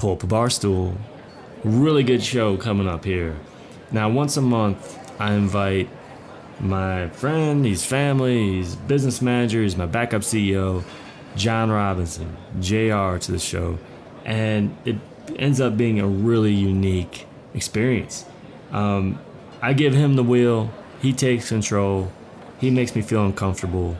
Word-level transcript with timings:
Pull 0.00 0.12
Up 0.12 0.22
a 0.22 0.26
Barstool. 0.26 0.96
Really 1.62 2.02
good 2.02 2.22
show 2.22 2.56
coming 2.56 2.88
up 2.88 3.04
here. 3.04 3.36
Now, 3.92 4.08
once 4.08 4.38
a 4.38 4.40
month, 4.40 4.98
I 5.20 5.34
invite 5.34 5.90
my 6.58 7.10
friend, 7.10 7.66
he's 7.66 7.84
family, 7.84 8.54
he's 8.54 8.76
business 8.76 9.20
manager, 9.20 9.62
he's 9.62 9.76
my 9.76 9.84
backup 9.84 10.22
CEO, 10.22 10.82
John 11.36 11.70
Robinson, 11.70 12.34
JR, 12.60 13.18
to 13.18 13.30
the 13.30 13.38
show. 13.38 13.78
And 14.24 14.74
it 14.86 14.96
ends 15.36 15.60
up 15.60 15.76
being 15.76 16.00
a 16.00 16.06
really 16.06 16.54
unique 16.54 17.26
experience. 17.52 18.24
Um, 18.72 19.20
I 19.60 19.74
give 19.74 19.92
him 19.92 20.16
the 20.16 20.24
wheel, 20.24 20.72
he 21.02 21.12
takes 21.12 21.50
control, 21.50 22.10
he 22.58 22.70
makes 22.70 22.96
me 22.96 23.02
feel 23.02 23.26
uncomfortable. 23.26 23.98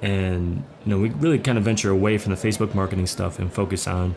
And 0.00 0.64
you 0.86 0.90
know, 0.90 0.98
we 0.98 1.10
really 1.10 1.38
kind 1.38 1.58
of 1.58 1.64
venture 1.64 1.90
away 1.90 2.16
from 2.16 2.34
the 2.34 2.38
Facebook 2.38 2.74
marketing 2.74 3.06
stuff 3.06 3.38
and 3.38 3.52
focus 3.52 3.86
on 3.86 4.16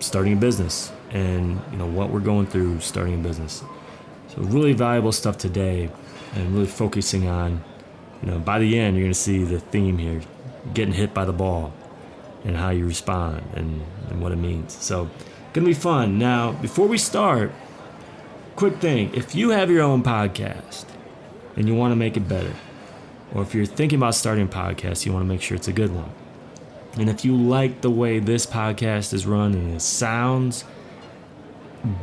starting 0.00 0.32
a 0.32 0.36
business 0.36 0.92
and 1.10 1.60
you 1.70 1.78
know 1.78 1.86
what 1.86 2.10
we're 2.10 2.20
going 2.20 2.46
through 2.46 2.80
starting 2.80 3.14
a 3.14 3.18
business. 3.18 3.62
So 4.28 4.42
really 4.42 4.72
valuable 4.72 5.12
stuff 5.12 5.38
today 5.38 5.90
and 6.34 6.54
really 6.54 6.66
focusing 6.66 7.26
on 7.28 7.62
you 8.22 8.30
know 8.30 8.38
by 8.38 8.58
the 8.58 8.78
end 8.78 8.96
you're 8.96 9.04
going 9.04 9.12
to 9.12 9.18
see 9.18 9.44
the 9.44 9.60
theme 9.60 9.98
here 9.98 10.20
getting 10.74 10.94
hit 10.94 11.14
by 11.14 11.24
the 11.24 11.32
ball 11.32 11.72
and 12.44 12.56
how 12.56 12.70
you 12.70 12.86
respond 12.86 13.42
and, 13.54 13.82
and 14.10 14.20
what 14.20 14.32
it 14.32 14.36
means. 14.36 14.72
So 14.72 15.10
gonna 15.52 15.66
be 15.66 15.74
fun. 15.74 16.18
Now, 16.18 16.52
before 16.52 16.86
we 16.86 16.98
start, 16.98 17.52
quick 18.54 18.76
thing: 18.76 19.12
if 19.14 19.34
you 19.34 19.50
have 19.50 19.70
your 19.70 19.82
own 19.82 20.02
podcast 20.02 20.86
and 21.56 21.66
you 21.66 21.74
want 21.74 21.92
to 21.92 21.96
make 21.96 22.16
it 22.16 22.28
better, 22.28 22.54
or 23.34 23.42
if 23.42 23.54
you're 23.54 23.66
thinking 23.66 23.98
about 23.98 24.14
starting 24.14 24.44
a 24.44 24.48
podcast, 24.48 25.06
you 25.06 25.12
want 25.12 25.24
to 25.24 25.28
make 25.28 25.42
sure 25.42 25.56
it's 25.56 25.68
a 25.68 25.72
good 25.72 25.94
one. 25.94 26.10
And 26.96 27.10
if 27.10 27.24
you 27.24 27.36
like 27.36 27.82
the 27.82 27.90
way 27.90 28.18
this 28.18 28.46
podcast 28.46 29.12
is 29.12 29.26
run 29.26 29.52
and 29.54 29.74
it 29.74 29.82
sounds, 29.82 30.64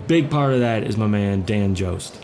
big 0.07 0.29
part 0.29 0.53
of 0.53 0.59
that 0.59 0.83
is 0.83 0.97
my 0.97 1.07
man 1.07 1.43
Dan 1.43 1.75
Jost. 1.75 2.23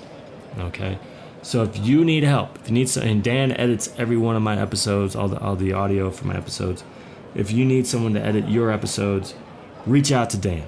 Okay, 0.58 1.00
so 1.42 1.64
if 1.64 1.78
you 1.86 2.06
need 2.06 2.24
help, 2.24 2.58
if 2.60 2.68
you 2.68 2.74
need 2.74 2.90
some, 2.90 3.04
and 3.04 3.24
Dan 3.24 3.52
edits 3.54 3.94
every 3.98 4.18
one 4.18 4.36
of 4.36 4.42
my 4.42 4.60
episodes, 4.60 5.16
all 5.16 5.28
the 5.28 5.40
all 5.40 5.56
the 5.56 5.74
audio 5.74 6.12
for 6.12 6.28
my 6.28 6.36
episodes. 6.36 6.84
If 7.36 7.52
you 7.52 7.66
need 7.66 7.88
someone 7.88 8.14
to 8.14 8.22
edit 8.24 8.50
your 8.50 8.72
episodes, 8.72 9.34
reach 9.86 10.12
out 10.12 10.30
to 10.32 10.38
Dan. 10.38 10.68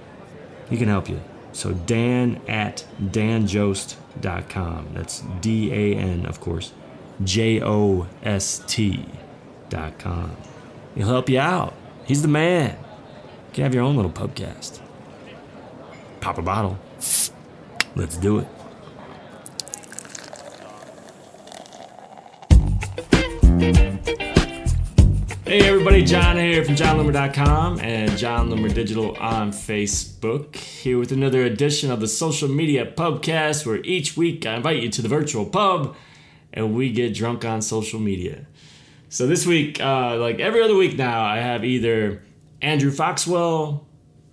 He 0.69 0.77
can 0.77 0.87
help 0.87 1.09
you. 1.09 1.21
So 1.53 1.73
Dan 1.73 2.39
at 2.47 2.85
danjost.com. 3.01 4.89
That's 4.93 5.21
D 5.41 5.71
A 5.71 5.95
N, 5.95 6.25
of 6.25 6.39
course, 6.39 6.71
J 7.23 7.61
O 7.61 8.07
S 8.23 8.63
T 8.67 9.05
dot 9.69 9.99
com. 9.99 10.35
He'll 10.95 11.07
help 11.07 11.29
you 11.29 11.39
out. 11.39 11.73
He's 12.05 12.21
the 12.21 12.27
man. 12.27 12.77
You 12.79 13.53
can 13.53 13.63
have 13.63 13.73
your 13.73 13.83
own 13.83 13.95
little 13.95 14.11
pubcast. 14.11 14.79
Pop 16.19 16.37
a 16.37 16.41
bottle. 16.41 16.77
Let's 17.95 18.17
do 18.17 18.39
it. 18.39 18.47
Hey 25.45 25.67
everybody, 25.67 26.05
Jon 26.05 26.37
here 26.37 26.63
from 26.63 26.77
JonLoomer.com 26.77 27.81
and 27.81 28.17
Jon 28.17 28.49
Loomer 28.49 28.73
Digital 28.73 29.17
on 29.17 29.51
Facebook. 29.51 30.55
Here 30.55 30.97
with 30.97 31.11
another 31.11 31.43
edition 31.43 31.91
of 31.91 31.99
the 31.99 32.07
Social 32.07 32.47
Media 32.47 32.85
Pubcast, 32.85 33.65
where 33.65 33.81
each 33.83 34.15
week 34.15 34.45
I 34.45 34.55
invite 34.55 34.81
you 34.81 34.89
to 34.89 35.01
the 35.01 35.09
virtual 35.09 35.45
pub 35.45 35.97
and 36.53 36.73
we 36.73 36.89
get 36.91 37.13
drunk 37.13 37.43
on 37.43 37.61
social 37.61 37.99
media. 37.99 38.45
So 39.11 39.27
this 39.27 39.45
week, 39.45 39.81
uh, 39.81 40.15
like 40.15 40.39
every 40.39 40.63
other 40.63 40.73
week 40.73 40.97
now, 40.97 41.21
I 41.21 41.39
have 41.39 41.65
either 41.65 42.21
Andrew 42.61 42.91
Foxwell 42.91 43.85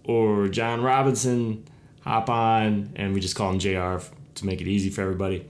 or 0.05 0.47
John 0.47 0.83
Robinson 0.83 1.65
hop 2.03 2.31
on, 2.31 2.93
and 2.95 3.13
we 3.13 3.19
just 3.19 3.35
call 3.35 3.51
him 3.51 3.59
JR 3.59 3.99
to 4.37 4.47
make 4.47 4.61
it 4.61 4.69
easy 4.69 4.89
for 4.89 5.03
everybody. 5.03 5.45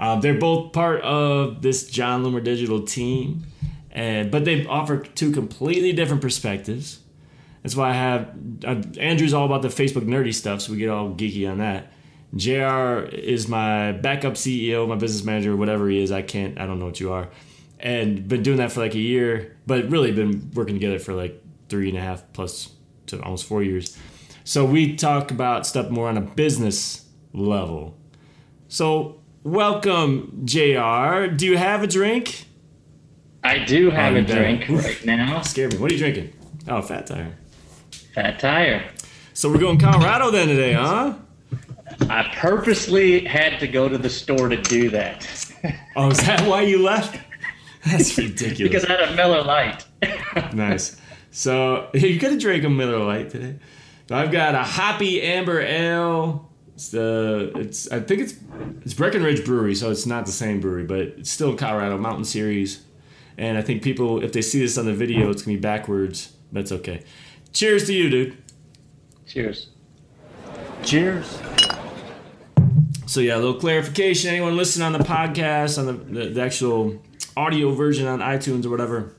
Um, 0.00 0.20
they're 0.20 0.36
both 0.36 0.72
part 0.72 1.00
of 1.02 1.62
this 1.62 1.88
Jon 1.88 2.24
Loomer 2.24 2.42
Digital 2.42 2.82
team 2.82 3.46
and 3.92 4.32
but 4.32 4.44
they 4.44 4.66
offer 4.66 4.98
two 4.98 5.30
completely 5.30 5.92
different 5.92 6.20
perspectives. 6.20 6.98
That's 7.62 7.76
why 7.76 7.90
I 7.90 7.92
have 7.92 8.34
uh, 8.64 8.82
Andrew's 8.98 9.32
all 9.32 9.46
about 9.46 9.62
the 9.62 9.68
Facebook 9.68 10.06
nerdy 10.06 10.34
stuff, 10.34 10.60
so 10.60 10.72
we 10.72 10.78
get 10.78 10.88
all 10.88 11.10
geeky 11.10 11.48
on 11.48 11.58
that. 11.58 11.92
Jr. 12.34 13.14
is 13.14 13.46
my 13.46 13.92
backup 13.92 14.32
CEO, 14.32 14.88
my 14.88 14.96
business 14.96 15.24
manager, 15.24 15.54
whatever 15.54 15.88
he 15.88 16.02
is. 16.02 16.10
I 16.10 16.22
can't, 16.22 16.58
I 16.58 16.66
don't 16.66 16.80
know 16.80 16.86
what 16.86 16.98
you 16.98 17.12
are, 17.12 17.28
and 17.82 18.26
been 18.28 18.42
doing 18.42 18.58
that 18.58 18.72
for 18.72 18.80
like 18.80 18.94
a 18.94 18.98
year, 19.00 19.56
but 19.66 19.90
really 19.90 20.12
been 20.12 20.50
working 20.54 20.74
together 20.76 20.98
for 20.98 21.12
like 21.14 21.42
three 21.68 21.88
and 21.88 21.98
a 21.98 22.00
half 22.00 22.22
plus 22.32 22.70
to 23.06 23.20
almost 23.22 23.44
four 23.46 23.62
years. 23.62 23.98
So 24.44 24.64
we 24.64 24.96
talk 24.96 25.30
about 25.30 25.66
stuff 25.66 25.90
more 25.90 26.08
on 26.08 26.16
a 26.16 26.20
business 26.20 27.04
level. 27.32 27.96
So 28.68 29.20
welcome, 29.42 30.42
Jr. 30.44 31.26
Do 31.34 31.46
you 31.46 31.56
have 31.56 31.82
a 31.82 31.86
drink? 31.86 32.46
I 33.44 33.58
do 33.64 33.88
oh, 33.88 33.90
have 33.90 34.12
Oh, 34.12 34.16
a 34.16 34.20
you 34.20 34.26
better. 34.26 34.40
drink 34.40 34.68
right 34.84 35.04
now. 35.04 35.40
Scared 35.42 35.72
me. 35.74 35.78
What 35.78 35.90
are 35.90 35.94
you 35.94 35.98
drinking? 36.00 36.32
Oh, 36.68 36.80
Fat 36.80 37.06
Tire. 37.06 37.36
Fat 38.14 38.38
Tire. 38.38 38.88
So 39.34 39.50
we're 39.50 39.58
going 39.58 39.78
Colorado 39.78 40.30
then 40.30 40.46
today, 40.48 40.74
huh? 40.74 41.14
I 42.08 42.32
purposely 42.36 43.24
had 43.24 43.58
to 43.60 43.66
go 43.66 43.88
to 43.88 43.98
the 43.98 44.08
store 44.10 44.48
to 44.48 44.60
do 44.60 44.88
that 44.90 45.26
Oh, 45.96 46.10
is 46.10 46.18
that 46.18 46.46
why 46.46 46.62
you 46.62 46.82
left? 46.82 47.18
That's 47.86 48.16
ridiculous. 48.18 48.58
because 48.58 48.84
I 48.84 48.92
had 48.92 49.12
a 49.12 49.14
Miller 49.16 49.42
Lite. 49.42 49.84
nice. 50.54 50.96
So 51.30 51.88
you 51.94 52.18
got 52.18 52.30
to 52.30 52.38
drink 52.38 52.64
a 52.64 52.68
Miller 52.68 52.98
Lite 52.98 53.30
today. 53.30 53.56
So 54.08 54.16
I've 54.16 54.32
got 54.32 54.54
a 54.54 54.62
hoppy 54.62 55.22
amber 55.22 55.60
ale. 55.60 56.50
It's 56.74 56.90
the 56.90 57.52
it's 57.56 57.90
I 57.90 58.00
think 58.00 58.22
it's 58.22 58.34
it's 58.82 58.94
Breckenridge 58.94 59.44
Brewery, 59.44 59.74
so 59.74 59.90
it's 59.90 60.06
not 60.06 60.26
the 60.26 60.32
same 60.32 60.60
brewery, 60.60 60.84
but 60.84 60.98
it's 61.00 61.30
still 61.30 61.50
in 61.50 61.56
Colorado 61.56 61.98
Mountain 61.98 62.24
Series. 62.24 62.84
And 63.38 63.56
I 63.56 63.62
think 63.62 63.82
people, 63.82 64.22
if 64.22 64.32
they 64.32 64.42
see 64.42 64.60
this 64.60 64.76
on 64.76 64.86
the 64.86 64.92
video, 64.92 65.30
it's 65.30 65.42
gonna 65.42 65.56
be 65.56 65.60
backwards, 65.60 66.32
but 66.52 66.60
it's 66.60 66.72
okay. 66.72 67.02
Cheers 67.52 67.86
to 67.86 67.92
you, 67.94 68.10
dude. 68.10 68.36
Cheers. 69.26 69.68
Cheers. 70.82 71.38
So 73.12 73.20
yeah, 73.20 73.36
a 73.36 73.36
little 73.36 73.60
clarification. 73.60 74.30
Anyone 74.30 74.56
listening 74.56 74.86
on 74.86 74.94
the 74.94 75.00
podcast, 75.00 75.78
on 75.78 75.84
the, 75.84 75.92
the, 75.92 76.28
the 76.30 76.40
actual 76.40 76.98
audio 77.36 77.74
version 77.74 78.06
on 78.06 78.20
iTunes 78.20 78.64
or 78.64 78.70
whatever, 78.70 79.14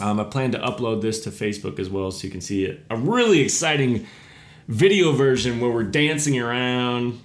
um, 0.00 0.20
I 0.20 0.24
plan 0.24 0.52
to 0.52 0.58
upload 0.58 1.02
this 1.02 1.18
to 1.24 1.30
Facebook 1.30 1.80
as 1.80 1.90
well, 1.90 2.12
so 2.12 2.28
you 2.28 2.30
can 2.30 2.40
see 2.40 2.64
it. 2.64 2.84
A 2.90 2.96
really 2.96 3.40
exciting 3.40 4.06
video 4.68 5.10
version 5.10 5.58
where 5.58 5.68
we're 5.72 5.82
dancing 5.82 6.38
around 6.38 7.20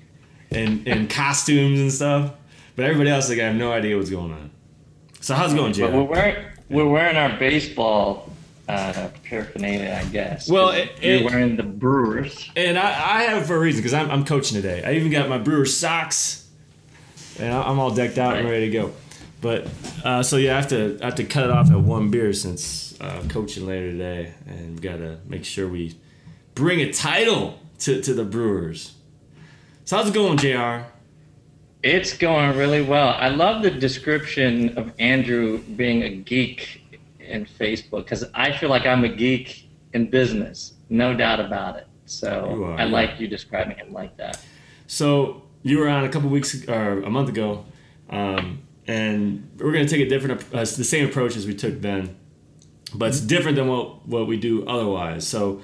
and 0.49 0.87
in 0.87 1.07
costumes 1.07 1.79
and 1.79 1.93
stuff. 1.93 2.33
But 2.75 2.85
everybody 2.85 3.11
else, 3.11 3.29
like, 3.29 3.37
I 3.37 3.43
have 3.43 3.55
no 3.55 3.71
idea 3.71 3.95
what's 3.95 4.09
going 4.09 4.31
on. 4.31 4.49
So 5.21 5.35
how's 5.35 5.53
it 5.53 5.57
going, 5.57 5.73
But 5.73 5.93
we're 5.93 6.01
wearing 6.01 6.45
we're 6.71 6.89
wearing 6.89 7.17
our 7.17 7.37
baseball 7.37 8.33
uh, 8.69 9.09
paraphernalia, 9.23 9.99
I 10.01 10.07
guess. 10.09 10.49
Well, 10.49 10.69
it- 10.69 10.91
you're 11.01 11.15
it- 11.17 11.25
wearing 11.25 11.55
the 11.55 11.63
Brewers. 11.63 12.49
And 12.55 12.77
I, 12.77 12.89
I 12.89 13.21
have 13.23 13.47
for 13.47 13.55
a 13.55 13.59
reason 13.59 13.79
because 13.81 13.93
I'm, 13.93 14.09
I'm 14.11 14.25
coaching 14.25 14.55
today. 14.61 14.83
I 14.85 14.93
even 14.93 15.11
got 15.11 15.27
my 15.29 15.37
Brewers 15.37 15.75
socks, 15.75 16.47
and 17.39 17.53
I'm 17.53 17.79
all 17.79 17.91
decked 17.93 18.17
out 18.17 18.37
and 18.37 18.47
ready 18.49 18.69
to 18.69 18.71
go. 18.71 18.93
But 19.41 19.67
uh, 20.03 20.21
so 20.23 20.35
yeah, 20.37 20.53
I 20.53 20.55
have 20.61 20.67
to 20.69 20.99
I 21.01 21.05
have 21.05 21.15
to 21.15 21.23
cut 21.23 21.45
it 21.45 21.49
off 21.51 21.71
at 21.71 21.79
one 21.79 22.11
beer 22.11 22.33
since 22.33 22.99
uh, 22.99 23.23
coaching 23.29 23.65
later 23.65 23.91
today, 23.91 24.33
and 24.47 24.81
gotta 24.81 25.19
make 25.27 25.45
sure 25.45 25.67
we 25.67 25.95
bring 26.55 26.81
a 26.81 26.91
title 26.91 27.57
to, 27.79 28.01
to 28.01 28.13
the 28.13 28.25
Brewers. 28.25 28.93
So 29.85 29.95
how's 29.97 30.09
it 30.09 30.13
going, 30.13 30.37
Jr? 30.37 30.85
It's 31.81 32.17
going 32.17 32.57
really 32.57 32.81
well. 32.81 33.07
I 33.17 33.29
love 33.29 33.63
the 33.63 33.71
description 33.71 34.77
of 34.77 34.91
Andrew 34.99 35.59
being 35.59 36.03
a 36.03 36.09
geek 36.09 36.78
in 37.29 37.45
Facebook 37.45 38.03
because 38.03 38.25
I 38.33 38.51
feel 38.51 38.69
like 38.69 38.85
I'm 38.85 39.03
a 39.03 39.09
geek 39.09 39.69
in 39.93 40.09
business, 40.09 40.73
no 40.89 41.15
doubt 41.15 41.39
about 41.39 41.77
it. 41.77 41.87
So 42.05 42.63
are, 42.63 42.73
I 42.73 42.85
yeah. 42.85 42.91
like 42.91 43.19
you 43.19 43.27
describing 43.27 43.77
it 43.77 43.91
like 43.91 44.17
that. 44.17 44.43
So 44.87 45.43
you 45.61 45.79
were 45.79 45.87
on 45.87 46.03
a 46.03 46.09
couple 46.09 46.29
weeks 46.29 46.67
or 46.67 47.01
a 47.03 47.09
month 47.09 47.29
ago, 47.29 47.65
um, 48.09 48.63
and 48.87 49.49
we're 49.57 49.71
gonna 49.71 49.87
take 49.87 50.01
a 50.01 50.09
different, 50.09 50.43
uh, 50.53 50.59
the 50.59 50.65
same 50.65 51.07
approach 51.07 51.35
as 51.35 51.45
we 51.45 51.53
took 51.53 51.81
then, 51.81 52.15
but 52.93 53.09
it's 53.09 53.21
different 53.21 53.55
than 53.55 53.67
what 53.67 54.07
what 54.07 54.27
we 54.27 54.37
do 54.37 54.67
otherwise. 54.67 55.27
So 55.27 55.61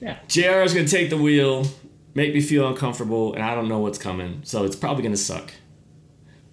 Yeah. 0.00 0.18
Jr. 0.28 0.62
is 0.62 0.74
gonna 0.74 0.86
take 0.86 1.10
the 1.10 1.16
wheel, 1.16 1.66
make 2.14 2.32
me 2.32 2.40
feel 2.40 2.68
uncomfortable, 2.68 3.34
and 3.34 3.42
I 3.42 3.54
don't 3.54 3.68
know 3.68 3.80
what's 3.80 3.98
coming, 3.98 4.40
so 4.44 4.64
it's 4.64 4.76
probably 4.76 5.02
gonna 5.02 5.16
suck. 5.16 5.52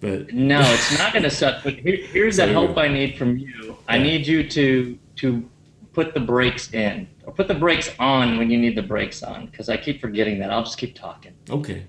But 0.02 0.34
No, 0.34 0.60
it's 0.60 0.98
not 0.98 1.12
going 1.12 1.22
to 1.22 1.30
suck. 1.30 1.62
But 1.62 1.74
here, 1.84 1.96
here's 1.96 2.36
the 2.36 2.48
help 2.48 2.76
I 2.76 2.88
need 2.88 3.16
from 3.16 3.38
you. 3.38 3.71
I 3.88 3.98
need 3.98 4.26
you 4.26 4.48
to 4.48 4.98
to 5.16 5.48
put 5.92 6.14
the 6.14 6.20
brakes 6.20 6.72
in, 6.72 7.06
or 7.24 7.32
put 7.32 7.48
the 7.48 7.54
brakes 7.54 7.90
on 7.98 8.38
when 8.38 8.50
you 8.50 8.58
need 8.58 8.76
the 8.76 8.82
brakes 8.82 9.22
on, 9.22 9.46
because 9.46 9.68
I 9.68 9.76
keep 9.76 10.00
forgetting 10.00 10.38
that. 10.38 10.50
I'll 10.50 10.62
just 10.64 10.78
keep 10.78 10.94
talking. 10.94 11.34
okay, 11.50 11.84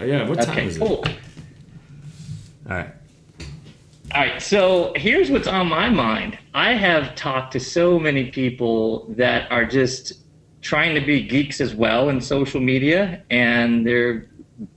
oh, 0.00 0.04
yeah. 0.04 0.26
What 0.28 0.40
time 0.42 0.56
Okay, 0.56 0.66
is 0.66 0.78
cool. 0.78 1.02
it? 1.04 1.16
All 2.70 2.76
right. 2.76 2.90
All 4.14 4.22
right, 4.22 4.40
so 4.40 4.92
here's 4.96 5.30
what's 5.30 5.48
on 5.48 5.66
my 5.66 5.90
mind. 5.90 6.38
I 6.54 6.72
have 6.74 7.14
talked 7.16 7.52
to 7.52 7.60
so 7.60 7.98
many 7.98 8.30
people 8.30 9.04
that 9.16 9.50
are 9.50 9.64
just 9.66 10.14
trying 10.62 10.94
to 10.94 11.00
be 11.04 11.22
geeks 11.26 11.60
as 11.60 11.74
well 11.74 12.08
in 12.08 12.20
social 12.20 12.60
media, 12.60 13.22
and 13.30 13.86
they're 13.86 14.26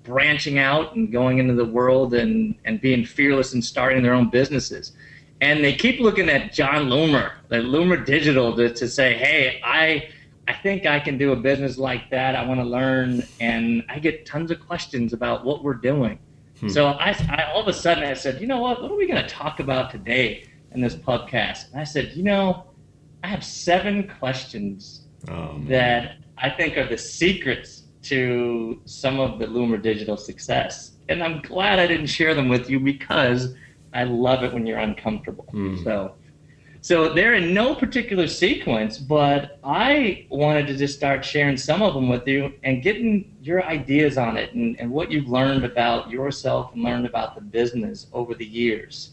branching 0.04 0.58
out 0.60 0.96
and 0.96 1.12
going 1.12 1.38
into 1.38 1.54
the 1.54 1.64
world 1.64 2.14
and, 2.16 2.56
and 2.66 2.82
being 2.82 3.06
fearless 3.06 3.54
and 3.54 3.64
starting 3.64 4.04
their 4.04 4.14
own 4.14 4.30
businesses. 4.30 4.92
And 5.42 5.64
they 5.64 5.74
keep 5.74 6.00
looking 6.00 6.30
at 6.30 6.54
Jon 6.54 6.88
Loomer, 6.88 7.32
at 7.52 7.64
Loomer 7.64 8.06
Digital, 8.06 8.56
to, 8.58 8.74
to 8.74 8.88
say, 8.88 9.14
hey, 9.14 9.62
I 9.64 10.10
I 10.50 10.54
think 10.54 10.88
I 10.88 11.00
can 11.00 11.20
do 11.20 11.32
a 11.32 11.36
business 11.36 11.78
like 11.78 12.10
that. 12.10 12.36
I 12.36 12.44
want 12.44 12.60
to 12.60 12.66
learn, 12.66 13.24
and 13.40 13.84
I 13.88 14.00
get 14.00 14.26
tons 14.26 14.50
of 14.50 14.60
questions 14.60 15.14
about 15.14 15.46
what 15.46 15.64
we're 15.64 15.76
doing. 15.76 16.18
Hmm. 16.60 16.70
So 16.70 16.88
I, 16.88 17.16
I, 17.30 17.52
all 17.54 17.62
of 17.62 17.68
a 17.68 17.74
sudden 17.74 18.04
I 18.04 18.16
said, 18.16 18.42
you 18.42 18.48
know 18.48 18.60
what? 18.60 18.82
What 18.82 18.92
are 18.92 18.96
we 18.96 19.08
going 19.08 19.22
to 19.22 19.30
talk 19.30 19.60
about 19.60 19.92
today 19.92 20.50
in 20.72 20.82
this 20.82 20.96
podcast? 20.96 21.72
And 21.72 21.80
I 21.80 21.84
said, 21.84 22.14
you 22.16 22.24
know, 22.24 22.66
I 23.24 23.28
have 23.28 23.44
seven 23.44 24.12
questions 24.20 25.04
oh, 25.30 25.62
that 25.68 26.18
I 26.40 26.50
think 26.50 26.78
are 26.78 26.88
the 26.88 26.98
secrets 26.98 27.84
to 28.04 28.82
some 28.86 29.20
of 29.20 29.38
the 29.38 29.46
Loomer 29.46 29.80
Digital 29.80 30.18
success, 30.18 30.94
and 31.10 31.22
I'm 31.22 31.44
glad 31.44 31.78
I 31.78 31.86
didn't 31.86 32.08
share 32.08 32.34
them 32.34 32.50
with 32.50 32.72
you 32.72 32.80
because 32.80 33.54
I 33.94 34.04
love 34.04 34.44
it 34.44 34.54
when 34.54 34.66
you're 34.66 34.80
uncomfortable. 34.80 35.46
Hmm. 35.52 35.84
So 35.84 36.14
so 36.82 37.14
they're 37.14 37.34
in 37.34 37.54
no 37.54 37.76
particular 37.76 38.28
sequence, 38.28 38.98
but 38.98 39.60
I 39.64 40.26
wanted 40.30 40.68
to 40.68 40.78
just 40.78 40.96
start 40.96 41.26
sharing 41.26 41.58
some 41.58 41.82
of 41.82 41.94
them 41.94 42.08
with 42.08 42.26
you 42.26 42.54
and 42.64 42.82
getting 42.82 43.36
your 43.42 43.64
ideas 43.66 44.18
on 44.18 44.38
it 44.38 44.54
and, 44.54 44.80
and 44.80 44.90
what 44.90 45.12
you've 45.12 45.28
learned 45.28 45.66
about 45.66 46.10
yourself 46.10 46.74
and 46.74 46.84
learned 46.84 47.06
about 47.06 47.36
the 47.36 47.42
business 47.42 48.08
over 48.14 48.34
the 48.34 48.46
years. 48.46 49.12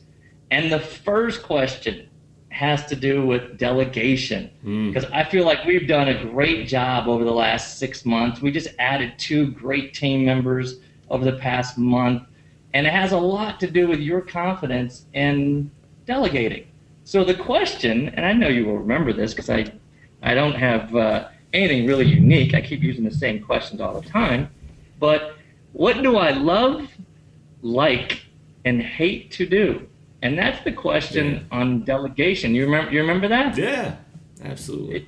And 0.52 0.70
the 0.70 0.78
first 0.78 1.42
question 1.42 2.08
has 2.50 2.86
to 2.86 2.94
do 2.94 3.26
with 3.26 3.58
delegation 3.58 4.50
because 4.88 5.04
mm. 5.04 5.12
I 5.12 5.24
feel 5.24 5.44
like 5.44 5.64
we've 5.64 5.88
done 5.88 6.08
a 6.08 6.24
great 6.24 6.68
job 6.68 7.08
over 7.08 7.24
the 7.24 7.32
last 7.32 7.78
six 7.78 8.06
months. 8.06 8.40
We 8.40 8.52
just 8.52 8.68
added 8.78 9.18
two 9.18 9.50
great 9.50 9.92
team 9.92 10.24
members 10.24 10.76
over 11.10 11.24
the 11.24 11.36
past 11.36 11.76
month, 11.76 12.22
and 12.74 12.86
it 12.86 12.92
has 12.92 13.12
a 13.12 13.18
lot 13.18 13.60
to 13.60 13.70
do 13.70 13.88
with 13.88 14.00
your 14.00 14.20
confidence 14.20 15.06
in 15.14 15.70
delegating. 16.04 16.66
So 17.04 17.24
the 17.24 17.34
question, 17.34 18.08
and 18.10 18.26
I 18.26 18.32
know 18.32 18.48
you 18.48 18.66
will 18.66 18.78
remember 18.78 19.12
this 19.12 19.32
because 19.32 19.48
I, 19.48 19.72
I 20.22 20.34
don't 20.34 20.54
have 20.54 20.94
uh, 20.94 21.28
anything 21.52 21.86
really 21.86 22.06
unique. 22.06 22.54
I 22.54 22.60
keep 22.60 22.82
using 22.82 23.04
the 23.04 23.14
same 23.14 23.42
questions 23.42 23.80
all 23.80 24.00
the 24.00 24.08
time. 24.08 24.50
But 24.98 25.36
what 25.72 26.02
do 26.02 26.16
I 26.16 26.30
love, 26.30 26.88
like, 27.62 28.22
and 28.64 28.82
hate 28.82 29.30
to 29.32 29.46
do? 29.46 29.86
And 30.22 30.38
that's 30.38 30.64
the 30.64 30.72
question 30.72 31.34
yeah. 31.34 31.58
on 31.58 31.84
delegation. 31.84 32.54
You 32.54 32.64
remember? 32.64 32.90
You 32.90 33.00
remember 33.00 33.28
that? 33.28 33.56
Yeah, 33.56 33.96
absolutely. 34.42 34.96
It, 34.96 35.06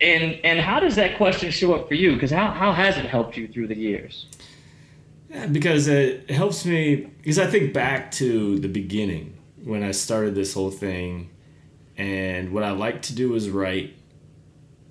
and 0.00 0.40
and 0.44 0.60
how 0.60 0.80
does 0.80 0.96
that 0.96 1.16
question 1.16 1.50
show 1.50 1.74
up 1.74 1.88
for 1.88 1.94
you? 1.94 2.14
Because 2.14 2.30
how 2.30 2.50
how 2.52 2.72
has 2.72 2.96
it 2.96 3.04
helped 3.04 3.36
you 3.36 3.48
through 3.48 3.66
the 3.68 3.76
years? 3.76 4.26
Because 5.50 5.88
it 5.88 6.30
helps 6.30 6.64
me. 6.64 6.96
Because 6.96 7.38
I 7.38 7.46
think 7.46 7.72
back 7.72 8.10
to 8.12 8.58
the 8.58 8.68
beginning 8.68 9.38
when 9.64 9.82
I 9.82 9.92
started 9.92 10.34
this 10.34 10.52
whole 10.54 10.70
thing, 10.70 11.30
and 11.96 12.52
what 12.52 12.64
I 12.64 12.72
like 12.72 13.02
to 13.02 13.14
do 13.14 13.34
is 13.34 13.48
write. 13.48 13.96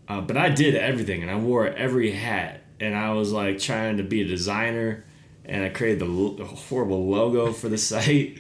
Uh, 0.08 0.22
but 0.22 0.38
I 0.38 0.50
did 0.50 0.76
everything, 0.76 1.22
and 1.22 1.32
I 1.32 1.38
wore 1.38 1.68
every 1.68 2.12
hat, 2.12 2.62
and 2.80 2.96
I 2.96 3.12
was 3.14 3.32
like 3.32 3.60
trying 3.60 3.98
to 3.98 4.04
be 4.04 4.22
a 4.22 4.28
designer, 4.28 5.06
and 5.46 5.64
I 5.64 5.70
created 5.70 6.00
the 6.00 6.46
horrible 6.46 7.08
logo 7.08 7.54
for 7.54 7.70
the 7.70 7.78
site, 7.92 8.40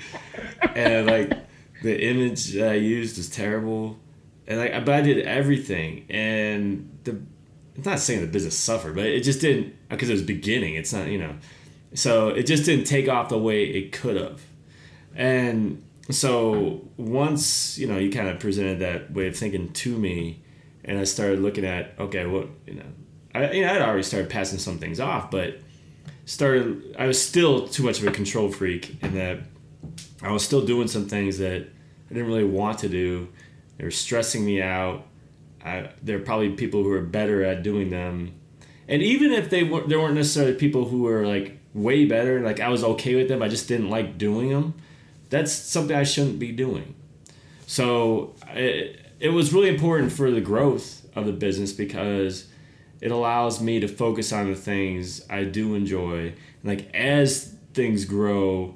and 0.75 1.07
like 1.07 1.31
the 1.83 2.03
image 2.03 2.53
that 2.53 2.71
I 2.71 2.75
used 2.75 3.17
was 3.17 3.29
terrible, 3.29 3.99
and 4.47 4.59
like 4.59 4.85
but 4.85 4.95
I 4.95 5.01
did 5.01 5.25
everything, 5.25 6.05
and 6.09 6.99
the. 7.03 7.21
I'm 7.77 7.83
not 7.83 7.99
saying 7.99 8.19
the 8.19 8.27
business 8.27 8.57
suffered, 8.57 8.95
but 8.95 9.05
it 9.05 9.21
just 9.21 9.39
didn't 9.39 9.73
because 9.87 10.09
it 10.09 10.13
was 10.13 10.21
beginning. 10.23 10.75
It's 10.75 10.91
not 10.91 11.07
you 11.07 11.17
know, 11.17 11.35
so 11.93 12.29
it 12.29 12.43
just 12.43 12.65
didn't 12.65 12.85
take 12.85 13.09
off 13.09 13.29
the 13.29 13.37
way 13.37 13.65
it 13.65 13.91
could 13.91 14.15
have, 14.15 14.41
and 15.15 15.83
so 16.09 16.81
once 16.97 17.77
you 17.77 17.87
know 17.87 17.97
you 17.97 18.09
kind 18.11 18.27
of 18.27 18.39
presented 18.39 18.79
that 18.79 19.11
way 19.11 19.27
of 19.27 19.35
thinking 19.35 19.71
to 19.73 19.97
me, 19.97 20.41
and 20.85 20.97
I 20.97 21.03
started 21.03 21.39
looking 21.39 21.65
at 21.65 21.93
okay, 21.99 22.25
what 22.25 22.47
you 22.65 22.75
know, 22.75 22.85
I 23.33 23.51
you 23.51 23.65
know, 23.65 23.73
I'd 23.73 23.81
already 23.81 24.03
started 24.03 24.29
passing 24.29 24.59
some 24.59 24.77
things 24.77 24.99
off, 24.99 25.31
but 25.31 25.59
started 26.25 26.95
I 26.97 27.07
was 27.07 27.21
still 27.21 27.67
too 27.67 27.83
much 27.83 27.99
of 27.99 28.07
a 28.07 28.11
control 28.11 28.51
freak 28.51 29.01
in 29.03 29.13
that 29.15 29.39
I 30.21 30.31
was 30.31 30.43
still 30.43 30.65
doing 30.65 30.87
some 30.87 31.07
things 31.07 31.37
that 31.39 31.61
I 31.61 32.13
didn't 32.13 32.27
really 32.27 32.43
want 32.43 32.79
to 32.79 32.89
do. 32.89 33.29
They 33.77 33.83
were 33.83 33.91
stressing 33.91 34.45
me 34.45 34.61
out. 34.61 35.07
I, 35.63 35.89
there 36.01 36.17
are 36.17 36.21
probably 36.21 36.51
people 36.51 36.83
who 36.83 36.91
are 36.91 37.01
better 37.01 37.43
at 37.43 37.63
doing 37.63 37.89
them, 37.89 38.33
and 38.87 39.01
even 39.01 39.31
if 39.31 39.49
they 39.49 39.63
weren't, 39.63 39.89
there 39.89 39.99
weren't 39.99 40.15
necessarily 40.15 40.55
people 40.55 40.85
who 40.85 41.03
were 41.03 41.25
like 41.25 41.59
way 41.73 42.05
better. 42.05 42.41
Like 42.41 42.59
I 42.59 42.69
was 42.69 42.83
okay 42.83 43.15
with 43.15 43.27
them. 43.27 43.41
I 43.41 43.47
just 43.47 43.67
didn't 43.67 43.89
like 43.89 44.17
doing 44.17 44.49
them 44.49 44.73
that's 45.31 45.51
something 45.51 45.95
I 45.95 46.03
shouldn't 46.03 46.37
be 46.37 46.51
doing. 46.51 46.93
So 47.65 48.35
it, 48.49 49.03
it 49.19 49.29
was 49.29 49.51
really 49.51 49.69
important 49.69 50.11
for 50.11 50.29
the 50.29 50.41
growth 50.41 51.07
of 51.15 51.25
the 51.25 51.31
business 51.31 51.71
because 51.71 52.47
it 52.99 53.11
allows 53.11 53.61
me 53.61 53.79
to 53.79 53.87
focus 53.87 54.31
on 54.31 54.51
the 54.51 54.55
things 54.55 55.25
I 55.29 55.45
do 55.45 55.73
enjoy. 55.73 56.33
Like 56.63 56.93
as 56.93 57.55
things 57.73 58.05
grow, 58.05 58.75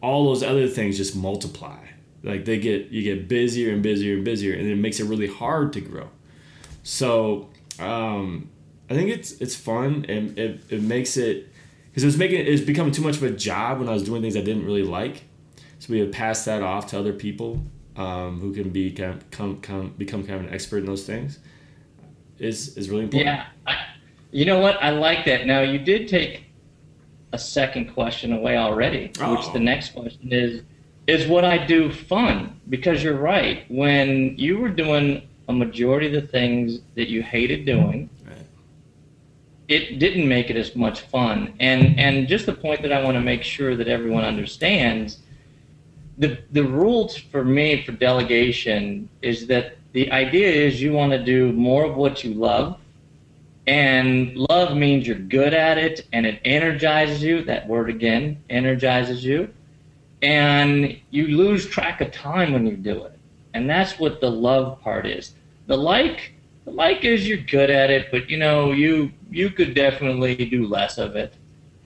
all 0.00 0.26
those 0.26 0.42
other 0.42 0.68
things 0.68 0.96
just 0.96 1.16
multiply. 1.16 1.84
Like 2.22 2.44
they 2.44 2.58
get 2.58 2.88
you 2.88 3.02
get 3.02 3.28
busier 3.28 3.72
and 3.72 3.82
busier 3.82 4.14
and 4.14 4.24
busier, 4.24 4.54
and 4.54 4.68
it 4.68 4.76
makes 4.76 5.00
it 5.00 5.04
really 5.04 5.26
hard 5.26 5.72
to 5.74 5.80
grow. 5.80 6.08
So 6.84 7.50
um, 7.80 8.50
I 8.88 8.94
think 8.94 9.10
it's 9.10 9.32
it's 9.32 9.56
fun 9.56 10.06
and 10.08 10.38
it, 10.38 10.60
it 10.68 10.82
makes 10.82 11.16
it 11.16 11.52
because 11.98 12.04
it 12.04 12.06
was 12.06 12.18
making 12.18 12.46
it 12.46 12.50
was 12.50 12.60
becoming 12.60 12.92
too 12.92 13.02
much 13.02 13.16
of 13.16 13.24
a 13.24 13.30
job 13.30 13.80
when 13.80 13.88
I 13.88 13.92
was 13.92 14.04
doing 14.04 14.22
things 14.22 14.36
I 14.36 14.40
didn't 14.40 14.64
really 14.64 14.84
like. 14.84 15.24
So 15.80 15.92
we 15.92 16.00
would 16.00 16.12
pass 16.12 16.44
that 16.44 16.62
off 16.62 16.86
to 16.88 16.98
other 16.98 17.12
people 17.12 17.60
um, 17.96 18.38
who 18.38 18.54
can 18.54 18.70
be 18.70 18.92
kind 18.92 19.14
of, 19.14 19.28
come, 19.32 19.60
come, 19.60 19.94
become 19.98 20.24
kind 20.24 20.38
of 20.38 20.46
an 20.46 20.54
expert 20.54 20.78
in 20.78 20.86
those 20.86 21.04
things. 21.04 21.40
Is 22.38 22.76
is 22.76 22.88
really 22.88 23.02
important. 23.02 23.26
Yeah, 23.26 23.46
I, 23.66 23.76
you 24.30 24.44
know 24.44 24.60
what? 24.60 24.80
I 24.80 24.90
like 24.90 25.24
that. 25.24 25.44
Now 25.44 25.62
you 25.62 25.80
did 25.80 26.06
take 26.06 26.44
a 27.32 27.38
second 27.38 27.92
question 27.94 28.32
away 28.32 28.56
already, 28.56 29.10
oh. 29.20 29.34
which 29.34 29.52
the 29.52 29.58
next 29.58 29.90
question 29.90 30.28
is 30.32 30.62
is 31.08 31.26
what 31.26 31.44
I 31.44 31.66
do 31.66 31.90
fun? 31.90 32.60
Because 32.68 33.02
you're 33.02 33.18
right. 33.18 33.68
When 33.68 34.38
you 34.38 34.58
were 34.58 34.68
doing 34.68 35.28
a 35.48 35.52
majority 35.52 36.06
of 36.06 36.12
the 36.12 36.28
things 36.28 36.78
that 36.94 37.08
you 37.08 37.24
hated 37.24 37.64
doing. 37.66 38.08
It 39.68 39.98
didn't 39.98 40.26
make 40.26 40.50
it 40.50 40.56
as 40.56 40.74
much 40.74 41.02
fun. 41.02 41.54
And 41.60 41.98
and 41.98 42.26
just 42.26 42.46
the 42.46 42.54
point 42.54 42.82
that 42.82 42.92
I 42.92 43.02
want 43.02 43.16
to 43.16 43.20
make 43.20 43.42
sure 43.42 43.76
that 43.76 43.88
everyone 43.88 44.24
understands 44.24 45.18
the 46.16 46.38
the 46.52 46.64
rules 46.64 47.16
for 47.16 47.44
me 47.44 47.82
for 47.84 47.92
delegation 47.92 49.08
is 49.22 49.46
that 49.46 49.76
the 49.92 50.10
idea 50.10 50.48
is 50.48 50.82
you 50.82 50.92
want 50.92 51.12
to 51.12 51.22
do 51.24 51.52
more 51.52 51.84
of 51.84 51.96
what 51.96 52.24
you 52.24 52.34
love 52.34 52.78
and 53.68 54.34
love 54.34 54.74
means 54.78 55.06
you're 55.06 55.18
good 55.18 55.52
at 55.52 55.76
it 55.76 56.06
and 56.14 56.24
it 56.24 56.40
energizes 56.42 57.22
you. 57.22 57.42
That 57.42 57.68
word 57.68 57.90
again 57.90 58.42
energizes 58.48 59.22
you. 59.22 59.52
And 60.22 60.98
you 61.10 61.36
lose 61.36 61.66
track 61.66 62.00
of 62.00 62.10
time 62.10 62.54
when 62.54 62.66
you 62.66 62.76
do 62.76 63.04
it. 63.04 63.18
And 63.52 63.68
that's 63.68 63.98
what 63.98 64.22
the 64.22 64.30
love 64.30 64.80
part 64.80 65.06
is. 65.06 65.34
The 65.66 65.76
like 65.76 66.32
like 66.74 67.04
is 67.04 67.28
you're 67.28 67.38
good 67.38 67.70
at 67.70 67.90
it 67.90 68.10
but 68.10 68.28
you 68.28 68.36
know 68.38 68.72
you 68.72 69.10
you 69.30 69.50
could 69.50 69.74
definitely 69.74 70.34
do 70.34 70.66
less 70.66 70.98
of 70.98 71.16
it 71.16 71.34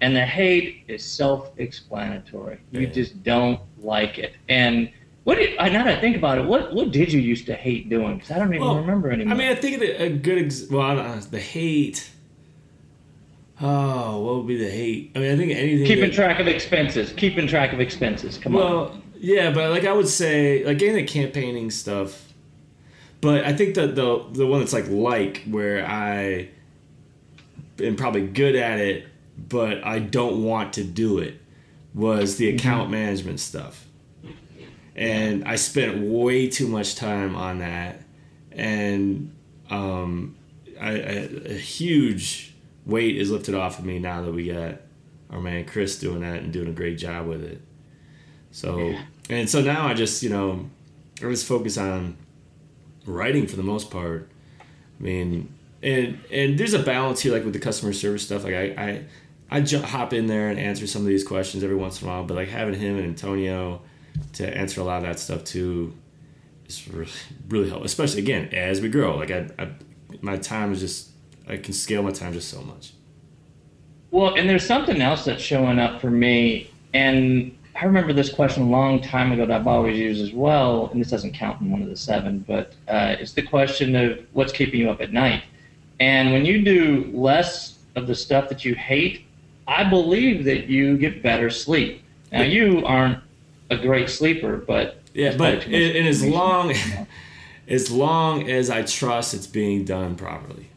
and 0.02 0.16
the 0.16 0.26
hate 0.26 0.82
is 0.88 1.04
self-explanatory. 1.04 2.58
You 2.72 2.88
just 2.88 3.22
don't 3.22 3.60
like 3.78 4.18
it. 4.18 4.34
And 4.48 4.90
what 5.22 5.36
did, 5.36 5.56
now 5.56 5.84
that 5.84 5.86
I 5.86 6.00
think 6.00 6.16
about 6.16 6.38
it, 6.38 6.44
what 6.44 6.74
what 6.74 6.90
did 6.90 7.12
you 7.12 7.20
used 7.20 7.46
to 7.46 7.54
hate 7.54 7.88
doing? 7.88 8.16
Because 8.16 8.32
I 8.32 8.38
don't 8.40 8.52
even 8.52 8.66
well, 8.66 8.76
remember 8.78 9.12
anymore. 9.12 9.32
I 9.32 9.38
mean, 9.38 9.48
I 9.48 9.54
think 9.54 9.80
a 9.80 10.10
good 10.10 10.44
ex- 10.44 10.66
well, 10.68 10.96
know, 10.96 11.20
the 11.20 11.38
hate. 11.38 12.10
Oh, 13.60 14.20
what 14.22 14.36
would 14.38 14.48
be 14.48 14.56
the 14.56 14.68
hate? 14.68 15.12
I 15.14 15.20
mean, 15.20 15.32
I 15.32 15.36
think 15.36 15.52
anything. 15.52 15.86
Keeping 15.86 16.10
that, 16.10 16.14
track 16.14 16.40
of 16.40 16.48
expenses. 16.48 17.12
Keeping 17.12 17.46
track 17.46 17.72
of 17.72 17.78
expenses. 17.78 18.38
Come 18.38 18.54
well, 18.54 18.66
on. 18.66 18.74
Well, 18.74 19.02
yeah, 19.20 19.52
but 19.52 19.70
like 19.70 19.84
I 19.84 19.92
would 19.92 20.08
say, 20.08 20.64
like 20.64 20.78
getting 20.78 20.96
the 20.96 21.04
campaigning 21.04 21.70
stuff. 21.70 22.31
But 23.22 23.44
I 23.46 23.54
think 23.54 23.76
that 23.76 23.94
the 23.94 24.26
the 24.32 24.46
one 24.46 24.60
that's 24.60 24.74
like 24.74 24.88
like 24.88 25.44
where 25.44 25.86
I 25.86 26.50
am 27.80 27.96
probably 27.96 28.26
good 28.26 28.54
at 28.54 28.78
it 28.78 29.06
but 29.36 29.84
I 29.84 29.98
don't 29.98 30.44
want 30.44 30.74
to 30.74 30.84
do 30.84 31.18
it 31.18 31.40
was 31.94 32.36
the 32.36 32.48
account 32.48 32.84
mm-hmm. 32.84 32.92
management 32.92 33.40
stuff. 33.40 33.86
And 34.94 35.44
I 35.44 35.56
spent 35.56 36.02
way 36.02 36.48
too 36.48 36.68
much 36.68 36.96
time 36.96 37.34
on 37.34 37.58
that. 37.60 38.02
And 38.50 39.34
um, 39.70 40.36
I, 40.80 40.90
I, 40.90 41.28
a 41.46 41.54
huge 41.54 42.54
weight 42.84 43.16
is 43.16 43.30
lifted 43.30 43.54
off 43.54 43.78
of 43.78 43.84
me 43.84 43.98
now 43.98 44.22
that 44.22 44.32
we 44.32 44.48
got 44.48 44.76
our 45.30 45.40
man 45.40 45.64
Chris 45.64 45.98
doing 45.98 46.20
that 46.20 46.42
and 46.42 46.52
doing 46.52 46.68
a 46.68 46.72
great 46.72 46.98
job 46.98 47.26
with 47.26 47.42
it. 47.42 47.60
So, 48.50 48.78
yeah. 48.78 49.02
and 49.30 49.48
so 49.48 49.62
now 49.62 49.86
I 49.86 49.94
just, 49.94 50.22
you 50.22 50.28
know, 50.28 50.68
I 51.20 51.30
just 51.30 51.46
focus 51.46 51.78
on 51.78 52.18
writing 53.06 53.46
for 53.46 53.56
the 53.56 53.62
most 53.62 53.90
part. 53.90 54.30
I 54.98 55.02
mean, 55.02 55.54
and 55.82 56.18
and 56.30 56.58
there's 56.58 56.74
a 56.74 56.82
balance 56.82 57.20
here, 57.20 57.32
like 57.32 57.44
with 57.44 57.54
the 57.54 57.60
customer 57.60 57.92
service 57.92 58.22
stuff. 58.22 58.44
Like 58.44 58.54
I 58.54 58.64
I, 58.76 59.04
I 59.50 59.60
jump, 59.60 59.84
hop 59.84 60.12
in 60.12 60.26
there 60.26 60.48
and 60.48 60.58
answer 60.58 60.86
some 60.86 61.02
of 61.02 61.08
these 61.08 61.24
questions 61.24 61.64
every 61.64 61.76
once 61.76 62.00
in 62.00 62.08
a 62.08 62.10
while, 62.10 62.24
but 62.24 62.34
like 62.34 62.48
having 62.48 62.74
him 62.74 62.96
and 62.96 63.06
Antonio 63.06 63.82
to 64.34 64.56
answer 64.56 64.80
a 64.80 64.84
lot 64.84 64.98
of 64.98 65.02
that 65.04 65.18
stuff 65.18 65.44
too 65.44 65.94
is 66.66 66.88
really 66.88 67.10
really 67.48 67.68
helpful. 67.68 67.86
Especially 67.86 68.20
again 68.20 68.48
as 68.52 68.80
we 68.80 68.88
grow. 68.88 69.16
Like 69.16 69.30
I, 69.30 69.48
I 69.58 69.68
my 70.20 70.36
time 70.36 70.72
is 70.72 70.80
just 70.80 71.10
I 71.48 71.56
can 71.56 71.72
scale 71.72 72.02
my 72.02 72.12
time 72.12 72.32
just 72.32 72.48
so 72.48 72.62
much. 72.62 72.92
Well, 74.10 74.34
and 74.34 74.48
there's 74.48 74.66
something 74.66 75.00
else 75.00 75.24
that's 75.24 75.42
showing 75.42 75.78
up 75.78 76.00
for 76.00 76.10
me, 76.10 76.70
and 76.92 77.56
I 77.74 77.84
remember 77.84 78.12
this 78.12 78.32
question 78.32 78.64
a 78.64 78.68
long 78.68 79.00
time 79.00 79.32
ago 79.32 79.46
that 79.46 79.60
I've 79.60 79.66
always 79.66 79.98
used 79.98 80.22
as 80.22 80.32
well, 80.32 80.88
and 80.92 81.00
this 81.00 81.10
doesn't 81.10 81.32
count 81.32 81.60
in 81.60 81.70
one 81.70 81.82
of 81.82 81.88
the 81.88 81.96
seven, 81.96 82.44
but 82.46 82.74
uh, 82.88 83.16
it's 83.18 83.32
the 83.32 83.42
question 83.42 83.96
of 83.96 84.18
what's 84.32 84.52
keeping 84.52 84.80
you 84.80 84.90
up 84.90 85.00
at 85.00 85.12
night. 85.12 85.42
And 85.98 86.32
when 86.32 86.44
you 86.44 86.62
do 86.62 87.10
less 87.14 87.78
of 87.94 88.06
the 88.06 88.14
stuff 88.14 88.48
that 88.48 88.64
you 88.64 88.74
hate, 88.74 89.24
I 89.66 89.84
believe 89.84 90.44
that 90.44 90.66
you 90.66 90.98
get 90.98 91.22
better 91.22 91.50
sleep. 91.50 92.02
Now, 92.30 92.42
you 92.42 92.84
aren't 92.84 93.22
a 93.70 93.76
great 93.76 94.10
sleeper, 94.10 94.56
but 94.56 95.00
yeah, 95.14 95.36
but 95.36 95.64
and, 95.66 96.06
as 96.08 96.24
long 96.24 96.74
as 97.68 97.90
long 97.90 98.48
as 98.50 98.70
I 98.70 98.82
trust 98.82 99.34
it's 99.34 99.46
being 99.46 99.84
done 99.84 100.14
properly. 100.16 100.68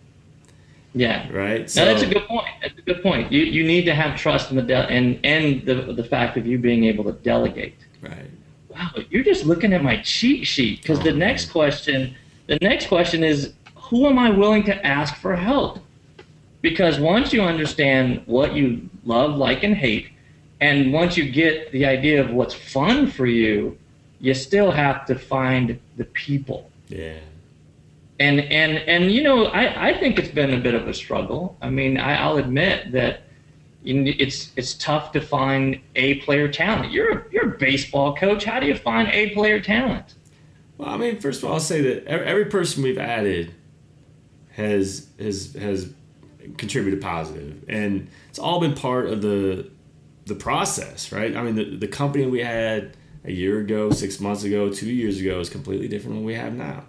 Yeah. 0.96 1.30
Right. 1.32 1.70
So, 1.70 1.84
that's 1.84 2.02
a 2.02 2.08
good 2.08 2.26
point. 2.26 2.48
That's 2.62 2.78
a 2.80 2.82
good 2.82 3.04
point. 3.04 3.32
You 3.32 3.42
you 3.42 3.66
need 3.66 3.84
to 3.84 3.94
have 3.94 4.18
trust 4.18 4.50
in 4.50 4.56
the 4.56 4.64
de- 4.64 4.90
and 4.90 5.20
and 5.26 5.64
the 5.66 5.94
the 5.94 6.04
fact 6.04 6.38
of 6.38 6.48
you 6.48 6.58
being 6.58 6.86
able 6.86 7.04
to 7.04 7.12
delegate. 7.12 7.78
Right. 8.02 8.32
Wow, 8.70 8.92
you're 9.10 9.24
just 9.24 9.46
looking 9.46 9.74
at 9.74 9.84
my 9.84 10.02
cheat 10.02 10.48
sheet 10.48 10.82
because 10.82 11.00
oh, 11.00 11.04
the 11.04 11.12
next 11.12 11.48
man. 11.48 11.52
question, 11.52 12.16
the 12.48 12.58
next 12.62 12.88
question 12.88 13.24
is, 13.24 13.54
who 13.76 14.08
am 14.08 14.18
I 14.18 14.30
willing 14.30 14.64
to 14.64 14.86
ask 14.86 15.16
for 15.16 15.36
help? 15.36 15.80
Because 16.62 17.00
once 17.00 17.32
you 17.32 17.42
understand 17.42 18.24
what 18.26 18.54
you 18.54 18.90
love, 19.04 19.36
like, 19.36 19.64
and 19.64 19.76
hate, 19.76 20.10
and 20.62 20.92
once 20.92 21.16
you 21.16 21.30
get 21.30 21.72
the 21.72 21.86
idea 21.86 22.22
of 22.22 22.32
what's 22.32 22.54
fun 22.54 23.08
for 23.08 23.26
you, 23.26 23.78
you 24.20 24.34
still 24.34 24.72
have 24.72 25.06
to 25.06 25.16
find 25.16 25.80
the 25.98 26.06
people. 26.06 26.70
Yeah 26.88 27.20
and 28.20 28.40
and 28.40 28.78
and 28.78 29.12
you 29.12 29.24
know 29.24 29.46
I, 29.46 29.90
I 29.90 30.00
think 30.00 30.18
it's 30.20 30.30
been 30.30 30.54
a 30.54 30.60
bit 30.60 30.74
of 30.74 30.88
a 30.88 30.94
struggle. 30.94 31.58
I 31.62 31.70
mean 31.70 31.98
I, 31.98 32.30
will 32.30 32.38
admit 32.38 32.92
that 32.94 33.24
it's 33.84 34.52
it's 34.56 34.74
tough 34.76 35.12
to 35.14 35.22
find 35.22 35.80
a 35.96 36.16
player 36.22 36.48
talent. 36.48 36.92
You're 36.92 37.20
a, 37.20 37.26
you're 37.32 37.54
a 37.54 37.58
baseball 37.58 38.16
coach. 38.16 38.46
How 38.46 38.60
do 38.60 38.68
you 38.68 38.76
find 38.76 39.08
a 39.10 39.32
player 39.32 39.60
talent? 39.60 40.16
Well 40.78 40.90
i 40.90 40.98
mean 40.98 41.20
first 41.20 41.42
of 41.42 41.50
all 41.50 41.54
i'll 41.54 41.60
say 41.62 41.82
that 41.82 42.06
every 42.08 42.46
person 42.46 42.84
we've 42.84 42.98
added 42.98 43.54
has 44.52 45.08
has 45.20 45.54
has 45.54 45.94
contributed 46.58 47.02
positive. 47.02 47.64
And 47.68 48.08
it's 48.30 48.40
all 48.40 48.60
been 48.60 48.76
part 48.76 49.08
of 49.08 49.22
the 49.22 49.70
the 50.26 50.36
process 50.36 51.12
right? 51.12 51.36
I 51.36 51.44
mean 51.44 51.56
the, 51.56 51.78
the 51.78 51.88
company 51.88 52.26
we 52.26 52.40
had 52.40 52.98
a 53.24 53.32
year 53.32 53.60
ago 53.60 53.92
six 53.92 54.20
months 54.20 54.44
ago 54.44 54.70
two 54.70 54.92
years 54.92 55.20
ago 55.20 55.40
is 55.40 55.50
completely 55.50 55.88
different 55.88 56.16
than 56.16 56.26
we 56.26 56.36
have 56.36 56.54
now 56.54 56.86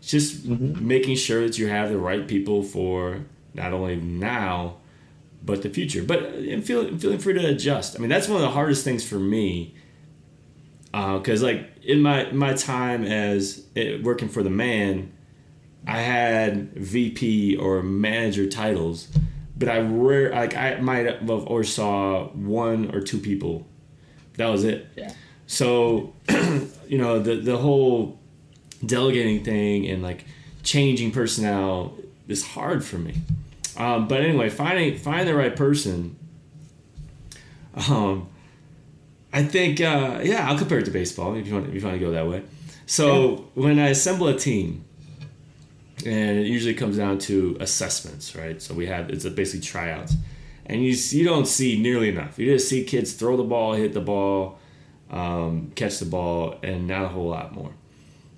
just 0.00 0.48
mm-hmm. 0.48 0.86
making 0.86 1.16
sure 1.16 1.42
that 1.42 1.58
you 1.58 1.68
have 1.68 1.90
the 1.90 1.98
right 1.98 2.26
people 2.26 2.62
for 2.62 3.24
not 3.54 3.72
only 3.72 3.96
now 3.96 4.76
but 5.42 5.62
the 5.62 5.70
future. 5.70 6.02
But 6.02 6.22
and 6.22 6.64
feeling 6.64 6.98
feeling 6.98 7.18
free 7.18 7.34
to 7.34 7.46
adjust. 7.46 7.96
I 7.96 8.00
mean 8.00 8.10
that's 8.10 8.28
one 8.28 8.36
of 8.36 8.42
the 8.42 8.50
hardest 8.50 8.84
things 8.84 9.06
for 9.06 9.18
me 9.18 9.74
because 10.92 11.42
uh, 11.42 11.46
like 11.46 11.70
in 11.82 12.02
my 12.02 12.30
my 12.32 12.54
time 12.54 13.04
as 13.04 13.64
it, 13.74 14.02
working 14.02 14.28
for 14.28 14.42
the 14.42 14.50
man 14.50 15.12
i 15.86 15.98
had 15.98 16.72
vp 16.74 17.56
or 17.56 17.80
manager 17.80 18.46
titles 18.48 19.06
but 19.56 19.68
i 19.68 19.78
rare 19.78 20.30
like 20.30 20.56
i 20.56 20.74
might 20.80 21.06
have 21.06 21.30
or 21.30 21.64
saw 21.64 22.28
one 22.28 22.94
or 22.94 23.00
two 23.00 23.18
people. 23.18 23.66
That 24.36 24.46
was 24.46 24.64
it. 24.64 24.86
Yeah. 24.96 25.12
So 25.46 26.14
you 26.88 26.98
know 26.98 27.18
the 27.18 27.36
the 27.36 27.58
whole 27.58 28.19
delegating 28.84 29.44
thing 29.44 29.86
and 29.88 30.02
like 30.02 30.24
changing 30.62 31.10
personnel 31.12 31.96
is 32.28 32.46
hard 32.46 32.84
for 32.84 32.98
me. 32.98 33.14
Um, 33.76 34.08
but 34.08 34.20
anyway, 34.20 34.50
finding 34.50 34.96
find 34.98 35.26
the 35.26 35.34
right 35.34 35.54
person. 35.54 36.16
Um, 37.88 38.28
I 39.32 39.44
think 39.44 39.80
uh, 39.80 40.20
yeah, 40.22 40.48
I'll 40.48 40.58
compare 40.58 40.78
it 40.78 40.84
to 40.86 40.90
baseball 40.90 41.34
if 41.34 41.46
you 41.46 41.54
want 41.54 41.68
if 41.68 41.74
you 41.74 41.86
want 41.86 41.98
to 41.98 42.04
go 42.04 42.10
that 42.12 42.26
way. 42.26 42.42
So 42.86 43.30
yeah. 43.30 43.36
when 43.54 43.78
I 43.78 43.88
assemble 43.88 44.26
a 44.28 44.36
team, 44.36 44.84
and 46.04 46.38
it 46.38 46.46
usually 46.46 46.74
comes 46.74 46.96
down 46.96 47.18
to 47.18 47.56
assessments, 47.60 48.34
right? 48.34 48.60
So 48.60 48.74
we 48.74 48.86
have 48.86 49.10
it's 49.10 49.24
basically 49.28 49.66
tryouts, 49.66 50.14
and 50.66 50.84
you 50.84 50.92
you 50.92 51.24
don't 51.24 51.46
see 51.46 51.80
nearly 51.80 52.08
enough. 52.08 52.38
You 52.38 52.52
just 52.52 52.68
see 52.68 52.84
kids 52.84 53.12
throw 53.12 53.36
the 53.36 53.44
ball, 53.44 53.74
hit 53.74 53.92
the 53.92 54.00
ball, 54.00 54.58
um, 55.10 55.72
catch 55.74 55.98
the 55.98 56.06
ball, 56.06 56.56
and 56.62 56.88
not 56.88 57.04
a 57.04 57.08
whole 57.08 57.28
lot 57.28 57.54
more. 57.54 57.72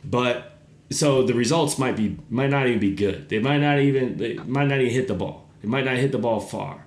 But 0.05 0.53
so 0.91 1.23
the 1.23 1.35
results 1.35 1.79
might 1.79 1.97
be 1.97 2.17
might 2.31 2.51
not 2.51 2.67
even 2.67 2.79
be 2.79 2.95
good. 2.95 3.29
They 3.29 3.39
might 3.39 3.59
not 3.59 3.79
even 3.79 4.17
they 4.17 4.35
might 4.35 4.69
not 4.69 4.81
even 4.81 4.93
hit 4.93 5.09
the 5.09 5.15
ball. 5.15 5.49
They 5.63 5.69
might 5.69 5.85
not 5.85 5.97
hit 5.97 6.13
the 6.13 6.19
ball 6.19 6.41
far. 6.41 6.85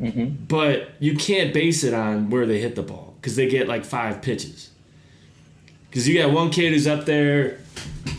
Mm-hmm. 0.00 0.44
But 0.46 0.90
you 1.00 1.16
can't 1.16 1.52
base 1.52 1.82
it 1.82 1.92
on 1.94 2.30
where 2.30 2.46
they 2.46 2.60
hit 2.60 2.76
the 2.76 2.82
ball 2.82 3.14
because 3.20 3.36
they 3.36 3.48
get 3.48 3.66
like 3.66 3.84
five 3.84 4.22
pitches. 4.22 4.70
Because 5.90 6.06
you 6.06 6.20
got 6.20 6.32
one 6.32 6.50
kid 6.50 6.72
who's 6.72 6.86
up 6.86 7.06
there 7.06 7.58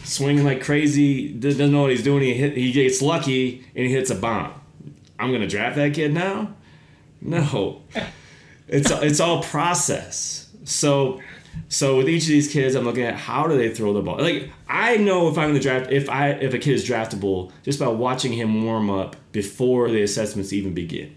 swinging 0.04 0.44
like 0.44 0.64
crazy, 0.64 1.32
doesn't 1.32 1.72
know 1.72 1.84
what 1.84 1.92
he's 1.92 2.04
doing. 2.04 2.24
He 2.24 2.34
hit, 2.34 2.58
he 2.58 2.72
gets 2.72 3.02
lucky 3.02 3.66
and 3.76 3.86
he 3.86 3.92
hits 3.92 4.10
a 4.10 4.16
bomb. 4.16 4.54
I'm 5.18 5.32
gonna 5.32 5.48
draft 5.48 5.76
that 5.76 5.94
kid 5.94 6.14
now? 6.14 6.56
No, 7.22 7.84
it's 8.68 8.90
it's 8.92 9.20
all 9.20 9.44
process. 9.44 10.50
So 10.64 11.22
so 11.68 11.98
with 11.98 12.10
each 12.10 12.24
of 12.24 12.30
these 12.30 12.52
kids, 12.52 12.76
I'm 12.76 12.86
looking 12.86 13.04
at 13.04 13.16
how 13.16 13.48
do 13.48 13.58
they 13.58 13.74
throw 13.74 13.94
the 13.94 14.02
ball. 14.02 14.20
Like 14.20 14.50
I 14.68 14.98
know 14.98 15.28
if 15.30 15.38
I'm 15.38 15.54
to 15.54 15.60
draft, 15.60 15.92
if 15.92 16.10
I 16.10 16.30
if 16.30 16.54
a 16.54 16.60
kid 16.60 16.74
is 16.74 16.88
draftable 16.88 17.52
just 17.64 17.80
by 17.80 17.88
watching 17.88 18.34
him 18.34 18.64
warm 18.64 18.90
up 18.90 19.16
before 19.32 19.90
the 19.90 20.02
assessments 20.02 20.54
even 20.54 20.74
begin. 20.74 21.16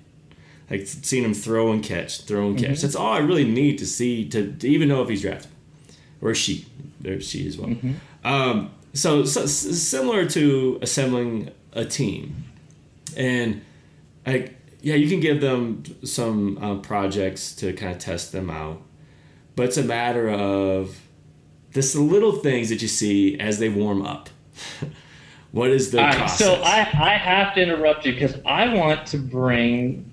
Like 0.70 0.86
seeing 0.86 1.24
him 1.24 1.34
throw 1.34 1.70
and 1.70 1.82
catch, 1.82 2.22
throw 2.22 2.48
and 2.48 2.58
catch. 2.58 2.70
Mm-hmm. 2.70 2.82
That's 2.82 2.96
all 2.96 3.12
I 3.12 3.18
really 3.18 3.44
need 3.44 3.78
to 3.78 3.86
see 3.86 4.28
to, 4.30 4.52
to 4.52 4.68
even 4.68 4.88
know 4.88 5.02
if 5.02 5.08
he's 5.08 5.22
draftable 5.22 5.48
or 6.22 6.34
she. 6.34 6.66
There's 7.00 7.28
she 7.28 7.46
as 7.46 7.58
well. 7.58 7.70
Mm-hmm. 7.70 7.92
Um, 8.24 8.70
so, 8.94 9.24
so 9.24 9.46
similar 9.46 10.26
to 10.30 10.78
assembling 10.82 11.50
a 11.72 11.84
team, 11.84 12.44
and 13.16 13.62
like 14.26 14.56
yeah, 14.80 14.94
you 14.94 15.08
can 15.08 15.20
give 15.20 15.40
them 15.40 15.82
some 16.04 16.58
uh, 16.58 16.76
projects 16.76 17.54
to 17.56 17.72
kind 17.72 17.92
of 17.92 17.98
test 17.98 18.32
them 18.32 18.50
out 18.50 18.82
but 19.56 19.66
it's 19.66 19.76
a 19.76 19.82
matter 19.82 20.28
of 20.30 21.00
just 21.72 21.94
the 21.94 22.00
little 22.00 22.32
things 22.32 22.68
that 22.68 22.82
you 22.82 22.88
see 22.88 23.38
as 23.38 23.58
they 23.58 23.68
warm 23.68 24.02
up. 24.02 24.30
what 25.52 25.70
is 25.70 25.90
the 25.90 25.98
right, 25.98 26.14
process? 26.14 26.38
So 26.38 26.54
I, 26.62 26.80
I 26.80 27.16
have 27.16 27.54
to 27.54 27.62
interrupt 27.62 28.04
you 28.04 28.12
because 28.12 28.36
I 28.44 28.74
want 28.74 29.06
to 29.08 29.18
bring 29.18 30.10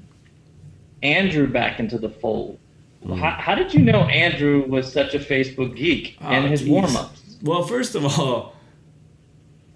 Andrew 1.03 1.47
back 1.47 1.79
into 1.79 1.97
the 1.97 2.09
fold. 2.09 2.59
Mm. 3.05 3.17
How, 3.17 3.31
how, 3.31 3.55
did 3.55 3.73
you 3.73 3.79
know 3.79 4.01
Andrew 4.03 4.65
was 4.67 4.91
such 4.91 5.13
a 5.13 5.19
Facebook 5.19 5.75
geek 5.75 6.17
oh, 6.21 6.27
and 6.27 6.49
his 6.49 6.63
warm 6.65 6.95
ups? 6.95 7.37
Well, 7.41 7.63
first 7.63 7.95
of 7.95 8.05
all, 8.05 8.55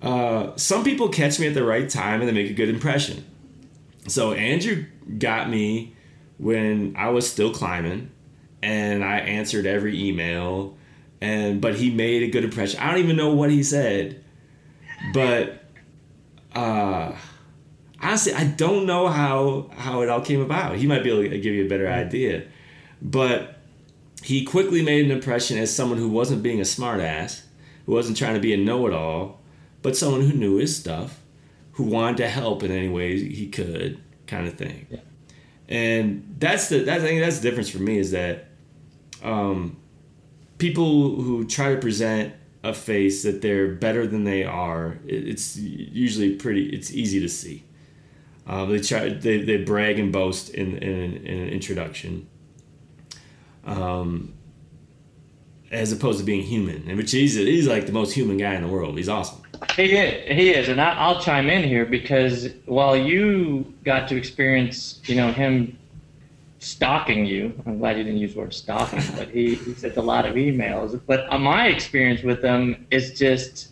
uh, 0.01 0.55
some 0.57 0.83
people 0.83 1.07
catch 1.07 1.39
me 1.39 1.47
at 1.47 1.53
the 1.53 1.63
right 1.63 1.89
time 1.89 2.19
and 2.19 2.27
they 2.27 2.33
make 2.33 2.51
a 2.51 2.53
good 2.53 2.67
impression. 2.67 3.23
So 4.07 4.33
Andrew 4.33 4.85
got 5.17 5.49
me 5.49 5.95
when 6.37 6.93
I 6.97 7.09
was 7.09 7.29
still 7.29 7.53
climbing 7.53 8.11
and 8.63 9.03
I 9.03 9.17
answered 9.17 9.65
every 9.65 10.01
email 10.01 10.77
and 11.19 11.59
but 11.59 11.75
he 11.75 11.91
made 11.91 12.23
a 12.23 12.27
good 12.29 12.45
impression. 12.45 12.79
I 12.79 12.91
don't 12.91 13.03
even 13.03 13.17
know 13.17 13.33
what 13.33 13.51
he 13.51 13.61
said. 13.61 14.23
But 15.13 15.65
uh 16.55 17.13
honestly, 18.01 18.33
I 18.33 18.45
don't 18.45 18.85
know 18.85 19.09
how 19.09 19.69
how 19.75 20.01
it 20.01 20.09
all 20.09 20.21
came 20.21 20.41
about. 20.41 20.77
He 20.77 20.87
might 20.87 21.03
be 21.03 21.11
able 21.11 21.29
to 21.29 21.39
give 21.39 21.53
you 21.53 21.65
a 21.65 21.69
better 21.69 21.89
idea. 21.89 22.45
But 23.01 23.59
he 24.23 24.45
quickly 24.45 24.81
made 24.81 25.05
an 25.05 25.11
impression 25.11 25.57
as 25.57 25.75
someone 25.75 25.97
who 25.97 26.07
wasn't 26.07 26.41
being 26.41 26.59
a 26.59 26.63
smartass, 26.63 27.41
who 27.85 27.91
wasn't 27.91 28.15
trying 28.15 28.35
to 28.35 28.39
be 28.39 28.53
a 28.53 28.57
know-it-all, 28.57 29.41
but 29.81 29.97
someone 29.97 30.21
who 30.21 30.31
knew 30.31 30.55
his 30.55 30.73
stuff, 30.73 31.19
who 31.73 31.83
wanted 31.83 32.15
to 32.15 32.29
help 32.29 32.63
in 32.63 32.71
any 32.71 32.87
way 32.87 33.19
he 33.19 33.49
could, 33.49 34.01
kind 34.25 34.47
of 34.47 34.53
thing. 34.53 34.87
Yeah. 34.89 34.99
And 35.67 36.35
that's 36.39 36.69
the 36.69 36.79
that's 36.79 37.03
I 37.03 37.07
think 37.07 37.21
that's 37.21 37.39
the 37.39 37.49
difference 37.49 37.69
for 37.69 37.79
me 37.79 37.97
is 37.97 38.11
that 38.11 38.47
um, 39.23 39.77
people 40.57 41.21
who 41.21 41.45
try 41.45 41.73
to 41.73 41.79
present 41.79 42.33
a 42.63 42.73
face 42.73 43.23
that 43.23 43.41
they're 43.41 43.73
better 43.73 44.07
than 44.07 44.23
they 44.23 44.43
are, 44.43 44.99
it's 45.05 45.57
usually 45.57 46.35
pretty. 46.35 46.67
It's 46.69 46.91
easy 46.91 47.19
to 47.19 47.29
see. 47.29 47.63
Uh, 48.45 48.65
they 48.65 48.79
try. 48.79 49.09
They, 49.09 49.41
they 49.41 49.57
brag 49.57 49.99
and 49.99 50.11
boast 50.11 50.49
in 50.49 50.77
in, 50.77 51.17
in 51.17 51.39
an 51.39 51.49
introduction. 51.49 52.27
Um, 53.65 54.33
as 55.71 55.91
opposed 55.91 56.19
to 56.19 56.25
being 56.25 56.43
human, 56.43 56.87
and 56.87 56.97
which 56.97 57.11
he's 57.11 57.35
he's 57.35 57.67
like 57.67 57.87
the 57.87 57.91
most 57.91 58.13
human 58.13 58.37
guy 58.37 58.53
in 58.53 58.61
the 58.61 58.67
world. 58.67 58.97
He's 58.97 59.09
awesome. 59.09 59.41
He 59.75 59.95
is, 59.95 60.37
he 60.37 60.51
is, 60.51 60.67
and 60.67 60.79
I, 60.79 60.93
I'll 60.93 61.21
chime 61.21 61.49
in 61.49 61.63
here 61.63 61.85
because 61.85 62.49
while 62.65 62.95
you 62.95 63.73
got 63.83 64.07
to 64.09 64.17
experience, 64.17 65.01
you 65.05 65.15
know, 65.15 65.31
him 65.31 65.77
stalking 66.63 67.25
you, 67.25 67.53
I'm 67.65 67.79
glad 67.79 67.97
you 67.97 68.03
didn't 68.03 68.19
use 68.19 68.33
the 68.33 68.39
word 68.39 68.53
stalking, 68.53 69.01
but 69.15 69.29
he, 69.29 69.55
he 69.55 69.73
sent 69.73 69.97
a 69.97 70.01
lot 70.01 70.25
of 70.25 70.35
emails. 70.35 70.99
But 71.05 71.29
my 71.39 71.67
experience 71.67 72.23
with 72.23 72.43
him 72.43 72.87
is 72.89 73.17
just 73.17 73.69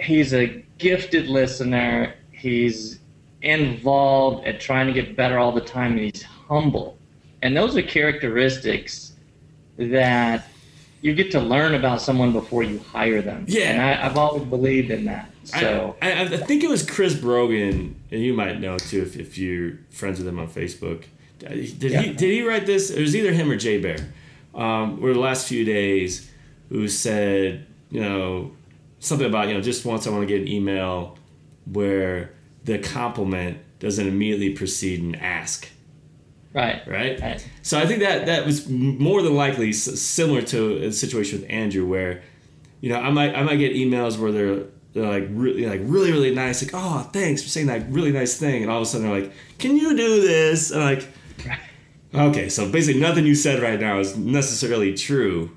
he's 0.00 0.34
a 0.34 0.64
gifted 0.78 1.28
listener. 1.28 2.14
He's 2.30 3.00
involved 3.42 4.46
at 4.46 4.60
trying 4.60 4.86
to 4.86 4.92
get 4.92 5.16
better 5.16 5.38
all 5.38 5.52
the 5.52 5.60
time, 5.60 5.92
and 5.92 6.00
he's 6.00 6.22
humble. 6.22 6.98
And 7.42 7.56
those 7.56 7.76
are 7.76 7.82
characteristics 7.82 9.12
that 9.76 10.48
you 11.00 11.14
get 11.14 11.30
to 11.30 11.40
learn 11.40 11.74
about 11.74 12.00
someone 12.00 12.32
before 12.32 12.64
you 12.64 12.80
hire 12.80 13.22
them. 13.22 13.44
Yeah. 13.46 13.70
And 13.70 13.80
I, 13.80 13.92
have 13.94 14.18
always 14.18 14.44
believed 14.44 14.90
in 14.90 15.04
that. 15.04 15.30
So 15.44 15.96
I, 16.02 16.12
I, 16.12 16.20
I, 16.22 16.36
think 16.38 16.64
it 16.64 16.68
was 16.68 16.82
Chris 16.88 17.14
Brogan, 17.14 17.94
and 18.10 18.22
you 18.22 18.34
might 18.34 18.60
know 18.60 18.76
too 18.76 19.02
if, 19.02 19.16
if 19.16 19.38
you're 19.38 19.78
friends 19.90 20.18
with 20.18 20.26
him 20.26 20.38
on 20.38 20.48
Facebook. 20.48 21.04
Did 21.38 21.82
yeah. 21.82 22.02
he 22.02 22.12
did 22.12 22.30
he 22.32 22.42
write 22.42 22.66
this? 22.66 22.90
It 22.90 23.00
was 23.00 23.14
either 23.14 23.32
him 23.32 23.50
or 23.50 23.56
Jay 23.56 23.80
Baer. 23.80 23.98
Um, 24.54 25.00
were 25.00 25.12
the 25.12 25.20
last 25.20 25.46
few 25.46 25.64
days 25.64 26.30
who 26.68 26.88
said, 26.88 27.66
you 27.90 28.00
know, 28.00 28.52
something 28.98 29.26
about 29.26 29.48
you 29.48 29.54
know 29.54 29.60
just 29.60 29.84
once 29.84 30.06
I 30.06 30.10
want 30.10 30.22
to 30.22 30.26
get 30.26 30.42
an 30.42 30.48
email 30.48 31.16
where 31.64 32.32
the 32.64 32.78
compliment 32.78 33.58
doesn't 33.78 34.06
immediately 34.06 34.50
precede 34.50 35.02
an 35.02 35.14
ask. 35.14 35.68
Right. 36.52 36.86
right. 36.88 37.20
Right. 37.20 37.48
So 37.62 37.78
I 37.78 37.86
think 37.86 38.00
that 38.00 38.26
that 38.26 38.44
was 38.44 38.68
more 38.68 39.22
than 39.22 39.34
likely 39.34 39.72
similar 39.72 40.42
to 40.42 40.84
a 40.84 40.92
situation 40.92 41.40
with 41.40 41.50
Andrew, 41.50 41.86
where 41.86 42.22
you 42.80 42.90
know 42.90 42.98
I 42.98 43.10
might 43.10 43.34
I 43.34 43.42
might 43.42 43.56
get 43.56 43.74
emails 43.74 44.18
where 44.18 44.32
they're 44.32 44.64
they're 44.92 45.08
like 45.08 45.28
really 45.30 45.66
like 45.66 45.80
really 45.84 46.10
really 46.10 46.34
nice, 46.34 46.62
like 46.62 46.72
oh 46.74 47.08
thanks 47.12 47.42
for 47.42 47.48
saying 47.48 47.66
that 47.66 47.88
really 47.90 48.12
nice 48.12 48.38
thing, 48.38 48.62
and 48.62 48.70
all 48.70 48.78
of 48.78 48.82
a 48.82 48.86
sudden 48.86 49.08
they're 49.08 49.20
like, 49.20 49.32
can 49.58 49.76
you 49.76 49.96
do 49.96 50.22
this? 50.22 50.70
And 50.70 50.82
like, 50.82 51.06
okay, 52.14 52.48
so 52.48 52.70
basically 52.70 53.00
nothing 53.00 53.26
you 53.26 53.34
said 53.34 53.62
right 53.62 53.80
now 53.80 53.98
is 53.98 54.16
necessarily 54.16 54.94
true, 54.94 55.56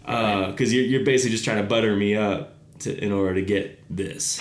because 0.00 0.60
uh, 0.60 0.74
you're 0.74 0.84
you're 0.84 1.04
basically 1.04 1.30
just 1.30 1.44
trying 1.44 1.62
to 1.62 1.68
butter 1.68 1.94
me 1.96 2.16
up 2.16 2.54
to 2.80 2.96
in 3.04 3.12
order 3.12 3.34
to 3.34 3.42
get 3.42 3.82
this. 3.94 4.40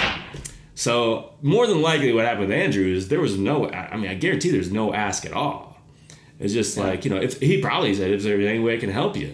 So 0.75 1.33
more 1.41 1.65
than 1.67 1.81
likely, 1.81 2.13
what 2.13 2.25
happened 2.25 2.49
with 2.49 2.57
Andrew 2.57 2.85
is 2.85 3.07
there 3.07 3.19
was 3.19 3.37
no. 3.37 3.69
I 3.69 3.97
mean, 3.97 4.09
I 4.09 4.13
guarantee 4.13 4.51
there's 4.51 4.71
no 4.71 4.93
ask 4.93 5.25
at 5.25 5.33
all. 5.33 5.79
It's 6.39 6.53
just 6.53 6.77
yeah. 6.77 6.83
like 6.83 7.03
you 7.03 7.09
know, 7.09 7.17
if 7.17 7.39
he 7.39 7.61
probably 7.61 7.93
said, 7.93 8.11
"Is 8.11 8.23
there 8.23 8.39
any 8.39 8.59
way 8.59 8.75
I 8.75 8.79
can 8.79 8.91
help 8.91 9.17
you?" 9.17 9.33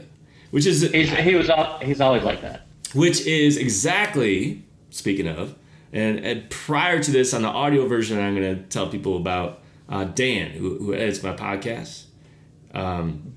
Which 0.52 0.66
is 0.66 0.82
he's, 0.92 1.10
he 1.10 1.36
was 1.36 1.50
he's 1.82 2.00
always 2.00 2.24
like 2.24 2.42
that. 2.42 2.68
Which 2.94 3.26
is 3.26 3.58
exactly 3.58 4.64
speaking 4.92 5.28
of, 5.28 5.56
and, 5.92 6.20
and 6.20 6.50
prior 6.50 7.02
to 7.02 7.12
this 7.12 7.34
on 7.34 7.42
the 7.42 7.48
audio 7.48 7.88
version, 7.88 8.20
I'm 8.20 8.36
going 8.36 8.56
to 8.56 8.64
tell 8.64 8.88
people 8.88 9.18
about 9.18 9.63
uh, 9.90 10.06
Dan, 10.06 10.52
who, 10.52 10.78
who 10.80 10.94
edits 10.94 11.22
my 11.24 11.34
podcast. 11.34 12.06
Um, 12.74 13.36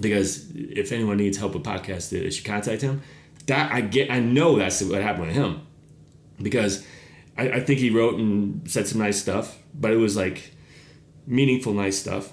because 0.00 0.50
if 0.54 0.90
anyone 0.90 1.18
needs 1.18 1.38
help 1.38 1.54
with 1.54 1.62
podcasts, 1.62 2.10
they 2.10 2.30
should 2.30 2.44
contact 2.44 2.82
him. 2.82 3.02
That 3.46 3.72
I 3.72 3.80
get, 3.80 4.10
I 4.10 4.20
know 4.20 4.56
that's 4.56 4.82
what 4.82 5.02
happened 5.02 5.26
with 5.26 5.34
him, 5.34 5.66
because 6.40 6.86
I, 7.36 7.48
I 7.50 7.60
think 7.60 7.80
he 7.80 7.90
wrote 7.90 8.18
and 8.18 8.70
said 8.70 8.86
some 8.86 9.00
nice 9.00 9.20
stuff, 9.20 9.58
but 9.74 9.90
it 9.90 9.96
was 9.96 10.16
like 10.16 10.54
meaningful, 11.26 11.74
nice 11.74 11.98
stuff. 11.98 12.32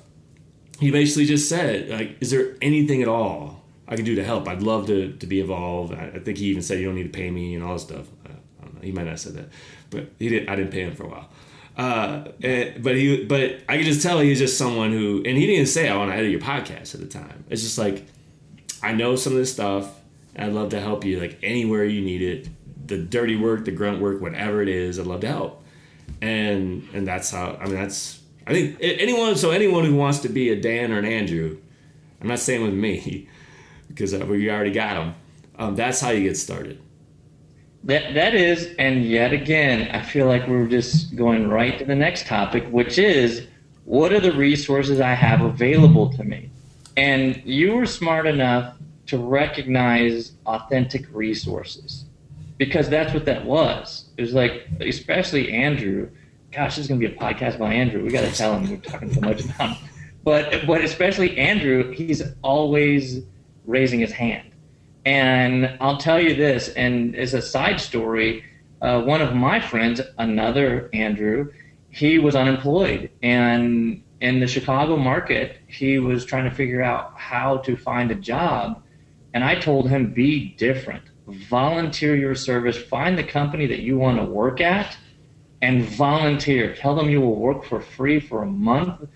He 0.79 0.91
basically 0.91 1.25
just 1.25 1.49
said, 1.49 1.89
like, 1.89 2.17
is 2.21 2.31
there 2.31 2.55
anything 2.61 3.01
at 3.01 3.07
all 3.07 3.65
I 3.87 3.95
can 3.95 4.05
do 4.05 4.15
to 4.15 4.23
help? 4.23 4.47
I'd 4.47 4.61
love 4.61 4.87
to, 4.87 5.11
to 5.13 5.27
be 5.27 5.41
involved. 5.41 5.93
I, 5.93 6.11
I 6.15 6.19
think 6.19 6.37
he 6.37 6.45
even 6.45 6.61
said 6.61 6.79
you 6.79 6.85
don't 6.85 6.95
need 6.95 7.11
to 7.11 7.17
pay 7.17 7.29
me 7.31 7.55
and 7.55 7.63
all 7.63 7.73
this 7.73 7.83
stuff. 7.83 8.05
I, 8.25 8.29
I 8.29 8.65
don't 8.65 8.75
know. 8.75 8.81
He 8.81 8.91
might 8.91 9.03
not 9.03 9.11
have 9.11 9.19
said 9.19 9.33
that, 9.33 9.49
but 9.89 10.11
he 10.19 10.29
didn't. 10.29 10.47
I 10.47 10.55
didn't 10.55 10.71
pay 10.71 10.83
him 10.83 10.95
for 10.95 11.03
a 11.03 11.09
while. 11.09 11.29
Uh, 11.79 12.31
and, 12.43 12.83
but 12.83 12.95
he, 12.97 13.23
but 13.23 13.61
I 13.69 13.77
could 13.77 13.85
just 13.85 14.03
tell 14.03 14.19
he's 14.19 14.39
just 14.39 14.57
someone 14.57 14.91
who, 14.91 15.23
and 15.25 15.37
he 15.37 15.47
didn't 15.47 15.67
say 15.67 15.87
I 15.87 15.95
want 15.95 16.11
to 16.11 16.15
edit 16.17 16.29
your 16.29 16.41
podcast 16.41 16.93
at 16.93 16.99
the 16.99 17.07
time. 17.07 17.45
It's 17.49 17.61
just 17.61 17.77
like 17.77 18.05
I 18.83 18.93
know 18.93 19.15
some 19.15 19.33
of 19.33 19.39
this 19.39 19.53
stuff. 19.53 19.95
I'd 20.37 20.51
love 20.51 20.69
to 20.69 20.79
help 20.79 21.05
you 21.05 21.19
like 21.19 21.39
anywhere 21.41 21.85
you 21.85 22.01
need 22.01 22.21
it 22.21 22.49
the 22.89 22.97
dirty 22.97 23.37
work, 23.37 23.63
the 23.65 23.71
grunt 23.71 24.01
work, 24.01 24.19
whatever 24.19 24.61
it 24.61 24.67
is, 24.67 24.99
I'd 24.99 25.07
love 25.07 25.21
to 25.21 25.27
help. 25.27 25.63
And 26.21 26.85
and 26.93 27.07
that's 27.07 27.31
how 27.31 27.57
I 27.61 27.65
mean 27.65 27.75
that's 27.75 28.21
I 28.45 28.51
think 28.51 28.77
anyone 28.81 29.37
so 29.37 29.51
anyone 29.51 29.85
who 29.85 29.95
wants 29.95 30.19
to 30.19 30.29
be 30.29 30.49
a 30.49 30.59
Dan 30.59 30.91
or 30.91 30.97
an 30.97 31.05
Andrew, 31.05 31.59
I'm 32.19 32.27
not 32.27 32.39
saying 32.39 32.63
with 32.63 32.73
me 32.73 33.29
because 33.87 34.13
uh, 34.13 34.25
we 34.25 34.49
already 34.51 34.73
got 34.73 34.95
them. 34.95 35.15
Um, 35.57 35.75
that's 35.75 36.01
how 36.01 36.09
you 36.09 36.23
get 36.23 36.35
started. 36.35 36.81
That 37.85 38.13
that 38.13 38.35
is, 38.35 38.75
and 38.77 39.05
yet 39.05 39.31
again, 39.31 39.89
I 39.95 40.01
feel 40.01 40.27
like 40.27 40.47
we're 40.47 40.67
just 40.67 41.15
going 41.15 41.49
right 41.49 41.79
to 41.79 41.85
the 41.85 41.95
next 41.95 42.27
topic, 42.27 42.67
which 42.69 42.97
is 42.97 43.47
what 43.85 44.11
are 44.11 44.19
the 44.19 44.33
resources 44.33 44.99
I 44.99 45.13
have 45.13 45.41
available 45.41 46.11
to 46.13 46.23
me? 46.23 46.51
And 46.97 47.41
you 47.45 47.75
were 47.75 47.85
smart 47.85 48.27
enough 48.27 48.75
to 49.07 49.17
recognize 49.17 50.33
authentic 50.45 51.05
resources 51.11 52.05
because 52.57 52.89
that's 52.89 53.13
what 53.13 53.25
that 53.25 53.45
was. 53.45 54.09
It 54.17 54.21
was 54.21 54.33
like, 54.33 54.67
especially 54.81 55.51
Andrew. 55.51 56.09
Gosh, 56.51 56.75
this 56.75 56.83
is 56.83 56.87
gonna 56.87 56.99
be 56.99 57.05
a 57.05 57.15
podcast 57.15 57.57
by 57.57 57.73
Andrew. 57.73 58.03
We 58.03 58.11
got 58.11 58.21
to 58.21 58.31
tell 58.31 58.55
him 58.59 58.69
we're 58.69 58.77
talking 58.77 59.13
so 59.13 59.21
much 59.21 59.43
about 59.45 59.77
him. 59.77 59.89
But 60.23 60.67
but 60.67 60.83
especially 60.83 61.37
Andrew, 61.37 61.91
he's 61.91 62.21
always 62.43 63.21
raising 63.65 64.01
his 64.01 64.11
hand. 64.11 64.48
And 65.05 65.77
I'll 65.79 65.97
tell 65.97 66.19
you 66.19 66.35
this, 66.35 66.69
and 66.69 67.15
as 67.15 67.33
a 67.33 67.41
side 67.41 67.79
story, 67.79 68.43
uh, 68.81 69.01
one 69.01 69.21
of 69.21 69.33
my 69.33 69.59
friends, 69.59 70.01
another 70.17 70.89
Andrew, 70.93 71.51
he 71.89 72.19
was 72.19 72.35
unemployed, 72.35 73.09
and 73.23 74.03
in 74.21 74.39
the 74.39 74.47
Chicago 74.47 74.97
market, 74.97 75.57
he 75.67 75.97
was 75.97 76.25
trying 76.25 76.49
to 76.49 76.55
figure 76.55 76.81
out 76.81 77.13
how 77.15 77.57
to 77.57 77.75
find 77.77 78.11
a 78.11 78.15
job. 78.15 78.83
And 79.33 79.43
I 79.43 79.55
told 79.55 79.89
him, 79.89 80.13
be 80.13 80.55
different 80.57 81.03
volunteer 81.29 82.15
your 82.15 82.35
service. 82.35 82.77
Find 82.77 83.17
the 83.17 83.23
company 83.23 83.65
that 83.67 83.79
you 83.79 83.97
want 83.97 84.17
to 84.17 84.25
work 84.25 84.61
at 84.61 84.97
and 85.61 85.83
volunteer. 85.83 86.75
Tell 86.75 86.95
them 86.95 87.09
you 87.09 87.21
will 87.21 87.35
work 87.35 87.65
for 87.65 87.81
free 87.81 88.19
for 88.19 88.43
a 88.43 88.47
month 88.47 89.07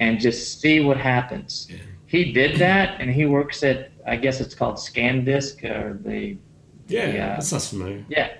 and 0.00 0.20
just 0.20 0.60
see 0.60 0.80
what 0.80 0.96
happens. 0.96 1.66
Yeah. 1.70 1.78
He 2.06 2.32
did 2.32 2.56
that, 2.56 3.00
and 3.00 3.10
he 3.10 3.26
works 3.26 3.62
at 3.62 3.90
I 4.08 4.16
guess 4.16 4.40
it's 4.40 4.54
called 4.54 4.76
SanDisk 4.76 5.64
or 5.64 5.98
the 6.02 6.36
yeah, 6.86 7.10
the, 7.10 7.20
uh, 7.20 7.26
that 7.36 7.44
sounds 7.44 7.68
familiar. 7.68 8.04
Yeah, 8.08 8.34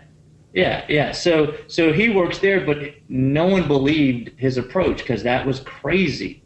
yeah, 0.52 0.84
yeah. 0.88 1.12
So 1.12 1.54
so 1.66 1.92
he 1.92 2.08
works 2.08 2.38
there, 2.38 2.64
but 2.64 2.78
no 3.08 3.46
one 3.46 3.68
believed 3.68 4.30
his 4.38 4.56
approach 4.56 4.98
because 4.98 5.22
that 5.22 5.46
was 5.46 5.60
crazy. 5.60 6.42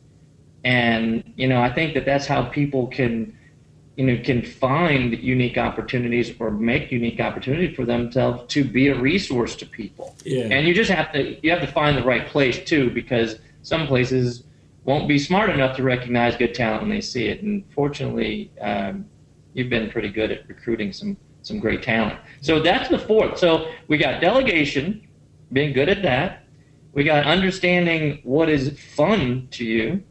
And 0.65 1.33
you 1.37 1.49
know, 1.49 1.61
I 1.61 1.73
think 1.73 1.95
that 1.95 2.05
that's 2.05 2.27
how 2.27 2.45
people 2.45 2.89
can 2.89 3.37
you 3.97 4.07
know 4.07 4.23
can 4.23 4.43
find 4.43 5.19
unique 5.19 5.59
opportunities 5.59 6.35
or 6.39 6.51
make 6.51 6.91
unique 6.91 7.21
opportunities 7.21 7.77
for 7.77 7.85
themselves 7.85 8.53
to 8.55 8.65
be 8.65 8.89
a 8.89 8.99
resource 8.99 9.55
to 9.57 9.67
people. 9.67 10.17
Yeah. 10.25 10.45
And 10.51 10.67
you 10.67 10.75
just 10.75 10.91
have 10.91 11.13
to 11.13 11.39
you 11.45 11.51
have 11.51 11.61
to 11.61 11.67
find 11.67 11.97
the 11.97 12.05
right 12.05 12.27
place 12.27 12.65
too 12.65 12.91
because 12.91 13.39
some 13.63 13.87
places 13.87 14.45
won't 14.85 15.07
be 15.07 15.19
smart 15.19 15.51
enough 15.51 15.77
to 15.77 15.83
recognize 15.83 16.37
good 16.37 16.55
talent 16.55 16.83
when 16.83 16.91
they 16.91 17.01
see 17.01 17.27
it. 17.27 17.43
And 17.43 17.65
fortunately, 17.73 18.51
um, 18.61 19.07
you've 19.55 19.71
been 19.71 19.91
pretty 19.91 20.09
good 20.09 20.31
at 20.31 20.49
recruiting 20.49 20.93
some 20.93 21.17
some 21.43 21.59
great 21.59 21.83
talent. 21.83 22.19
So 22.41 22.61
that's 22.61 22.89
the 22.89 22.99
fourth. 22.99 23.37
So 23.37 23.69
we 23.89 23.99
got 23.99 24.21
delegation, 24.21 25.07
being 25.53 25.73
good 25.73 25.89
at 25.89 26.03
that. 26.03 26.45
We 26.93 27.03
got 27.03 27.27
understanding 27.27 28.21
what 28.23 28.49
is 28.49 28.79
fun 28.95 29.49
to 29.53 29.65
you, 29.65 30.03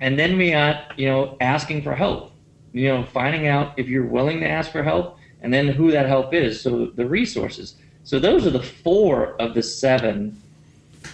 and 0.00 0.18
then 0.18 0.36
we 0.36 0.50
got 0.50 0.98
you 0.98 1.08
know 1.08 1.36
asking 1.40 1.82
for 1.82 1.94
help 1.94 2.32
you 2.72 2.88
know, 2.88 3.04
finding 3.04 3.46
out 3.46 3.74
if 3.76 3.88
you're 3.88 4.06
willing 4.06 4.40
to 4.40 4.48
ask 4.48 4.70
for 4.70 4.82
help 4.82 5.18
and 5.42 5.52
then 5.52 5.68
who 5.68 5.90
that 5.90 6.06
help 6.06 6.34
is. 6.34 6.60
So 6.60 6.86
the 6.86 7.06
resources. 7.06 7.76
So 8.04 8.18
those 8.18 8.46
are 8.46 8.50
the 8.50 8.62
four 8.62 9.40
of 9.40 9.54
the 9.54 9.62
seven. 9.62 10.40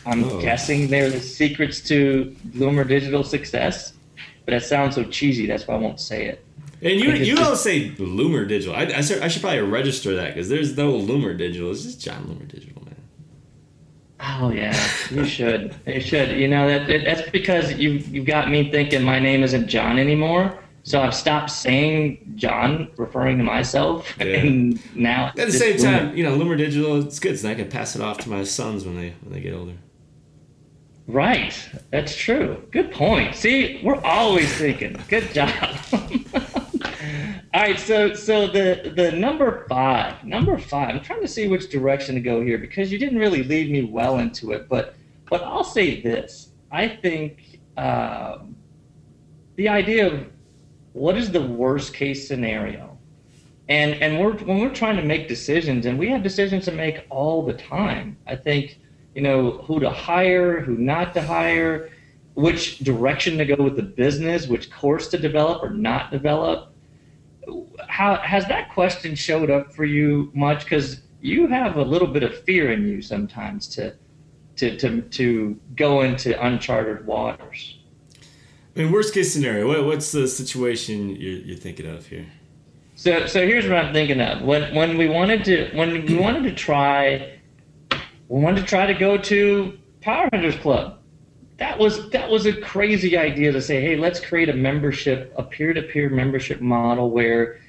I'm 0.06 0.24
oh. 0.24 0.40
guessing 0.40 0.88
they're 0.88 1.10
the 1.10 1.20
secrets 1.20 1.80
to 1.88 2.34
Loomer 2.50 2.86
Digital 2.86 3.24
success, 3.24 3.94
but 4.44 4.54
it 4.54 4.62
sounds 4.62 4.94
so 4.94 5.04
cheesy. 5.04 5.46
That's 5.46 5.66
why 5.66 5.74
I 5.74 5.78
won't 5.78 6.00
say 6.00 6.26
it. 6.26 6.43
And 6.84 7.00
you 7.00 7.12
you 7.12 7.34
don't 7.34 7.56
say 7.56 7.90
Loomer 7.92 8.46
Digital. 8.46 8.76
I, 8.76 8.82
I, 8.82 9.00
should, 9.00 9.22
I 9.22 9.28
should 9.28 9.40
probably 9.40 9.60
register 9.60 10.14
that 10.16 10.34
because 10.34 10.50
there's 10.50 10.76
no 10.76 10.92
Loomer 10.92 11.36
Digital. 11.36 11.70
It's 11.70 11.82
just 11.82 12.02
Jon 12.02 12.24
Loomer 12.24 12.46
Digital, 12.46 12.82
man. 12.84 12.96
Oh 14.20 14.50
yeah, 14.50 14.78
you 15.10 15.24
should. 15.24 15.74
you 15.86 16.00
should. 16.00 16.38
You 16.38 16.46
know 16.46 16.68
that 16.68 16.86
that's 16.86 17.30
because 17.30 17.72
you 17.72 17.92
you 17.92 18.22
got 18.22 18.50
me 18.50 18.70
thinking 18.70 19.02
my 19.02 19.18
name 19.18 19.42
isn't 19.42 19.66
Jon 19.66 19.98
anymore. 19.98 20.58
So 20.82 21.00
I've 21.00 21.14
stopped 21.14 21.50
saying 21.50 22.34
Jon, 22.34 22.90
referring 22.98 23.38
to 23.38 23.44
myself, 23.44 24.14
yeah. 24.18 24.26
and 24.26 24.94
now 24.94 25.28
at 25.28 25.36
the 25.36 25.52
same 25.52 25.78
time, 25.78 26.14
you 26.14 26.22
know, 26.22 26.36
Loomer 26.36 26.58
Digital, 26.58 27.00
it's 27.00 27.18
good, 27.18 27.38
so 27.38 27.48
I 27.48 27.54
can 27.54 27.70
pass 27.70 27.96
it 27.96 28.02
off 28.02 28.18
to 28.18 28.28
my 28.28 28.44
sons 28.44 28.84
when 28.84 28.94
they 28.94 29.14
when 29.22 29.32
they 29.32 29.40
get 29.40 29.54
older. 29.54 29.72
Right, 31.06 31.58
that's 31.90 32.14
true. 32.14 32.62
Good 32.70 32.92
point. 32.92 33.34
See, 33.34 33.80
we're 33.82 34.02
always 34.02 34.52
thinking. 34.54 35.02
Good 35.08 35.32
job. 35.32 35.50
Right, 37.64 37.80
so 37.80 38.12
so 38.12 38.46
the 38.46 38.92
the 38.94 39.12
number 39.12 39.64
five, 39.70 40.22
number 40.22 40.58
five. 40.58 40.90
I'm 40.90 41.00
trying 41.00 41.22
to 41.22 41.28
see 41.28 41.48
which 41.48 41.70
direction 41.70 42.14
to 42.14 42.20
go 42.20 42.42
here 42.42 42.58
because 42.58 42.92
you 42.92 42.98
didn't 42.98 43.18
really 43.18 43.42
lead 43.42 43.70
me 43.70 43.84
well 43.84 44.18
into 44.18 44.52
it, 44.52 44.68
but 44.68 44.96
but 45.30 45.42
I'll 45.42 45.64
say 45.64 46.02
this: 46.02 46.50
I 46.70 46.86
think 46.86 47.60
um, 47.78 48.54
the 49.56 49.70
idea 49.70 50.12
of 50.12 50.26
what 50.92 51.16
is 51.16 51.32
the 51.32 51.40
worst 51.40 51.94
case 51.94 52.28
scenario, 52.28 52.98
and 53.70 53.94
and 53.94 54.20
we're 54.20 54.34
when 54.34 54.58
we're 54.58 54.74
trying 54.74 54.96
to 54.96 55.02
make 55.02 55.26
decisions, 55.26 55.86
and 55.86 55.98
we 55.98 56.10
have 56.10 56.22
decisions 56.22 56.66
to 56.66 56.70
make 56.70 57.06
all 57.08 57.46
the 57.46 57.54
time. 57.54 58.18
I 58.26 58.36
think 58.36 58.78
you 59.14 59.22
know 59.22 59.52
who 59.52 59.80
to 59.80 59.88
hire, 59.88 60.60
who 60.60 60.76
not 60.76 61.14
to 61.14 61.22
hire, 61.22 61.88
which 62.34 62.80
direction 62.80 63.38
to 63.38 63.46
go 63.46 63.64
with 63.64 63.76
the 63.76 63.82
business, 63.82 64.48
which 64.48 64.70
course 64.70 65.08
to 65.08 65.18
develop 65.18 65.62
or 65.62 65.70
not 65.70 66.10
develop. 66.10 66.73
How 67.88 68.16
has 68.16 68.46
that 68.48 68.72
question 68.72 69.14
showed 69.14 69.50
up 69.50 69.72
for 69.72 69.84
you 69.84 70.30
much? 70.34 70.64
Because 70.64 71.00
you 71.20 71.46
have 71.48 71.76
a 71.76 71.82
little 71.82 72.08
bit 72.08 72.22
of 72.22 72.36
fear 72.44 72.72
in 72.72 72.86
you 72.86 73.02
sometimes 73.02 73.66
to 73.68 73.94
to 74.56 74.76
to 74.78 75.02
to 75.02 75.60
go 75.76 76.02
into 76.02 76.40
uncharted 76.44 77.06
waters. 77.06 77.78
I 78.76 78.80
mean, 78.80 78.92
worst 78.92 79.14
case 79.14 79.32
scenario. 79.32 79.68
What, 79.68 79.84
what's 79.84 80.10
the 80.10 80.26
situation 80.26 81.10
you're, 81.10 81.38
you're 81.38 81.56
thinking 81.56 81.86
of 81.86 82.06
here? 82.06 82.26
So 82.96 83.26
so 83.26 83.46
here's 83.46 83.66
what 83.66 83.76
I'm 83.76 83.92
thinking 83.92 84.20
of. 84.20 84.42
When 84.42 84.74
when 84.74 84.96
we 84.96 85.08
wanted 85.08 85.44
to 85.44 85.70
when 85.74 85.92
we 85.92 86.16
wanted 86.16 86.44
to 86.44 86.54
try 86.54 87.38
we 88.28 88.40
wanted 88.40 88.60
to 88.60 88.66
try 88.66 88.86
to 88.86 88.94
go 88.94 89.16
to 89.16 89.78
Power 90.00 90.28
Hitters 90.32 90.56
Club. 90.56 90.98
That 91.58 91.78
was 91.78 92.10
that 92.10 92.28
was 92.30 92.46
a 92.46 92.52
crazy 92.52 93.16
idea 93.16 93.52
to 93.52 93.62
say, 93.62 93.80
hey, 93.80 93.96
let's 93.96 94.18
create 94.18 94.48
a 94.48 94.54
membership, 94.54 95.32
a 95.36 95.42
peer-to-peer 95.42 96.10
membership 96.10 96.60
model 96.60 97.10
where 97.10 97.60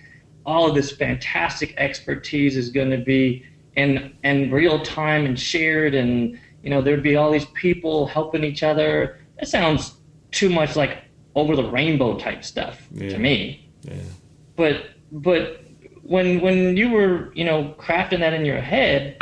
all 0.46 0.68
of 0.68 0.76
this 0.76 0.92
fantastic 0.92 1.74
expertise 1.78 2.58
is 2.58 2.70
going 2.70 2.90
to 2.90 2.98
be 2.98 3.46
in 3.76 4.16
in 4.24 4.52
real 4.52 4.82
time 4.82 5.26
and 5.26 5.40
shared 5.40 5.94
and 5.94 6.40
you 6.64 6.70
know 6.70 6.82
there'd 6.82 7.04
be 7.04 7.16
all 7.16 7.32
these 7.32 7.46
people 7.48 8.08
helping 8.08 8.44
each 8.44 8.64
other. 8.64 9.20
That 9.40 9.48
sounds 9.48 9.96
too 10.32 10.50
much 10.50 10.76
like 10.76 11.04
over 11.36 11.56
the 11.56 11.70
rainbow 11.70 12.18
type 12.18 12.44
stuff 12.44 12.88
Yeah. 12.92 13.10
to 13.10 13.18
me. 13.20 13.70
Yeah. 13.84 13.94
But 14.56 14.88
but 15.12 15.62
when 16.02 16.42
when 16.42 16.76
you 16.78 16.90
were 16.90 17.32
you 17.36 17.44
know 17.46 17.76
crafting 17.78 18.20
that 18.20 18.34
in 18.34 18.46
your 18.46 18.62
head, 18.62 19.18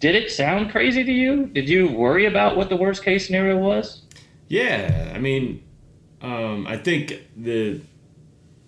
did 0.00 0.14
it 0.14 0.30
sound 0.30 0.70
crazy 0.70 1.04
to 1.04 1.12
you? 1.12 1.46
Did 1.46 1.68
you 1.68 1.88
worry 1.88 2.26
about 2.26 2.56
what 2.56 2.68
the 2.68 2.76
worst 2.76 3.04
case 3.04 3.26
scenario 3.26 3.58
was? 3.58 4.02
Yeah, 4.48 5.12
I 5.14 5.18
mean, 5.18 5.62
um, 6.22 6.66
I 6.66 6.76
think 6.76 7.22
the 7.36 7.80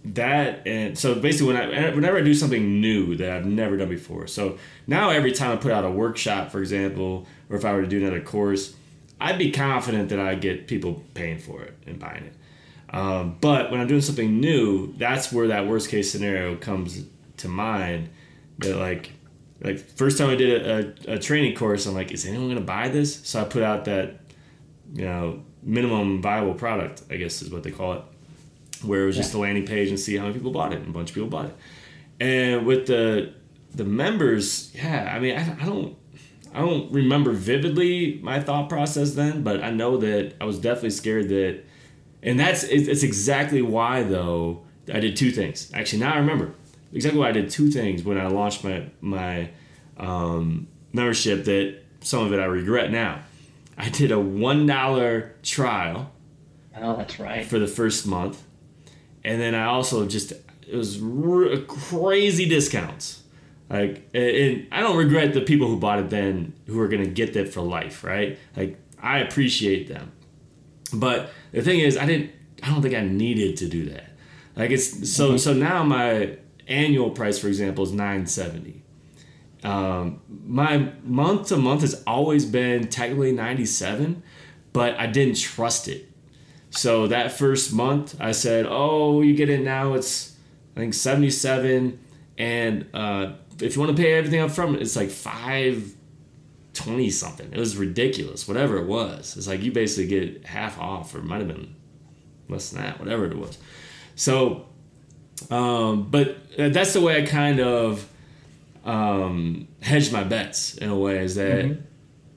that 0.04 0.66
and 0.66 0.96
so 0.96 1.14
basically 1.14 1.52
when 1.52 1.56
I 1.56 1.90
whenever 1.90 2.18
I 2.18 2.22
do 2.22 2.32
something 2.32 2.80
new 2.80 3.16
that 3.16 3.30
I've 3.30 3.46
never 3.46 3.76
done 3.76 3.88
before. 3.88 4.26
So 4.26 4.58
now 4.86 5.10
every 5.10 5.32
time 5.32 5.52
I 5.52 5.56
put 5.56 5.72
out 5.72 5.84
a 5.84 5.90
workshop, 5.90 6.50
for 6.50 6.60
example, 6.60 7.26
or 7.50 7.56
if 7.56 7.64
I 7.64 7.72
were 7.72 7.82
to 7.82 7.88
do 7.88 7.98
another 7.98 8.20
course, 8.20 8.74
I'd 9.20 9.38
be 9.38 9.50
confident 9.50 10.10
that 10.10 10.20
I 10.20 10.34
get 10.34 10.66
people 10.66 11.04
paying 11.14 11.38
for 11.38 11.62
it 11.62 11.76
and 11.86 11.98
buying 11.98 12.24
it. 12.24 12.34
Um, 12.90 13.36
but 13.40 13.70
when 13.70 13.80
I'm 13.80 13.86
doing 13.86 14.00
something 14.00 14.40
new, 14.40 14.94
that's 14.94 15.32
where 15.32 15.48
that 15.48 15.66
worst 15.66 15.90
case 15.90 16.10
scenario 16.10 16.56
comes 16.56 17.04
to 17.38 17.48
mind. 17.48 18.08
That 18.58 18.76
like, 18.76 19.12
like 19.60 19.78
first 19.78 20.18
time 20.18 20.30
I 20.30 20.36
did 20.36 20.62
a, 20.62 21.10
a, 21.10 21.14
a 21.14 21.18
training 21.18 21.54
course, 21.56 21.86
I'm 21.86 21.94
like, 21.94 22.12
is 22.12 22.26
anyone 22.26 22.48
gonna 22.48 22.60
buy 22.60 22.88
this? 22.88 23.26
So 23.26 23.40
I 23.40 23.44
put 23.44 23.62
out 23.62 23.84
that, 23.86 24.20
you 24.94 25.04
know, 25.04 25.42
minimum 25.62 26.22
viable 26.22 26.54
product, 26.54 27.02
I 27.10 27.16
guess 27.16 27.42
is 27.42 27.50
what 27.50 27.62
they 27.62 27.70
call 27.70 27.94
it, 27.94 28.02
where 28.82 29.02
it 29.02 29.06
was 29.06 29.16
just 29.16 29.34
a 29.34 29.38
landing 29.38 29.66
page 29.66 29.88
and 29.88 29.98
see 29.98 30.16
how 30.16 30.24
many 30.24 30.34
people 30.34 30.52
bought 30.52 30.72
it, 30.72 30.80
and 30.80 30.88
a 30.88 30.92
bunch 30.92 31.10
of 31.10 31.14
people 31.14 31.28
bought 31.28 31.46
it. 31.46 31.56
And 32.20 32.66
with 32.66 32.86
the 32.86 33.34
the 33.74 33.84
members, 33.84 34.74
yeah, 34.74 35.12
I 35.14 35.18
mean, 35.18 35.36
I, 35.36 35.62
I 35.62 35.66
don't. 35.66 35.96
I 36.54 36.60
don't 36.60 36.90
remember 36.90 37.32
vividly 37.32 38.20
my 38.22 38.40
thought 38.40 38.70
process 38.70 39.12
then, 39.12 39.42
but 39.42 39.62
I 39.62 39.70
know 39.70 39.98
that 39.98 40.34
I 40.40 40.46
was 40.46 40.58
definitely 40.58 40.90
scared 40.90 41.28
that 41.28 41.62
and 42.22 42.38
that's 42.38 42.64
it's 42.64 43.02
exactly 43.02 43.62
why 43.62 44.02
though 44.02 44.62
I 44.92 45.00
did 45.00 45.16
two 45.16 45.30
things. 45.30 45.70
Actually, 45.74 46.00
now 46.00 46.14
I 46.14 46.18
remember 46.18 46.54
exactly 46.92 47.20
why 47.20 47.29
I 47.29 47.33
did 47.33 47.51
two 47.51 47.70
things 47.70 48.03
when 48.03 48.18
I 48.18 48.27
launched 48.29 48.64
my 48.64 48.85
my 49.01 49.51
um, 49.96 50.68
membership. 50.92 51.44
That 51.44 51.81
some 52.01 52.24
of 52.27 52.33
it 52.33 52.40
I 52.40 52.44
regret 52.46 52.90
now. 52.90 53.20
I 53.77 53.88
did 53.88 54.11
a 54.11 54.18
one 54.18 54.66
dollar 54.66 55.35
trial 55.42 56.11
Oh, 56.77 56.96
that's 56.96 57.18
right. 57.20 57.44
for 57.46 57.59
the 57.59 57.66
first 57.66 58.07
month, 58.07 58.42
and 59.24 59.40
then 59.40 59.55
I 59.55 59.64
also 59.64 60.07
just 60.07 60.33
it 60.33 60.77
was 60.77 61.03
r- 61.03 61.57
crazy 61.66 62.48
discounts. 62.48 63.22
Like, 63.70 64.09
and- 64.14 64.24
and 64.37 64.66
I 64.72 64.81
don't 64.81 64.96
regret 64.96 65.35
the 65.35 65.42
people 65.42 65.68
who 65.68 65.77
bought 65.79 65.98
it 65.98 66.09
then 66.11 66.55
who 66.66 66.81
are 66.81 66.88
gonna 66.88 67.07
get 67.07 67.35
that 67.35 67.53
for 67.53 67.61
life, 67.61 68.03
right? 68.03 68.38
Like, 68.57 68.79
I 69.03 69.18
appreciate 69.18 69.88
them, 69.88 70.12
but 70.92 71.31
the 71.53 71.62
thing 71.62 71.81
is, 71.81 71.96
I 71.96 72.07
didn't. 72.07 72.31
I 72.62 72.70
don't 72.70 72.83
think 72.83 72.94
I 72.94 73.03
needed 73.03 73.57
to 73.59 73.68
do 73.68 73.85
that. 73.90 74.11
Like, 74.57 74.70
it's 74.70 75.12
so 75.12 75.37
so 75.37 75.53
now 75.53 75.85
my 75.85 76.37
annual 76.68 77.11
price, 77.11 77.38
for 77.38 77.48
example, 77.48 77.85
is 77.85 77.92
nine 77.92 78.26
seventy. 78.26 78.83
Um, 79.64 80.20
my 80.46 80.92
month 81.02 81.48
to 81.48 81.57
month 81.57 81.81
has 81.81 82.02
always 82.07 82.44
been 82.44 82.88
technically 82.88 83.33
ninety 83.33 83.66
seven, 83.66 84.22
but 84.72 84.98
I 84.98 85.07
didn't 85.07 85.37
trust 85.37 85.88
it. 85.88 86.09
So 86.70 87.09
that 87.09 87.33
first 87.33 87.72
month, 87.72 88.14
I 88.20 88.33
said, 88.33 88.66
"Oh, 88.68 89.22
you 89.22 89.35
get 89.35 89.48
it 89.48 89.62
now. 89.62 89.94
It's 89.94 90.37
I 90.76 90.81
think 90.81 90.94
seventy-seven, 90.94 91.98
and 92.37 92.87
uh, 92.94 93.33
if 93.61 93.74
you 93.74 93.83
want 93.83 93.96
to 93.96 94.00
pay 94.00 94.12
everything 94.12 94.40
up 94.40 94.52
front, 94.52 94.81
it's 94.81 94.94
like 94.94 95.11
five 95.11 95.92
twenty 96.74 97.11
something. 97.11 97.52
It 97.52 97.59
was 97.59 97.76
ridiculous. 97.76 98.46
Whatever 98.46 98.76
it 98.76 98.87
was, 98.87 99.37
it's 99.37 99.48
like 99.48 99.62
you 99.62 99.72
basically 99.72 100.07
get 100.07 100.46
half 100.46 100.78
off, 100.78 101.14
or 101.14 101.18
it 101.18 101.24
might 101.24 101.38
have 101.38 101.48
been 101.48 101.74
less 102.48 102.70
than 102.70 102.83
that. 102.83 103.00
Whatever 103.00 103.26
it 103.26 103.37
was. 103.37 103.59
So, 104.14 104.67
um, 105.51 106.11
but 106.11 106.37
that's 106.57 106.92
the 106.92 107.01
way 107.01 107.22
I 107.22 107.27
kind 107.27 107.61
of 107.61 108.09
um, 108.85 109.68
hedged 109.81 110.12
my 110.12 110.24
bets 110.24 110.74
in 110.77 110.90
a 110.90 110.96
way. 110.96 111.24
Is 111.24 111.35
that 111.37 111.64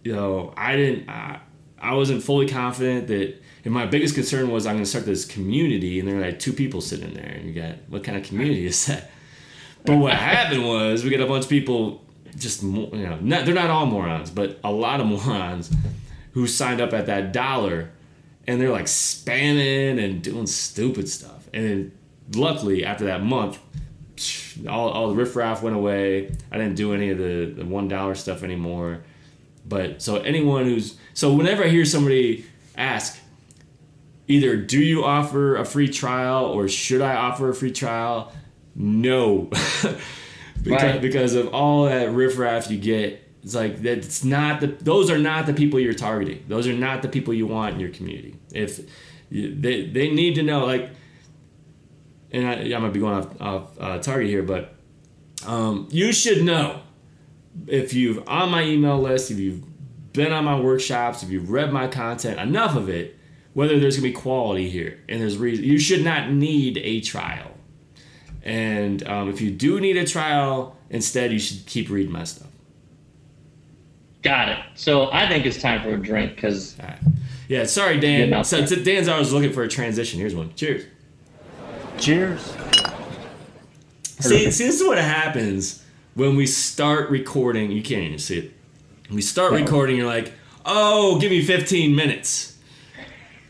you 0.03 0.13
know 0.13 0.53
I 0.55 0.75
didn't. 0.75 1.09
I, 1.09 1.39
I 1.79 1.95
wasn't 1.95 2.23
fully 2.23 2.47
confident 2.47 3.07
that. 3.07 3.41
And 3.63 3.71
my 3.71 3.85
biggest 3.85 4.15
concern 4.15 4.49
was 4.49 4.65
I'm 4.65 4.73
going 4.73 4.85
to 4.85 4.89
start 4.89 5.05
this 5.05 5.23
community, 5.23 5.99
and 5.99 6.07
there 6.07 6.17
are 6.17 6.21
like 6.21 6.39
two 6.39 6.51
people 6.51 6.81
sitting 6.81 7.13
there, 7.13 7.29
and 7.29 7.47
you 7.47 7.53
got 7.53 7.75
what 7.89 8.03
kind 8.03 8.17
of 8.17 8.23
community 8.23 8.65
is 8.65 8.87
that? 8.87 9.11
But 9.85 9.97
what 9.97 10.13
happened 10.17 10.65
was 10.65 11.03
we 11.03 11.11
got 11.11 11.21
a 11.21 11.27
bunch 11.27 11.43
of 11.43 11.49
people, 11.49 12.03
just 12.35 12.63
you 12.63 12.89
know, 12.91 13.19
not, 13.21 13.45
they're 13.45 13.53
not 13.53 13.69
all 13.69 13.85
morons, 13.85 14.31
but 14.31 14.59
a 14.63 14.71
lot 14.71 14.99
of 14.99 15.05
morons 15.25 15.71
who 16.31 16.47
signed 16.47 16.81
up 16.81 16.93
at 16.93 17.05
that 17.05 17.33
dollar, 17.33 17.91
and 18.47 18.59
they're 18.59 18.71
like 18.71 18.85
spamming 18.85 20.03
and 20.03 20.23
doing 20.23 20.47
stupid 20.47 21.07
stuff. 21.07 21.47
And 21.53 21.63
then 21.63 21.91
luckily 22.35 22.85
after 22.85 23.05
that 23.05 23.23
month, 23.23 23.59
all, 24.69 24.89
all 24.89 25.09
the 25.09 25.15
riffraff 25.15 25.61
went 25.63 25.75
away. 25.75 26.35
I 26.51 26.57
didn't 26.57 26.75
do 26.75 26.93
any 26.93 27.09
of 27.09 27.17
the, 27.17 27.53
the 27.57 27.65
one 27.65 27.87
dollar 27.87 28.15
stuff 28.15 28.43
anymore. 28.43 29.03
But 29.65 30.01
so 30.01 30.17
anyone 30.17 30.65
who's 30.65 30.97
so 31.13 31.33
whenever 31.33 31.63
I 31.63 31.67
hear 31.69 31.85
somebody 31.85 32.45
ask, 32.75 33.19
either 34.27 34.55
do 34.57 34.79
you 34.79 35.03
offer 35.03 35.55
a 35.55 35.65
free 35.65 35.87
trial 35.87 36.45
or 36.45 36.67
should 36.67 37.01
I 37.01 37.15
offer 37.15 37.49
a 37.49 37.53
free 37.55 37.71
trial? 37.71 38.31
No, 38.75 39.37
because, 39.51 39.95
Right. 40.65 41.01
because 41.01 41.35
of 41.35 41.53
all 41.53 41.85
that 41.85 42.11
riffraff 42.11 42.69
you 42.71 42.77
get. 42.77 43.27
It's 43.43 43.55
like 43.55 43.81
that's 43.81 44.23
not 44.23 44.61
the 44.61 44.67
those 44.67 45.09
are 45.09 45.17
not 45.17 45.47
the 45.47 45.53
people 45.53 45.79
you're 45.79 45.93
targeting. 45.95 46.43
Those 46.47 46.67
are 46.67 46.73
not 46.73 47.01
the 47.01 47.07
people 47.09 47.33
you 47.33 47.47
want 47.47 47.73
in 47.73 47.79
your 47.79 47.89
community. 47.89 48.35
If 48.53 48.81
they 49.31 49.87
they 49.87 50.11
need 50.11 50.35
to 50.35 50.43
know 50.43 50.65
like, 50.65 50.91
and 52.31 52.47
I, 52.47 52.75
I 52.75 52.79
might 52.79 52.93
be 52.93 52.99
going 52.99 53.15
off 53.15 53.41
off 53.41 53.79
uh, 53.79 53.99
target 53.99 54.29
here, 54.29 54.43
but 54.43 54.75
um, 55.45 55.87
you 55.91 56.11
should 56.11 56.43
know 56.43 56.81
if 57.67 57.93
you've 57.93 58.27
on 58.27 58.49
my 58.51 58.63
email 58.63 58.99
list, 58.99 59.31
if 59.31 59.39
you've 59.39 59.63
been 60.13 60.31
on 60.33 60.45
my 60.45 60.59
workshops, 60.59 61.23
if 61.23 61.29
you've 61.29 61.49
read 61.49 61.71
my 61.71 61.87
content, 61.87 62.39
enough 62.39 62.75
of 62.75 62.89
it, 62.89 63.17
whether 63.53 63.79
there's 63.79 63.97
gonna 63.97 64.07
be 64.07 64.13
quality 64.13 64.69
here, 64.69 64.99
and 65.09 65.21
there's 65.21 65.37
reason 65.37 65.65
you 65.65 65.79
should 65.79 66.03
not 66.03 66.31
need 66.31 66.77
a 66.77 67.01
trial. 67.01 67.51
And 68.43 69.07
um, 69.07 69.29
if 69.29 69.39
you 69.41 69.51
do 69.51 69.79
need 69.79 69.97
a 69.97 70.05
trial, 70.05 70.75
instead 70.89 71.31
you 71.31 71.39
should 71.39 71.65
keep 71.65 71.89
reading 71.89 72.11
my 72.11 72.23
stuff. 72.23 72.47
Got 74.23 74.49
it. 74.49 74.59
So 74.75 75.11
I 75.11 75.27
think 75.27 75.45
it's 75.45 75.61
time 75.61 75.81
for 75.81 75.89
a 75.89 75.97
drink 75.97 76.35
because 76.35 76.77
right. 76.79 76.97
Yeah, 77.47 77.65
sorry, 77.65 77.99
Dan. 77.99 78.31
out 78.33 78.45
So, 78.47 78.57
there. 78.57 78.67
so 78.67 78.75
Dan's 78.77 79.07
always 79.07 79.33
looking 79.33 79.51
for 79.51 79.63
a 79.63 79.67
transition. 79.67 80.19
Here's 80.19 80.33
one. 80.35 80.53
Cheers. 80.55 80.85
Cheers. 82.01 82.41
See, 84.19 84.49
see, 84.49 84.65
this 84.65 84.81
is 84.81 84.83
what 84.83 84.97
happens 84.97 85.85
when 86.15 86.35
we 86.35 86.47
start 86.47 87.11
recording. 87.11 87.71
You 87.71 87.83
can't 87.83 88.01
even 88.01 88.17
see 88.17 88.39
it. 88.39 88.53
We 89.11 89.21
start 89.21 89.53
recording. 89.53 89.97
You're 89.97 90.07
like, 90.07 90.33
oh, 90.65 91.19
give 91.19 91.29
me 91.29 91.43
15 91.43 91.95
minutes. 91.95 92.57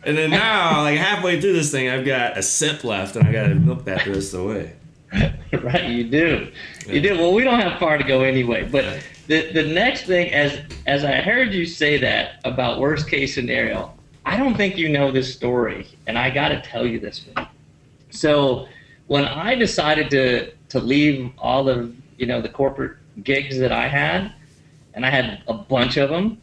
And 0.03 0.17
then 0.17 0.31
now, 0.31 0.81
like 0.83 0.97
halfway 0.97 1.39
through 1.39 1.53
this 1.53 1.71
thing, 1.71 1.87
I've 1.89 2.05
got 2.05 2.37
a 2.37 2.43
sip 2.43 2.83
left, 2.83 3.15
and 3.15 3.25
I 3.25 3.31
got 3.31 3.47
to 3.47 3.55
milk 3.55 3.85
that 3.85 4.03
the 4.03 4.11
rest 4.11 4.33
of 4.33 4.41
the 4.41 4.45
way. 4.45 4.75
right, 5.63 5.89
you 5.89 6.03
do. 6.03 6.51
You 6.87 6.99
do. 6.99 7.17
Well, 7.17 7.33
we 7.33 7.45
don't 7.45 7.59
have 7.61 7.79
far 7.79 7.97
to 7.97 8.03
go 8.03 8.23
anyway. 8.23 8.67
But 8.69 9.01
the 9.27 9.49
the 9.53 9.63
next 9.63 10.07
thing, 10.07 10.33
as 10.33 10.59
as 10.87 11.05
I 11.05 11.21
heard 11.21 11.53
you 11.53 11.65
say 11.65 11.97
that 11.99 12.41
about 12.43 12.81
worst 12.81 13.07
case 13.07 13.33
scenario, 13.33 13.93
I 14.25 14.35
don't 14.35 14.57
think 14.57 14.77
you 14.77 14.89
know 14.89 15.09
this 15.09 15.33
story, 15.33 15.87
and 16.05 16.17
I 16.17 16.29
got 16.29 16.49
to 16.49 16.61
tell 16.61 16.85
you 16.85 16.99
this 16.99 17.25
one. 17.33 17.47
So 18.11 18.67
when 19.07 19.25
I 19.25 19.55
decided 19.55 20.09
to 20.11 20.51
to 20.69 20.79
leave 20.79 21.31
all 21.37 21.67
of 21.67 21.93
you 22.17 22.25
know 22.25 22.41
the 22.41 22.49
corporate 22.49 22.97
gigs 23.23 23.57
that 23.59 23.71
I 23.71 23.87
had, 23.87 24.33
and 24.93 25.05
I 25.05 25.09
had 25.09 25.43
a 25.47 25.53
bunch 25.53 25.97
of 25.97 26.09
them, 26.09 26.41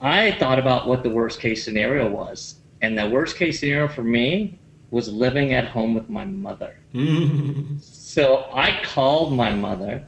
I 0.00 0.32
thought 0.32 0.58
about 0.58 0.88
what 0.88 1.02
the 1.02 1.10
worst 1.10 1.40
case 1.40 1.64
scenario 1.64 2.08
was, 2.08 2.56
and 2.80 2.98
the 2.98 3.08
worst 3.08 3.36
case 3.36 3.60
scenario 3.60 3.88
for 3.88 4.02
me 4.02 4.58
was 4.90 5.12
living 5.12 5.54
at 5.54 5.68
home 5.68 5.94
with 5.94 6.10
my 6.10 6.24
mother. 6.24 6.76
so 7.80 8.48
I 8.52 8.80
called 8.84 9.32
my 9.32 9.52
mother 9.52 10.04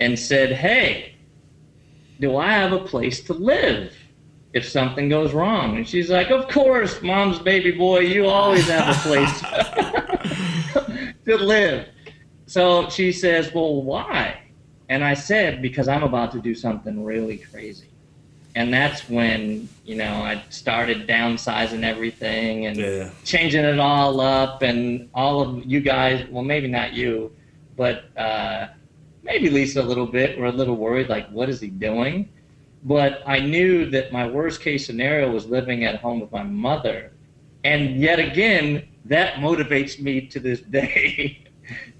and 0.00 0.18
said, 0.18 0.52
"Hey, 0.52 1.14
do 2.20 2.36
I 2.36 2.52
have 2.52 2.72
a 2.72 2.80
place 2.80 3.22
to 3.24 3.34
live?" 3.34 3.94
if 4.54 4.68
something 4.68 5.08
goes 5.08 5.32
wrong. 5.32 5.76
And 5.76 5.86
she's 5.86 6.08
like, 6.08 6.30
Of 6.30 6.48
course, 6.48 7.02
mom's 7.02 7.40
baby 7.40 7.72
boy, 7.72 8.00
you 8.00 8.26
always 8.26 8.68
have 8.68 8.96
a 8.96 9.00
place 9.00 10.03
to 11.26 11.36
live. 11.36 11.88
So 12.46 12.88
she 12.90 13.12
says, 13.12 13.52
Well, 13.54 13.82
why? 13.82 14.40
And 14.88 15.02
I 15.02 15.14
said, 15.14 15.62
Because 15.62 15.88
I'm 15.88 16.02
about 16.02 16.32
to 16.32 16.40
do 16.40 16.54
something 16.54 17.04
really 17.04 17.38
crazy. 17.38 17.88
And 18.56 18.72
that's 18.72 19.08
when, 19.08 19.68
you 19.84 19.96
know, 19.96 20.12
I 20.22 20.44
started 20.50 21.08
downsizing 21.08 21.82
everything 21.82 22.66
and 22.66 22.76
Yeah. 22.76 23.10
changing 23.24 23.64
it 23.64 23.80
all 23.80 24.20
up. 24.20 24.62
And 24.62 25.08
all 25.14 25.40
of 25.40 25.64
you 25.64 25.80
guys, 25.80 26.26
well, 26.30 26.44
maybe 26.44 26.68
not 26.68 26.92
you, 26.92 27.32
but 27.76 28.04
uh, 28.16 28.68
maybe 29.24 29.50
Lisa 29.50 29.80
a 29.80 29.82
little 29.82 30.06
bit, 30.06 30.38
were 30.38 30.46
a 30.46 30.52
little 30.52 30.76
worried 30.76 31.08
like, 31.08 31.28
What 31.30 31.48
is 31.48 31.60
he 31.60 31.68
doing? 31.68 32.28
but 32.86 33.22
I 33.26 33.40
knew 33.40 33.88
that 33.92 34.12
my 34.12 34.26
worst 34.28 34.60
case 34.60 34.84
scenario 34.84 35.32
was 35.32 35.46
living 35.46 35.84
at 35.86 35.96
home 36.00 36.20
with 36.20 36.30
my 36.30 36.42
mother. 36.42 37.12
And 37.64 37.96
yet 37.96 38.18
again, 38.18 38.86
that 39.04 39.34
motivates 39.34 40.00
me 40.00 40.22
to 40.28 40.40
this 40.40 40.60
day 40.80 41.44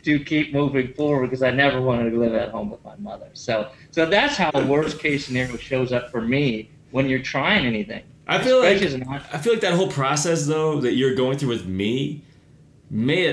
to 0.03 0.23
keep 0.23 0.53
moving 0.53 0.93
forward 0.93 1.29
because 1.29 1.43
I 1.43 1.51
never 1.51 1.81
wanted 1.81 2.11
to 2.11 2.19
live 2.19 2.35
at 2.35 2.51
home 2.51 2.71
with 2.71 2.85
my 2.85 2.97
mother. 2.97 3.29
So 3.33 3.71
so 3.91 4.07
that's 4.07 4.37
how 4.37 4.51
the 4.51 4.67
worst 4.67 4.99
case 4.99 5.27
scenario 5.27 5.57
shows 5.57 5.93
up 5.93 6.11
for 6.11 6.21
me 6.21 6.71
when 6.91 7.09
you're 7.09 7.23
trying 7.23 7.67
anything. 7.67 8.03
I 8.27 8.43
feel 8.43 8.61
like 8.61 8.83
I 8.83 9.39
feel 9.39 9.53
like 9.53 9.63
that 9.63 9.75
whole 9.75 9.91
process 9.91 10.47
though 10.47 10.81
that 10.81 10.95
you're 10.95 11.15
going 11.15 11.39
through 11.39 11.51
with 11.51 11.67
me 11.67 12.23
may 12.91 13.25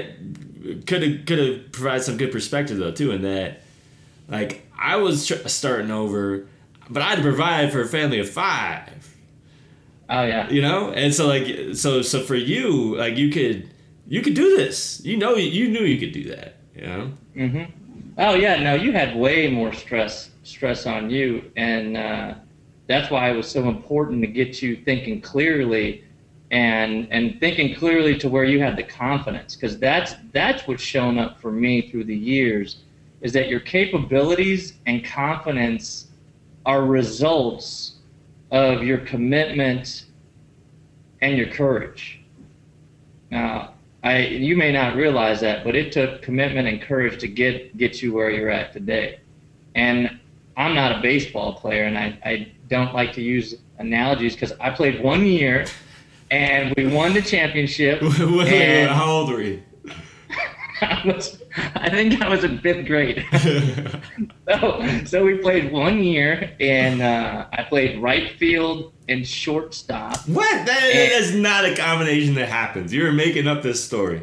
it 0.63 0.85
could 0.87 1.03
have 1.03 1.25
could 1.25 1.39
have 1.39 1.71
provided 1.71 2.03
some 2.03 2.17
good 2.17 2.31
perspective 2.31 2.77
though 2.77 2.91
too 2.91 3.11
in 3.11 3.21
that 3.21 3.61
like 4.27 4.67
I 4.77 4.97
was 4.97 5.25
tr- 5.25 5.47
starting 5.47 5.91
over 5.91 6.47
but 6.89 7.01
I 7.01 7.09
had 7.09 7.15
to 7.17 7.21
provide 7.21 7.71
for 7.71 7.81
a 7.81 7.87
family 7.87 8.19
of 8.19 8.29
five 8.29 8.90
Oh 10.11 10.23
yeah. 10.23 10.49
you 10.49 10.61
know? 10.61 10.91
And 10.91 11.13
so 11.13 11.25
like 11.27 11.75
so 11.75 12.03
so 12.03 12.21
for 12.21 12.35
you 12.35 12.95
like 12.97 13.17
you 13.17 13.31
could 13.31 13.69
you 14.07 14.21
could 14.21 14.35
do 14.35 14.55
this. 14.55 15.01
You 15.03 15.17
know 15.17 15.35
you 15.35 15.69
knew 15.69 15.81
you 15.81 15.99
could 15.99 16.13
do 16.13 16.29
that 16.35 16.57
you 16.75 16.85
know? 16.85 17.11
Hmm 17.33 17.63
Oh 18.17 18.35
yeah, 18.35 18.61
no, 18.61 18.75
you 18.75 18.91
had 18.91 19.15
way 19.15 19.49
more 19.49 19.73
stress 19.73 20.31
stress 20.43 20.85
on 20.85 21.09
you, 21.09 21.49
and 21.55 21.95
uh, 21.95 22.33
that's 22.87 23.09
why 23.09 23.31
it 23.31 23.35
was 23.35 23.49
so 23.49 23.69
important 23.69 24.21
to 24.21 24.27
get 24.27 24.61
you 24.61 24.75
thinking 24.75 25.21
clearly, 25.21 26.03
and 26.51 27.07
and 27.09 27.39
thinking 27.39 27.73
clearly 27.73 28.17
to 28.17 28.27
where 28.27 28.43
you 28.43 28.59
had 28.59 28.75
the 28.75 28.83
confidence, 28.83 29.55
because 29.55 29.79
that's 29.79 30.15
that's 30.33 30.67
what's 30.67 30.83
shown 30.83 31.17
up 31.17 31.39
for 31.39 31.51
me 31.51 31.89
through 31.89 32.03
the 32.03 32.15
years, 32.15 32.77
is 33.21 33.31
that 33.33 33.47
your 33.47 33.61
capabilities 33.61 34.73
and 34.85 35.05
confidence 35.05 36.07
are 36.65 36.83
results 36.83 37.93
of 38.51 38.83
your 38.83 38.99
commitment 38.99 40.05
and 41.21 41.37
your 41.37 41.47
courage. 41.47 42.19
Now, 43.29 43.75
I 44.03 44.19
you 44.19 44.55
may 44.55 44.71
not 44.71 44.95
realize 44.95 45.39
that, 45.41 45.63
but 45.63 45.75
it 45.75 45.91
took 45.91 46.21
commitment 46.21 46.67
and 46.67 46.81
courage 46.81 47.19
to 47.21 47.27
get 47.27 47.77
get 47.77 48.01
you 48.01 48.13
where 48.13 48.29
you're 48.29 48.49
at 48.49 48.73
today. 48.73 49.19
And 49.75 50.19
I'm 50.57 50.75
not 50.75 50.99
a 50.99 51.01
baseball 51.01 51.53
player, 51.53 51.83
and 51.83 51.97
I, 51.97 52.19
I 52.25 52.51
don't 52.67 52.93
like 52.93 53.13
to 53.13 53.21
use 53.21 53.55
analogies 53.77 54.33
because 54.33 54.53
I 54.59 54.69
played 54.69 55.01
one 55.01 55.25
year, 55.25 55.65
and 56.29 56.73
we 56.75 56.87
won 56.87 57.13
the 57.13 57.21
championship. 57.21 58.01
Wait, 58.01 58.19
wait, 58.19 58.37
wait, 58.37 58.87
how 58.87 59.09
old 59.09 59.29
were 59.29 59.41
you 59.41 59.63
I 60.81 61.01
was, 61.05 61.40
I 61.75 61.89
think 61.89 62.21
I 62.21 62.29
was 62.29 62.43
in 62.43 62.59
fifth 62.59 62.85
grade. 62.85 63.25
so, 64.47 65.01
so 65.05 65.25
we 65.25 65.37
played 65.37 65.71
one 65.71 66.03
year, 66.03 66.55
and 66.59 67.01
uh, 67.01 67.45
I 67.51 67.63
played 67.63 68.01
right 68.01 68.31
field 68.37 68.93
and 69.09 69.27
shortstop. 69.27 70.17
what 70.27 70.49
that, 70.65 70.65
that 70.65 70.93
is 70.93 71.35
not 71.35 71.65
a 71.65 71.75
combination 71.75 72.35
that 72.35 72.47
happens 72.47 72.93
you're 72.93 73.11
making 73.11 73.47
up 73.47 73.61
this 73.61 73.83
story 73.83 74.21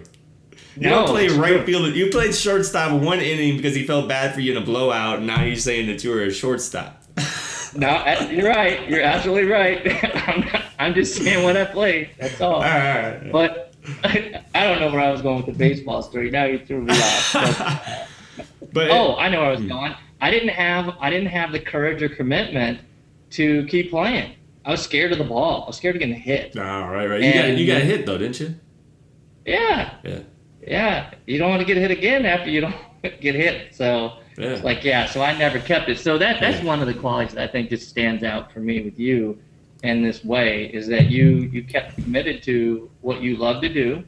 You 0.76 0.88
don't 0.88 1.06
play 1.08 1.28
right 1.28 1.56
true. 1.56 1.66
field. 1.66 1.94
You 1.94 2.08
played 2.10 2.34
shortstop 2.34 3.02
one 3.02 3.20
inning 3.20 3.56
because 3.56 3.74
he 3.74 3.84
felt 3.86 4.08
bad 4.08 4.32
for 4.34 4.40
you 4.40 4.52
in 4.52 4.62
a 4.62 4.64
blowout. 4.64 5.18
And 5.18 5.26
now 5.26 5.42
you're 5.42 5.56
saying 5.56 5.88
that 5.88 6.02
you 6.04 6.10
were 6.10 6.22
a 6.22 6.30
shortstop. 6.32 7.02
No, 7.76 8.02
you're 8.30 8.48
right. 8.48 8.88
You're 8.88 9.02
absolutely 9.02 9.50
right. 9.50 10.04
I'm, 10.26 10.40
not, 10.40 10.62
I'm 10.78 10.94
just 10.94 11.16
saying 11.16 11.44
what 11.44 11.54
I 11.54 11.66
played. 11.66 12.08
That's 12.18 12.40
all. 12.40 12.54
all 12.54 12.60
right, 12.62 13.04
all 13.04 13.20
right. 13.20 13.30
But 13.32 13.67
I, 14.04 14.42
don't 14.54 14.80
know 14.80 14.90
where 14.90 15.00
I 15.00 15.10
was 15.10 15.22
going 15.22 15.38
with 15.38 15.46
the 15.46 15.52
baseball 15.52 16.02
story. 16.02 16.30
Now 16.30 16.44
you 16.44 16.58
threw 16.58 16.82
me 16.82 16.94
off. 16.94 18.08
But, 18.60 18.72
but 18.72 18.90
oh, 18.90 19.16
I 19.16 19.30
know 19.30 19.40
where 19.40 19.48
I 19.48 19.52
was 19.52 19.60
hmm. 19.60 19.68
going. 19.68 19.94
I 20.20 20.30
didn't 20.30 20.50
have 20.50 20.94
I 21.00 21.08
didn't 21.08 21.28
have 21.28 21.52
the 21.52 21.58
courage 21.58 22.02
or 22.02 22.08
commitment 22.08 22.80
to 23.30 23.64
keep 23.66 23.90
playing. 23.90 24.34
I 24.64 24.72
was 24.72 24.82
scared 24.82 25.10
of 25.12 25.18
the 25.18 25.24
ball. 25.24 25.64
I 25.64 25.66
was 25.68 25.76
scared 25.76 25.96
of 25.96 26.00
getting 26.00 26.14
hit. 26.14 26.56
all 26.56 26.88
right, 26.88 27.06
right. 27.06 27.20
You 27.20 27.32
got 27.32 27.56
you 27.56 27.66
got 27.66 27.82
hit 27.82 28.04
though, 28.04 28.18
didn't 28.18 28.40
you? 28.40 28.54
Yeah, 29.46 29.94
Yeah, 30.04 30.20
yeah. 30.60 31.14
You 31.26 31.38
don't 31.38 31.48
want 31.48 31.60
to 31.60 31.66
get 31.66 31.78
hit 31.78 31.90
again 31.90 32.26
after 32.26 32.50
you 32.50 32.60
don't 32.60 32.76
get 33.20 33.34
hit. 33.34 33.74
So 33.74 34.18
yeah. 34.38 34.50
It's 34.50 34.62
like 34.62 34.84
yeah 34.84 35.06
so 35.06 35.20
i 35.20 35.36
never 35.36 35.58
kept 35.58 35.88
it 35.88 35.98
so 35.98 36.16
that 36.18 36.40
that's 36.40 36.58
Yeah. 36.58 36.64
one 36.66 36.80
of 36.80 36.86
the 36.86 36.94
qualities 36.94 37.34
that 37.34 37.48
i 37.48 37.50
think 37.50 37.70
just 37.70 37.88
stands 37.88 38.22
out 38.22 38.52
for 38.52 38.60
me 38.60 38.82
with 38.82 38.98
you 38.98 39.36
in 39.82 40.02
this 40.02 40.24
way 40.24 40.66
is 40.66 40.88
that 40.88 41.10
you 41.10 41.48
you 41.52 41.62
kept 41.62 41.94
committed 41.94 42.42
to 42.42 42.90
what 43.00 43.20
you 43.20 43.36
love 43.36 43.62
to 43.62 43.68
do 43.68 44.02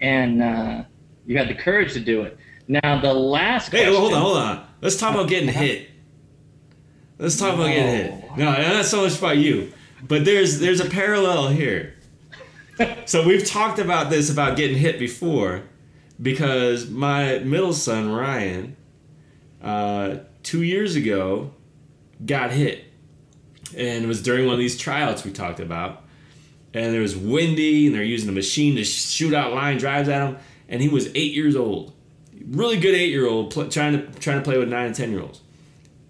and 0.00 0.42
uh, 0.42 0.82
you 1.26 1.38
had 1.38 1.48
the 1.48 1.54
courage 1.54 1.92
to 1.94 2.00
do 2.00 2.22
it 2.22 2.36
now 2.68 3.00
the 3.00 3.12
last 3.12 3.70
Hey, 3.70 3.90
well, 3.90 4.00
hold 4.00 4.14
on, 4.14 4.22
hold 4.22 4.36
on. 4.36 4.66
Let's 4.80 4.96
talk 4.96 5.14
about 5.14 5.28
getting 5.28 5.48
hit. 5.48 5.88
Let's 7.18 7.38
talk 7.38 7.54
about 7.54 7.68
getting 7.68 7.86
hit. 7.86 8.36
No. 8.36 8.52
No, 8.52 8.72
not 8.72 8.84
so 8.84 9.02
much 9.02 9.18
about 9.18 9.36
you, 9.38 9.72
but 10.06 10.24
there's 10.24 10.58
there's 10.58 10.80
a 10.80 10.88
parallel 10.88 11.48
here. 11.48 11.94
so 13.04 13.26
we've 13.26 13.46
talked 13.46 13.78
about 13.78 14.10
this 14.10 14.30
about 14.30 14.56
getting 14.56 14.76
hit 14.76 14.98
before, 14.98 15.62
because 16.20 16.88
my 16.88 17.38
middle 17.40 17.72
son 17.72 18.10
Ryan, 18.10 18.76
uh, 19.62 20.16
two 20.42 20.62
years 20.62 20.96
ago, 20.96 21.52
got 22.24 22.52
hit, 22.52 22.84
and 23.74 24.04
it 24.04 24.06
was 24.06 24.22
during 24.22 24.46
one 24.46 24.54
of 24.54 24.58
these 24.58 24.78
tryouts 24.78 25.24
we 25.24 25.32
talked 25.32 25.60
about, 25.60 26.04
and 26.74 26.94
it 26.94 27.00
was 27.00 27.16
windy, 27.16 27.86
and 27.86 27.94
they're 27.94 28.02
using 28.02 28.28
a 28.28 28.32
machine 28.32 28.76
to 28.76 28.84
shoot 28.84 29.34
out 29.34 29.52
line 29.52 29.78
drives 29.78 30.08
at 30.08 30.28
him, 30.28 30.38
and 30.68 30.80
he 30.80 30.88
was 30.88 31.08
eight 31.14 31.32
years 31.32 31.56
old. 31.56 31.92
Really 32.48 32.78
good 32.78 32.94
eight 32.94 33.10
year 33.10 33.26
old 33.26 33.52
pl- 33.52 33.68
trying 33.68 33.92
to 33.92 34.20
trying 34.20 34.38
to 34.38 34.42
play 34.42 34.58
with 34.58 34.68
nine 34.68 34.86
and 34.86 34.94
ten 34.94 35.10
year 35.10 35.22
olds, 35.22 35.40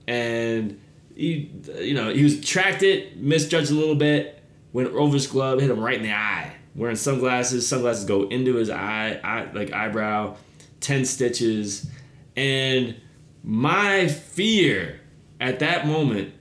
and 0.07 0.81
he 1.15 1.51
you 1.79 1.95
know 1.95 2.13
he 2.13 2.25
was 2.25 2.41
tracked 2.41 2.83
it, 2.83 3.17
misjudged 3.19 3.71
a 3.71 3.75
little 3.75 3.95
bit, 3.95 4.43
went 4.73 4.89
over 4.93 5.15
his 5.15 5.27
glove, 5.27 5.61
hit 5.61 5.71
him 5.71 5.81
right 5.81 5.97
in 5.97 6.03
the 6.03 6.13
eye. 6.13 6.53
Wearing 6.75 6.97
sunglasses, 6.97 7.69
sunglasses 7.69 8.07
go 8.07 8.29
into 8.29 8.55
his 8.55 8.71
eye, 8.71 9.21
eye 9.23 9.51
like 9.53 9.73
eyebrow, 9.73 10.37
ten 10.81 11.05
stitches, 11.05 11.91
and 12.35 12.97
my 13.45 14.09
fear 14.09 15.01
at 15.41 15.59
that 15.59 15.87
moment 15.87 16.33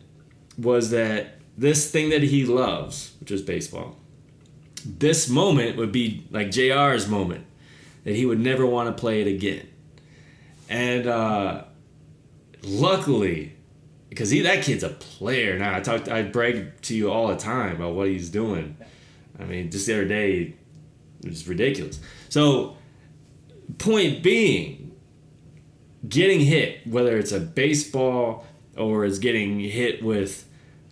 was 0.61 0.91
that 0.91 1.39
this 1.57 1.89
thing 1.89 2.09
that 2.09 2.23
he 2.23 2.45
loves, 2.45 3.13
which 3.19 3.31
is 3.31 3.41
baseball, 3.41 3.97
this 4.85 5.29
moment 5.29 5.77
would 5.77 5.91
be 5.91 6.25
like 6.31 6.47
JR's 6.47 7.07
moment 7.07 7.45
that 8.03 8.15
he 8.15 8.25
would 8.25 8.39
never 8.39 8.65
want 8.65 8.95
to 8.95 8.99
play 8.99 9.21
it 9.21 9.27
again. 9.27 9.67
And 10.69 11.05
uh, 11.05 11.63
luckily, 12.63 13.53
because 14.11 14.29
he 14.29 14.41
that 14.41 14.63
kid's 14.63 14.83
a 14.83 14.89
player 14.89 15.57
now. 15.57 15.75
I 15.75 15.79
talked, 15.79 16.09
I 16.09 16.21
brag 16.21 16.81
to 16.81 16.95
you 16.95 17.09
all 17.09 17.29
the 17.29 17.37
time 17.37 17.77
about 17.77 17.93
what 17.93 18.07
he's 18.07 18.29
doing. 18.29 18.75
I 19.39 19.45
mean, 19.45 19.71
just 19.71 19.87
the 19.87 19.93
other 19.93 20.05
day, 20.05 20.53
it 21.23 21.29
was 21.29 21.47
ridiculous. 21.47 21.99
So, 22.27 22.75
point 23.77 24.21
being, 24.21 24.91
getting 26.07 26.41
hit, 26.41 26.85
whether 26.85 27.17
it's 27.17 27.31
a 27.31 27.39
baseball 27.39 28.45
or 28.75 29.05
it's 29.05 29.17
getting 29.17 29.61
hit 29.61 30.03
with, 30.03 30.45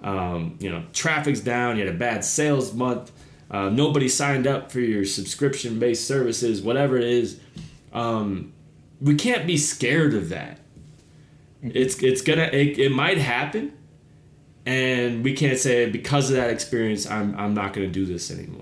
um, 0.04 0.58
you 0.60 0.70
know, 0.72 0.84
traffic's 0.94 1.40
down, 1.42 1.78
you 1.78 1.86
had 1.86 1.94
a 1.94 1.98
bad 1.98 2.24
sales 2.24 2.74
month, 2.74 3.12
uh, 3.52 3.70
nobody 3.70 4.08
signed 4.08 4.46
up 4.48 4.72
for 4.72 4.80
your 4.80 5.06
subscription 5.06 5.80
based 5.80 6.08
services, 6.08 6.62
whatever 6.62 6.98
it 6.98 7.04
is. 7.04 7.40
Um, 7.94 8.54
we 9.02 9.16
can't 9.16 9.48
be 9.48 9.58
scared 9.58 10.14
of 10.14 10.30
that. 10.30 10.60
It's 11.62 12.02
it's 12.02 12.22
gonna 12.22 12.44
it, 12.44 12.78
it 12.78 12.92
might 12.92 13.18
happen, 13.18 13.74
and 14.66 15.24
we 15.24 15.34
can't 15.34 15.58
say 15.58 15.90
because 15.90 16.30
of 16.30 16.36
that 16.38 16.50
experience 16.50 17.10
I'm 17.10 17.36
I'm 17.38 17.54
not 17.54 17.74
gonna 17.74 17.88
do 17.88 18.06
this 18.06 18.32
anymore 18.32 18.62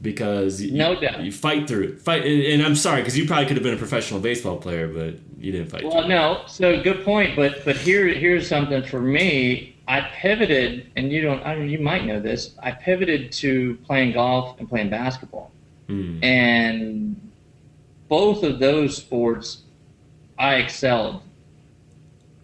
because 0.00 0.60
you, 0.60 0.72
No 0.72 1.00
doubt. 1.00 1.20
you 1.20 1.32
fight 1.32 1.66
through 1.68 1.84
it. 1.84 2.00
Fight, 2.00 2.24
and, 2.24 2.42
and 2.42 2.62
I'm 2.62 2.74
sorry 2.76 3.00
because 3.00 3.16
you 3.16 3.26
probably 3.26 3.46
could 3.46 3.56
have 3.56 3.64
been 3.64 3.74
a 3.74 3.78
professional 3.78 4.20
baseball 4.20 4.56
player, 4.58 4.88
but 4.88 5.14
you 5.38 5.52
didn't 5.52 5.68
fight. 5.70 5.82
Well, 5.84 5.92
through 5.92 6.02
it. 6.02 6.08
no. 6.08 6.42
So 6.46 6.82
good 6.82 7.04
point. 7.04 7.34
But 7.34 7.64
but 7.64 7.76
here 7.76 8.06
here's 8.08 8.46
something 8.48 8.82
for 8.84 9.00
me. 9.00 9.71
I 9.88 10.00
pivoted, 10.00 10.90
and 10.96 11.10
you 11.12 11.22
don't. 11.22 11.44
I 11.44 11.56
mean, 11.56 11.68
you 11.68 11.78
might 11.80 12.04
know 12.04 12.20
this. 12.20 12.54
I 12.62 12.70
pivoted 12.70 13.32
to 13.32 13.76
playing 13.84 14.12
golf 14.12 14.58
and 14.58 14.68
playing 14.68 14.90
basketball, 14.90 15.50
Mm. 15.88 16.22
and 16.24 17.30
both 18.08 18.42
of 18.44 18.58
those 18.58 18.96
sports, 18.96 19.62
I 20.38 20.56
excelled. 20.56 21.22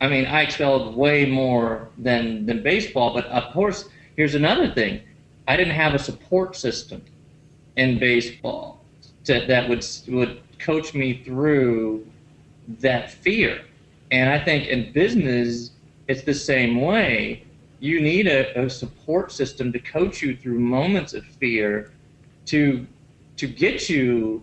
I 0.00 0.08
mean, 0.08 0.26
I 0.26 0.42
excelled 0.42 0.96
way 0.96 1.26
more 1.26 1.88
than 1.98 2.46
than 2.46 2.62
baseball. 2.62 3.14
But 3.14 3.26
of 3.26 3.52
course, 3.52 3.88
here's 4.16 4.34
another 4.34 4.72
thing. 4.72 5.00
I 5.46 5.56
didn't 5.56 5.74
have 5.74 5.94
a 5.94 5.98
support 5.98 6.56
system 6.56 7.02
in 7.76 7.98
baseball 7.98 8.84
to, 9.24 9.44
that 9.46 9.68
would 9.68 9.86
would 10.08 10.40
coach 10.58 10.94
me 10.94 11.22
through 11.24 12.06
that 12.80 13.10
fear. 13.10 13.62
And 14.10 14.28
I 14.30 14.42
think 14.42 14.66
in 14.68 14.92
business, 14.92 15.70
it's 16.08 16.22
the 16.22 16.34
same 16.34 16.80
way. 16.80 17.44
You 17.80 18.00
need 18.00 18.26
a, 18.26 18.64
a 18.64 18.68
support 18.68 19.30
system 19.30 19.72
to 19.72 19.78
coach 19.78 20.20
you 20.22 20.36
through 20.36 20.58
moments 20.58 21.14
of 21.14 21.24
fear 21.24 21.92
to 22.46 22.86
to 23.36 23.46
get 23.46 23.88
you, 23.88 24.42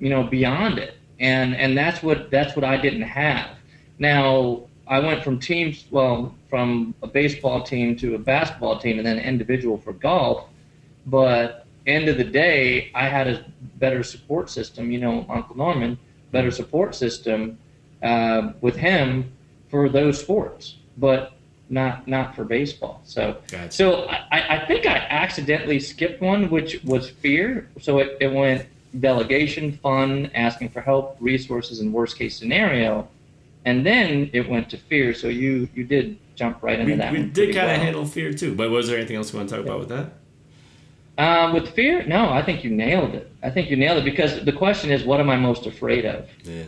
you 0.00 0.10
know, 0.10 0.24
beyond 0.24 0.78
it. 0.78 0.94
And 1.20 1.54
and 1.54 1.78
that's 1.78 2.02
what 2.02 2.30
that's 2.30 2.56
what 2.56 2.64
I 2.64 2.76
didn't 2.76 3.02
have. 3.02 3.50
Now 3.98 4.62
I 4.86 4.98
went 4.98 5.22
from 5.22 5.38
teams, 5.38 5.84
well, 5.90 6.34
from 6.48 6.94
a 7.02 7.06
baseball 7.06 7.62
team 7.62 7.96
to 7.96 8.16
a 8.16 8.18
basketball 8.18 8.78
team, 8.78 8.98
and 8.98 9.06
then 9.06 9.18
individual 9.18 9.78
for 9.78 9.92
golf. 9.92 10.48
But 11.06 11.66
end 11.86 12.08
of 12.08 12.16
the 12.16 12.24
day, 12.24 12.90
I 12.94 13.08
had 13.08 13.28
a 13.28 13.44
better 13.76 14.02
support 14.02 14.50
system. 14.50 14.90
You 14.90 15.00
know, 15.00 15.26
Uncle 15.28 15.56
Norman, 15.56 15.98
better 16.32 16.50
support 16.50 16.94
system 16.94 17.58
uh, 18.02 18.52
with 18.60 18.76
him 18.76 19.32
for 19.68 19.88
those 19.88 20.20
sports, 20.20 20.76
but 20.96 21.32
not 21.70 22.06
not 22.06 22.34
for 22.34 22.44
baseball. 22.44 23.00
So 23.04 23.38
Gotcha. 23.48 23.72
so 23.72 24.04
I, 24.04 24.56
I 24.56 24.66
think 24.66 24.86
I 24.86 24.96
accidentally 24.96 25.80
skipped 25.80 26.20
one, 26.20 26.50
which 26.50 26.82
was 26.84 27.08
fear. 27.08 27.68
So 27.80 27.98
it, 27.98 28.16
it 28.20 28.32
went 28.32 28.66
delegation, 29.00 29.78
fun, 29.78 30.30
asking 30.34 30.68
for 30.70 30.80
help, 30.80 31.16
resources, 31.20 31.80
and 31.80 31.92
worst 31.92 32.18
case 32.18 32.36
scenario, 32.36 33.08
and 33.64 33.84
then 33.84 34.30
it 34.32 34.48
went 34.48 34.70
to 34.70 34.76
fear. 34.76 35.14
So 35.14 35.28
you 35.28 35.68
you 35.74 35.84
did 35.84 36.18
jump 36.36 36.62
right 36.62 36.78
into 36.78 36.92
we, 36.92 36.98
that. 36.98 37.12
we 37.12 37.22
did 37.22 37.54
kind 37.54 37.70
of 37.70 37.76
well. 37.76 37.80
handle 37.80 38.06
fear 38.06 38.32
too. 38.32 38.54
But 38.54 38.70
was 38.70 38.88
there 38.88 38.98
anything 38.98 39.16
else 39.16 39.32
you 39.32 39.38
want 39.38 39.48
to 39.48 39.56
talk 39.56 39.64
about 39.64 39.80
with 39.80 39.88
that? 39.88 40.12
Um, 41.16 41.54
with 41.54 41.68
fear, 41.74 42.04
no, 42.06 42.28
I 42.30 42.42
think 42.42 42.64
you 42.64 42.70
nailed 42.70 43.14
it. 43.14 43.30
I 43.42 43.48
think 43.48 43.70
you 43.70 43.76
nailed 43.76 43.98
it 43.98 44.04
because 44.04 44.44
the 44.44 44.52
question 44.52 44.90
is, 44.90 45.04
what 45.04 45.20
am 45.20 45.30
I 45.30 45.36
most 45.36 45.66
afraid 45.66 46.04
of? 46.04 46.28
Yeah. 46.42 46.64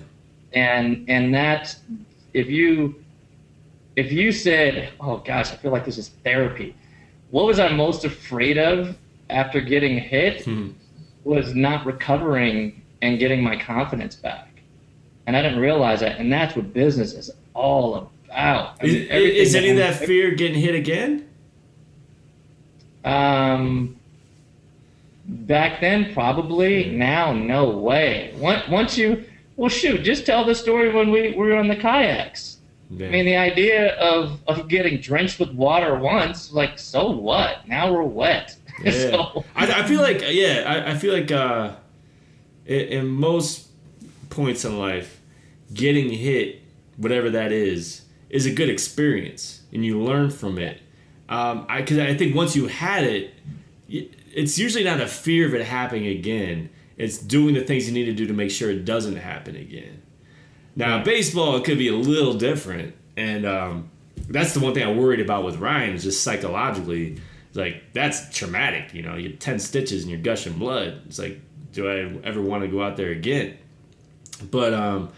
and 0.52 1.04
and 1.08 1.34
that's 1.34 1.80
if 2.32 2.48
you 2.48 2.94
if 3.96 4.12
you 4.12 4.30
said 4.32 4.90
oh 5.00 5.16
gosh 5.18 5.50
i 5.52 5.56
feel 5.56 5.72
like 5.72 5.84
this 5.84 5.98
is 5.98 6.10
therapy 6.22 6.74
what 7.30 7.46
was 7.46 7.58
i 7.58 7.68
most 7.68 8.04
afraid 8.04 8.58
of 8.58 8.96
after 9.30 9.60
getting 9.60 9.98
hit 9.98 10.44
Hmm. 10.44 10.68
was 11.24 11.54
not 11.54 11.84
recovering 11.86 12.82
and 13.02 13.18
getting 13.18 13.42
my 13.42 13.56
confidence 13.56 14.14
back. 14.14 14.48
And 15.26 15.36
i 15.36 15.42
didn't 15.42 15.58
realize 15.58 16.00
that 16.00 16.18
and 16.20 16.32
that's 16.32 16.54
what 16.54 16.72
business 16.72 17.12
is 17.14 17.30
all 17.54 18.10
about. 18.26 18.76
I 18.80 18.86
Is, 18.86 18.92
mean, 18.94 19.06
everything 19.10 19.36
is 19.36 19.54
any 19.54 19.70
of 19.70 19.76
that 19.78 19.96
fear 19.96 20.30
getting 20.34 20.60
hit 20.60 20.74
again? 20.74 21.28
um 23.04 23.96
back 25.26 25.80
then 25.80 26.12
probably. 26.12 26.90
Now 26.90 27.32
no 27.32 27.70
way. 27.70 28.34
Once 28.38 28.68
once 28.68 28.98
you 28.98 29.24
well 29.56 29.68
shoot 29.68 30.02
just 30.02 30.26
tell 30.26 30.44
the 30.44 30.54
story 30.54 30.92
when 30.92 31.10
we, 31.10 31.30
we 31.30 31.36
were 31.48 31.56
on 31.56 31.68
the 31.68 31.76
kayaks 31.76 32.55
Yeah. 32.90 33.08
I 33.08 33.10
mean, 33.10 33.24
the 33.24 33.36
idea 33.36 33.94
of, 33.96 34.40
of 34.46 34.68
getting 34.68 35.00
drenched 35.00 35.40
with 35.40 35.50
water 35.50 35.96
once, 35.98 36.52
like, 36.52 36.78
so 36.78 37.10
what? 37.10 37.66
Now 37.68 37.92
we're 37.92 38.02
wet. 38.02 38.56
Yeah. 38.84 38.92
so, 38.92 39.44
I, 39.54 39.80
I 39.80 39.82
feel 39.84 40.02
like 40.02 40.20
yeah, 40.28 40.64
I, 40.66 40.90
I 40.90 40.94
feel 40.96 41.14
like 41.14 41.32
uh, 41.32 41.76
in, 42.66 42.80
in 42.80 43.06
most 43.06 43.68
points 44.28 44.66
in 44.66 44.78
life, 44.78 45.18
getting 45.72 46.10
hit, 46.10 46.60
whatever 46.98 47.30
that 47.30 47.52
is, 47.52 48.02
is 48.28 48.44
a 48.44 48.50
good 48.52 48.68
experience, 48.68 49.62
and 49.72 49.82
you 49.82 49.98
learn 49.98 50.28
from 50.28 50.58
it. 50.58 50.82
Um, 51.30 51.64
I 51.70 51.80
because 51.80 51.98
I 51.98 52.14
think 52.18 52.36
once 52.36 52.54
you 52.54 52.66
had 52.66 53.04
it, 53.04 53.32
it's 53.88 54.58
usually 54.58 54.84
not 54.84 55.00
a 55.00 55.06
fear 55.06 55.46
of 55.46 55.54
it 55.54 55.64
happening 55.64 56.06
again. 56.06 56.68
It's 56.98 57.16
doing 57.16 57.54
the 57.54 57.62
things 57.62 57.88
you 57.88 57.94
need 57.94 58.04
to 58.04 58.12
do 58.12 58.26
to 58.26 58.34
make 58.34 58.50
sure 58.50 58.70
it 58.70 58.84
doesn't 58.84 59.16
happen 59.16 59.56
again. 59.56 60.02
Now, 60.76 61.02
baseball 61.02 61.56
it 61.56 61.64
could 61.64 61.78
be 61.78 61.88
a 61.88 61.94
little 61.96 62.34
different, 62.34 62.94
and 63.16 63.46
um, 63.46 63.90
that's 64.28 64.52
the 64.52 64.60
one 64.60 64.74
thing 64.74 64.84
I 64.84 64.92
worried 64.92 65.20
about 65.20 65.44
with 65.44 65.56
Ryan 65.56 65.94
is 65.94 66.04
just 66.04 66.22
psychologically. 66.22 67.18
It's 67.48 67.56
like 67.56 67.82
that's 67.94 68.36
traumatic, 68.36 68.92
you 68.92 69.02
know. 69.02 69.16
You 69.16 69.30
have 69.30 69.38
ten 69.38 69.58
stitches 69.58 70.02
and 70.02 70.10
you're 70.10 70.20
gushing 70.20 70.58
blood. 70.58 71.00
It's 71.06 71.18
like, 71.18 71.40
do 71.72 71.88
I 71.88 72.26
ever 72.26 72.42
want 72.42 72.62
to 72.62 72.68
go 72.68 72.82
out 72.82 72.96
there 72.98 73.10
again? 73.10 73.56
But 74.50 74.74
um, 74.74 75.10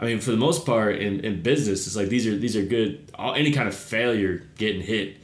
I 0.00 0.06
mean, 0.06 0.18
for 0.18 0.32
the 0.32 0.36
most 0.36 0.66
part, 0.66 0.96
in, 0.96 1.20
in 1.20 1.42
business, 1.42 1.86
it's 1.86 1.94
like 1.94 2.08
these 2.08 2.26
are 2.26 2.36
these 2.36 2.56
are 2.56 2.64
good. 2.64 3.10
All, 3.14 3.34
any 3.34 3.52
kind 3.52 3.68
of 3.68 3.74
failure, 3.74 4.42
getting 4.58 4.82
hit, 4.82 5.18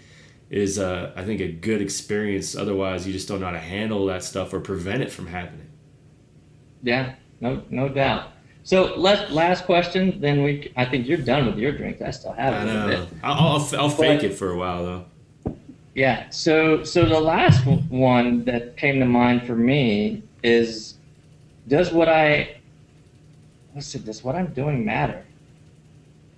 is 0.51 0.79
uh, 0.79 1.13
I 1.17 1.25
think 1.25 1.41
a 1.41 1.51
good 1.51 1.83
experience. 1.83 2.55
Otherwise, 2.55 3.07
you 3.07 3.13
just 3.13 3.27
don't 3.27 3.41
know 3.41 3.47
how 3.47 3.53
to 3.53 3.59
handle 3.59 4.07
that 4.07 4.23
stuff 4.23 4.55
or 4.55 4.61
prevent 4.61 5.03
it 5.03 5.11
from 5.11 5.27
happening. 5.27 5.69
yeah, 6.83 7.17
no 7.41 7.65
no 7.71 7.89
doubt. 7.89 8.31
So, 8.63 8.95
let, 8.97 9.33
last 9.33 9.65
question, 9.65 10.21
then 10.21 10.43
we, 10.43 10.73
I 10.77 10.85
think 10.85 11.09
you're 11.09 11.19
done 11.19 11.47
with 11.47 11.59
your 11.59 11.73
drink. 11.73 12.03
I 12.03 12.11
still 12.11 12.33
have 12.33 12.55
I 12.55 12.63
a 12.63 12.65
little 12.65 13.07
bit. 13.07 13.19
I'll, 13.23 13.61
I'll, 13.61 13.81
I'll 13.81 13.91
fake 13.91 14.23
it 14.23 14.35
for 14.35 14.53
a 14.53 14.57
while 14.57 14.85
though. 14.85 15.55
Yeah. 15.95 16.31
So, 16.31 16.85
so 16.85 17.05
the 17.05 17.21
last 17.21 17.65
one 17.67 18.45
that 18.45 18.77
came 18.77 19.01
to 19.01 19.07
mind 19.07 19.47
for 19.47 19.57
me 19.57 20.23
is, 20.43 20.95
does 21.69 21.93
what 21.93 22.09
I, 22.09 22.57
what's 23.73 23.95
it? 23.95 24.05
Does 24.05 24.23
what 24.23 24.37
I'm 24.37 24.53
doing 24.53 24.85
matter? 24.85 25.25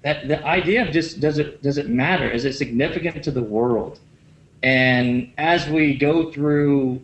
That 0.03 0.27
the 0.27 0.45
idea 0.45 0.83
of 0.83 0.93
just 0.93 1.21
does 1.21 1.39
it 1.39 1.63
does 1.63 1.79
it 1.79 1.89
matter? 1.89 2.29
Is 2.29 2.45
it 2.45 2.55
significant 2.55 3.23
to 3.25 3.31
the 3.31 3.43
world? 3.43 4.01
And 4.63 5.33
as 5.39 5.69
we 5.69 5.97
go 5.97 6.31
through 6.31 7.01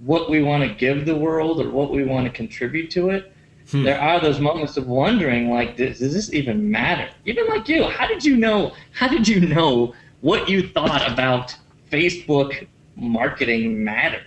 what 0.00 0.30
we 0.30 0.42
want 0.42 0.62
to 0.62 0.74
give 0.74 1.04
the 1.04 1.16
world 1.16 1.60
or 1.60 1.70
what 1.70 1.90
we 1.90 2.04
want 2.04 2.26
to 2.26 2.32
contribute 2.32 2.90
to 2.92 3.10
it, 3.10 3.32
Hmm. 3.70 3.82
there 3.82 4.00
are 4.00 4.18
those 4.20 4.40
moments 4.40 4.76
of 4.78 4.86
wondering, 4.86 5.50
like, 5.50 5.76
does, 5.76 5.98
does 5.98 6.14
this 6.14 6.32
even 6.32 6.70
matter? 6.70 7.08
Even 7.26 7.46
like 7.48 7.68
you, 7.68 7.84
how 7.84 8.06
did 8.06 8.24
you 8.24 8.36
know? 8.36 8.72
How 8.92 9.08
did 9.08 9.28
you 9.28 9.40
know 9.40 9.94
what 10.22 10.48
you 10.48 10.68
thought 10.68 11.10
about 11.10 11.54
Facebook 11.92 12.66
marketing 12.96 13.84
mattered? 13.84 14.24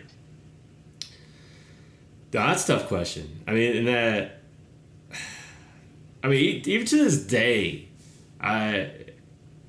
That's 2.31 2.63
a 2.69 2.77
tough 2.77 2.87
question. 2.87 3.41
I 3.47 3.51
mean, 3.51 3.75
in 3.77 3.85
that, 3.85 4.41
I 6.23 6.27
mean, 6.27 6.61
even 6.65 6.87
to 6.87 6.97
this 7.03 7.23
day, 7.23 7.89
I, 8.39 8.91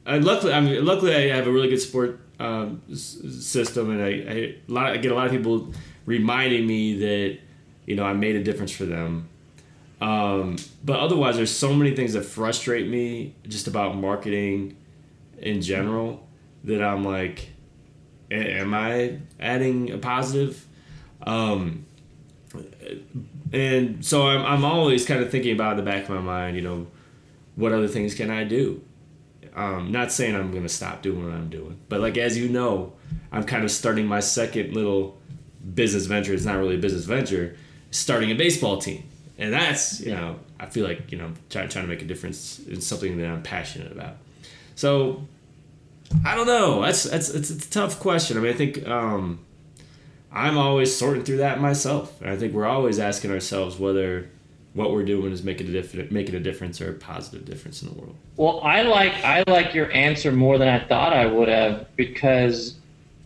I 0.06 0.18
luckily, 0.18 0.52
I 0.52 0.60
mean, 0.60 0.84
luckily, 0.84 1.14
I 1.14 1.34
have 1.34 1.46
a 1.46 1.50
really 1.50 1.68
good 1.68 1.80
support 1.80 2.20
um, 2.38 2.82
s- 2.90 3.18
system, 3.40 3.90
and 3.90 4.02
I, 4.02 4.06
I, 4.08 4.34
a 4.36 4.56
lot, 4.68 4.86
I 4.92 4.96
get 4.98 5.12
a 5.12 5.14
lot 5.14 5.26
of 5.26 5.32
people 5.32 5.72
reminding 6.06 6.66
me 6.66 6.98
that, 6.98 7.38
you 7.86 7.96
know, 7.96 8.04
I 8.04 8.12
made 8.12 8.36
a 8.36 8.44
difference 8.44 8.70
for 8.70 8.84
them. 8.84 9.28
Um, 10.02 10.56
but 10.84 10.98
otherwise, 10.98 11.36
there's 11.36 11.52
so 11.52 11.72
many 11.72 11.94
things 11.94 12.14
that 12.14 12.24
frustrate 12.24 12.88
me 12.88 13.36
just 13.46 13.68
about 13.68 13.96
marketing 13.96 14.76
in 15.38 15.62
general 15.62 16.26
that 16.64 16.82
I'm 16.82 17.04
like, 17.04 17.50
am 18.28 18.74
I 18.74 19.18
adding 19.38 19.92
a 19.92 19.98
positive? 19.98 20.66
Um, 21.24 21.86
and 23.52 24.04
so 24.04 24.26
I'm, 24.26 24.44
I'm 24.44 24.64
always 24.64 25.06
kind 25.06 25.22
of 25.22 25.30
thinking 25.30 25.52
about 25.52 25.78
in 25.78 25.84
the 25.84 25.88
back 25.88 26.02
of 26.02 26.10
my 26.10 26.20
mind, 26.20 26.56
you 26.56 26.62
know, 26.62 26.88
what 27.54 27.72
other 27.72 27.86
things 27.86 28.16
can 28.16 28.28
I 28.28 28.42
do? 28.42 28.82
Um, 29.54 29.92
not 29.92 30.10
saying 30.10 30.34
I'm 30.34 30.50
going 30.50 30.64
to 30.64 30.68
stop 30.68 31.02
doing 31.02 31.24
what 31.24 31.32
I'm 31.32 31.48
doing, 31.48 31.78
but 31.88 32.00
like 32.00 32.18
as 32.18 32.36
you 32.36 32.48
know, 32.48 32.94
I'm 33.30 33.44
kind 33.44 33.62
of 33.62 33.70
starting 33.70 34.06
my 34.06 34.18
second 34.18 34.74
little 34.74 35.20
business 35.74 36.06
venture. 36.06 36.34
It's 36.34 36.44
not 36.44 36.56
really 36.56 36.74
a 36.74 36.78
business 36.78 37.04
venture, 37.04 37.56
starting 37.92 38.32
a 38.32 38.34
baseball 38.34 38.78
team, 38.78 39.04
and 39.38 39.52
that's 39.52 40.00
you 40.00 40.12
know 40.12 40.38
I 40.60 40.66
feel 40.66 40.86
like 40.86 41.10
you 41.12 41.18
know 41.18 41.32
trying 41.50 41.68
trying 41.68 41.84
to 41.84 41.88
make 41.88 42.02
a 42.02 42.06
difference 42.06 42.58
in 42.60 42.80
something 42.80 43.18
that 43.18 43.26
I'm 43.26 43.42
passionate 43.42 43.92
about. 43.92 44.16
So 44.74 45.26
I 46.24 46.34
don't 46.34 46.46
know. 46.46 46.82
That's 46.82 47.04
that's 47.04 47.30
it's, 47.30 47.50
it's 47.50 47.66
a 47.66 47.70
tough 47.70 48.00
question. 48.00 48.36
I 48.36 48.40
mean, 48.40 48.52
I 48.52 48.56
think. 48.56 48.86
Um, 48.86 49.40
I'm 50.34 50.56
always 50.56 50.96
sorting 50.96 51.24
through 51.24 51.38
that 51.38 51.60
myself. 51.60 52.20
And 52.22 52.30
I 52.30 52.36
think 52.36 52.54
we're 52.54 52.66
always 52.66 52.98
asking 52.98 53.30
ourselves 53.30 53.78
whether 53.78 54.30
what 54.74 54.90
we're 54.90 55.04
doing 55.04 55.32
is 55.32 55.42
making 55.42 55.68
a 55.68 55.72
difference, 55.72 56.10
making 56.10 56.34
a 56.34 56.40
difference 56.40 56.80
or 56.80 56.90
a 56.90 56.94
positive 56.94 57.44
difference 57.44 57.82
in 57.82 57.90
the 57.90 57.94
world. 57.94 58.16
Well, 58.36 58.60
I 58.62 58.82
like 58.82 59.12
I 59.24 59.44
like 59.46 59.74
your 59.74 59.92
answer 59.92 60.32
more 60.32 60.56
than 60.56 60.68
I 60.68 60.82
thought 60.86 61.12
I 61.12 61.26
would 61.26 61.48
have 61.48 61.94
because 61.96 62.76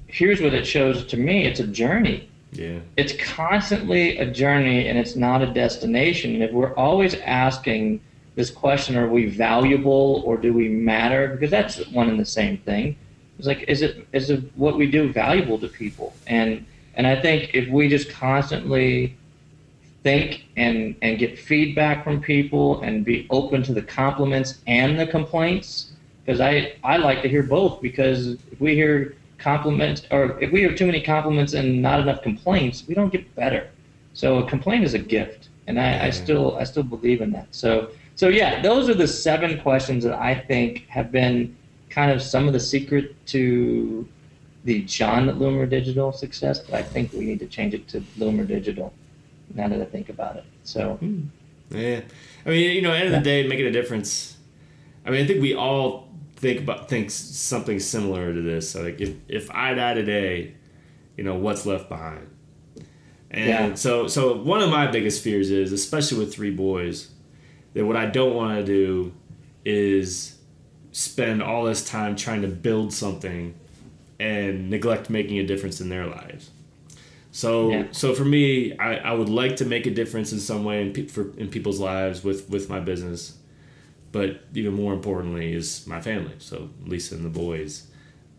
here's 0.09 0.41
what 0.41 0.55
it 0.55 0.67
shows 0.67 1.07
to 1.07 1.17
me: 1.17 1.45
it's 1.45 1.61
a 1.61 1.67
journey. 1.67 2.29
Yeah. 2.53 2.79
It's 2.97 3.13
constantly 3.23 4.19
a 4.19 4.31
journey, 4.31 4.89
and 4.89 4.99
it's 4.99 5.17
not 5.17 5.43
a 5.43 5.47
destination. 5.47 6.35
And 6.35 6.43
if 6.43 6.53
we're 6.53 6.75
always 6.75 7.15
asking 7.17 8.01
this 8.35 8.51
question, 8.51 8.97
are 8.97 9.09
we 9.09 9.27
valuable 9.27 10.23
or 10.25 10.37
do 10.37 10.53
we 10.53 10.69
matter? 10.69 11.29
Because 11.29 11.51
that's 11.51 11.87
one 11.89 12.09
and 12.09 12.21
the 12.21 12.27
same 12.27 12.59
thing. 12.59 12.97
It's 13.39 13.47
like, 13.47 13.65
is 13.69 13.83
it 13.83 14.07
is 14.13 14.31
it 14.31 14.45
what 14.57 14.77
we 14.77 14.91
do 14.91 15.13
valuable 15.13 15.59
to 15.59 15.69
people? 15.69 16.15
And 16.27 16.65
and 16.95 17.07
I 17.07 17.21
think 17.21 17.51
if 17.55 17.69
we 17.69 17.89
just 17.89 18.11
constantly 18.11 19.17
think 20.03 20.47
and 20.57 20.97
and 21.03 21.19
get 21.19 21.39
feedback 21.39 22.05
from 22.05 22.21
people 22.21 22.81
and 22.83 23.05
be 23.05 23.27
open 23.31 23.63
to 23.65 23.75
the 23.75 23.83
compliments 23.83 24.61
and 24.67 24.99
the 24.99 25.07
complaints, 25.07 25.93
because 26.25 26.41
I 26.41 26.75
I 26.85 26.97
like 26.97 27.23
to 27.23 27.29
hear 27.29 27.43
both. 27.43 27.83
Because 27.83 28.29
if 28.53 28.61
we 28.61 28.75
hear 28.75 29.15
compliments 29.39 30.07
or 30.11 30.39
if 30.41 30.51
we 30.53 30.63
have 30.63 30.77
too 30.77 30.87
many 30.87 31.01
compliments 31.01 31.53
and 31.53 31.83
not 31.83 32.01
enough 32.01 32.23
complaints, 32.23 32.85
we 32.87 32.95
don't 32.95 33.13
get 33.13 33.35
better. 33.35 33.71
So 34.15 34.39
a 34.39 34.49
complaint 34.49 34.85
is 34.85 34.95
a 34.95 34.99
gift, 34.99 35.51
and 35.67 35.79
I, 35.79 36.07
I 36.07 36.11
still 36.11 36.57
I 36.57 36.65
still 36.65 36.83
believe 36.83 37.21
in 37.21 37.31
that. 37.33 37.49
So 37.51 37.91
so 38.15 38.29
yeah, 38.29 38.63
those 38.63 38.89
are 38.89 38.95
the 38.95 39.09
seven 39.09 39.61
questions 39.61 40.05
that 40.05 40.15
I 40.15 40.35
think 40.35 40.87
have 40.89 41.13
been 41.13 41.57
kind 41.91 42.11
of 42.11 42.23
some 42.23 42.47
of 42.47 42.53
the 42.53 42.61
secret 42.61 43.15
to 43.27 44.09
the 44.65 44.83
Jon 44.83 45.29
Loomer 45.29 45.69
Digital 45.69 46.13
success, 46.13 46.59
but 46.61 46.75
I 46.75 46.83
think 46.83 47.13
we 47.13 47.25
need 47.25 47.39
to 47.41 47.47
change 47.47 47.75
it 47.75 47.87
to 47.89 48.01
Loomer 48.19 48.47
Digital. 48.47 48.93
Now 49.55 49.69
that 49.69 49.81
I 49.81 49.85
think 49.85 50.09
about 50.09 50.37
it, 50.37 50.45
so 50.65 50.95
hmm. 50.95 51.23
Yeah. 51.71 52.01
I 52.45 52.51
mean, 52.51 52.77
you 52.77 52.83
know, 52.83 52.93
at 52.93 52.99
the 52.99 53.05
end 53.05 53.15
of 53.15 53.25
the 53.25 53.25
day, 53.25 53.47
making 53.47 53.67
a 53.67 53.71
difference. 53.71 54.37
I 55.05 55.11
mean, 55.11 55.25
I 55.25 55.27
think 55.27 55.41
we 55.41 55.55
all 55.55 56.06
think 56.37 56.61
about 56.61 56.89
think 56.89 57.11
something 57.11 57.79
similar 57.81 58.33
to 58.33 58.41
this. 58.43 58.71
So 58.71 58.83
like, 58.83 59.01
if 59.01 59.15
if 59.29 59.51
I 59.51 59.75
die 59.75 59.95
today, 59.95 60.55
you 61.17 61.25
know, 61.25 61.35
what's 61.37 61.67
left 61.67 61.89
behind? 61.89 62.29
And 63.31 63.49
Yeah. 63.49 63.75
so 63.75 64.07
so 64.07 64.37
one 64.37 64.63
of 64.63 64.71
my 64.71 64.87
biggest 64.87 65.23
fears 65.23 65.51
is, 65.51 65.73
especially 65.73 66.19
with 66.19 66.33
three 66.35 66.51
boys, 66.51 67.11
that 67.75 67.85
what 67.85 67.97
I 67.97 68.07
don't 68.07 68.35
want 68.35 68.59
to 68.59 68.65
do 68.65 69.13
is 69.65 70.39
spend 70.93 71.43
all 71.43 71.65
this 71.65 71.85
time 71.87 72.17
trying 72.17 72.43
to 72.43 72.49
build 72.49 72.93
something 72.93 73.55
and 74.19 74.71
neglect 74.71 75.11
making 75.11 75.39
a 75.39 75.47
difference 75.47 75.81
in 75.81 75.89
their 75.89 76.07
lives. 76.07 76.51
So 77.33 77.71
Yeah. 77.71 77.85
so 77.91 78.15
for 78.15 78.25
me, 78.25 78.77
I, 78.79 78.95
I 78.97 79.13
would 79.13 79.29
like 79.29 79.57
to 79.57 79.65
make 79.67 79.87
a 79.87 79.91
difference 79.91 80.33
in 80.33 80.39
some 80.41 80.65
way 80.65 80.81
in, 80.81 80.93
pe- 80.93 81.07
for, 81.07 81.37
in 81.37 81.49
people's 81.49 81.79
lives 81.81 82.25
with, 82.25 82.49
with 82.49 82.71
my 82.71 82.81
business, 82.81 83.37
but 84.17 84.31
even 84.55 84.75
more 84.75 84.93
importantly 84.95 85.53
is 85.61 85.87
my 85.87 86.01
family. 86.01 86.35
So 86.39 86.71
Lisa 86.87 87.15
and 87.17 87.25
the 87.25 87.29
boys. 87.47 87.73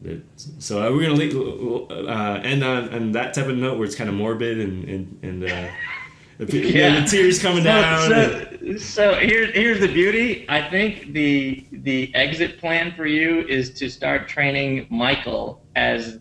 That, 0.01 0.21
so 0.59 0.73
uh, 0.85 0.91
we're 0.91 1.03
gonna 1.07 1.15
leave, 1.23 1.35
uh, 1.91 2.39
end 2.43 2.63
on, 2.63 2.93
on 2.93 3.11
that 3.13 3.33
type 3.33 3.47
of 3.47 3.57
note 3.57 3.77
where 3.77 3.85
it's 3.87 3.95
kind 3.95 4.09
of 4.09 4.15
morbid 4.15 4.59
and 4.59 4.75
and, 4.93 5.19
and 5.27 5.43
uh, 5.43 5.67
the, 6.37 6.45
pe- 6.45 6.71
Yeah. 6.79 6.99
the 7.01 7.07
tears 7.07 7.39
coming 7.41 7.63
So, 7.63 7.69
down. 7.81 8.09
so, 8.09 8.77
so 8.77 9.03
here's 9.15 9.49
here's 9.55 9.79
the 9.79 9.87
beauty. 10.01 10.45
I 10.49 10.61
think 10.69 11.13
the 11.13 11.65
the 11.71 12.13
exit 12.13 12.59
plan 12.59 12.93
for 12.95 13.07
you 13.07 13.41
is 13.57 13.71
to 13.79 13.89
start 13.89 14.27
training 14.27 14.85
Michael 14.91 15.61
as 15.75 16.19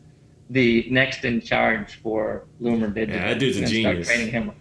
the 0.48 0.86
next 0.90 1.24
in 1.24 1.40
charge 1.40 1.96
for 2.02 2.44
Loomer 2.62 2.94
Digital. 2.94 3.20
Yeah, 3.20 3.28
that 3.30 3.38
dude's 3.40 3.58
a 3.58 3.66
genius. 3.66 4.06
Start 4.06 4.16
training 4.16 4.32
him. 4.32 4.52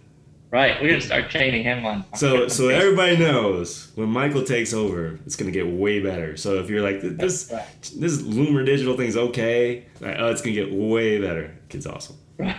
Right, 0.50 0.80
we're 0.80 0.88
gonna 0.90 1.00
start 1.00 1.28
training 1.28 1.64
him 1.64 1.84
on. 1.84 2.04
So 2.14 2.46
so 2.48 2.68
everybody 2.68 3.16
knows 3.16 3.90
when 3.96 4.08
Michael 4.08 4.44
takes 4.44 4.72
over, 4.72 5.18
it's 5.26 5.34
gonna 5.34 5.50
get 5.50 5.66
way 5.66 5.98
better. 6.00 6.36
So 6.36 6.60
if 6.60 6.70
you're 6.70 6.82
like 6.82 7.00
this 7.02 7.50
Right. 7.52 7.64
this 7.96 8.22
Loomer 8.22 8.64
digital 8.64 8.96
thing's 8.96 9.16
okay, 9.16 9.84
like, 10.00 10.16
oh, 10.18 10.28
it's 10.28 10.40
gonna 10.40 10.54
get 10.54 10.72
way 10.72 11.20
better. 11.20 11.52
Kid's 11.68 11.86
awesome. 11.86 12.16
Right. 12.38 12.54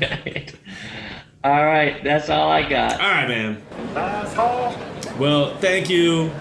all 1.44 1.64
right, 1.64 2.02
that's 2.02 2.28
all 2.28 2.50
I 2.50 2.68
got. 2.68 2.92
All 2.94 3.08
right, 3.08 3.28
man. 3.28 3.62
Well, 5.18 5.56
thank 5.58 5.88
you 5.88 6.32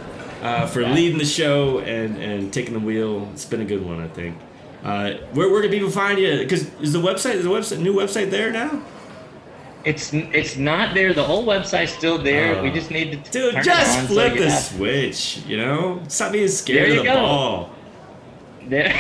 uh, 0.41 0.65
for 0.65 0.85
leading 0.85 1.19
the 1.19 1.25
show 1.25 1.79
and 1.79 2.17
and 2.17 2.51
taking 2.51 2.73
the 2.73 2.79
wheel. 2.79 3.29
It's 3.33 3.45
been 3.45 3.61
a 3.61 3.65
good 3.65 3.85
one, 3.85 4.01
I 4.01 4.07
think. 4.07 4.35
Uh, 4.83 5.13
where 5.33 5.49
where 5.49 5.61
can 5.61 5.69
people 5.69 5.91
find 5.91 6.17
you? 6.17 6.39
Because 6.39 6.71
is 6.79 6.93
the 6.93 6.99
website 6.99 7.35
is 7.35 7.43
the 7.43 7.49
website 7.51 7.79
new 7.79 7.93
website 7.93 8.31
there 8.31 8.51
now? 8.51 8.81
It's 9.87 10.13
it's 10.13 10.57
not 10.57 10.93
there. 10.93 11.13
The 11.13 11.23
whole 11.23 11.45
website's 11.45 11.93
still 11.93 12.17
there. 12.17 12.57
Oh. 12.57 12.63
we 12.63 12.69
uh. 12.71 12.73
just 12.73 12.91
need 12.91 13.11
to 13.23 13.31
Dude, 13.31 13.53
turn 13.53 13.61
it 13.61 13.63
just 13.63 13.97
on 13.97 14.01
so 14.07 14.13
flip 14.13 14.33
you 14.35 14.39
the 14.41 14.49
have- 14.49 14.63
switch. 14.63 15.37
You 15.47 15.57
know, 15.57 16.01
stop 16.09 16.33
being 16.33 16.49
scared 16.49 16.89
There 16.91 16.99
of 16.99 17.05
the 17.05 17.11
go. 17.11 17.15
ball. 17.21 17.69
There. 18.67 18.93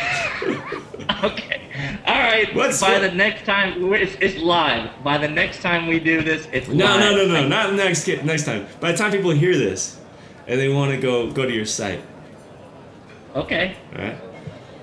okay. 1.25 1.61
All 2.07 2.15
right. 2.15 2.55
What's- 2.55 2.79
By 2.79 2.93
what- 2.93 3.01
the 3.01 3.11
next 3.11 3.43
time, 3.45 3.93
it's, 3.93 4.15
it's 4.21 4.37
live. 4.37 4.89
By 5.03 5.17
the 5.17 5.27
next 5.27 5.61
time 5.61 5.87
we 5.87 5.99
do 5.99 6.21
this, 6.23 6.47
it's 6.53 6.69
No, 6.69 6.85
live. 6.85 6.99
no, 7.01 7.25
no, 7.25 7.41
no, 7.41 7.47
not 7.49 7.73
next 7.73 8.07
next 8.07 8.45
time. 8.45 8.65
By 8.79 8.93
the 8.93 8.97
time 8.97 9.11
people 9.11 9.31
hear 9.31 9.57
this, 9.57 9.99
and 10.47 10.57
they 10.57 10.69
want 10.69 10.91
to 10.91 10.97
go 10.97 11.29
go 11.31 11.45
to 11.45 11.51
your 11.53 11.65
site, 11.65 12.01
Okay. 13.35 13.75
all 13.93 14.01
right. 14.05 14.17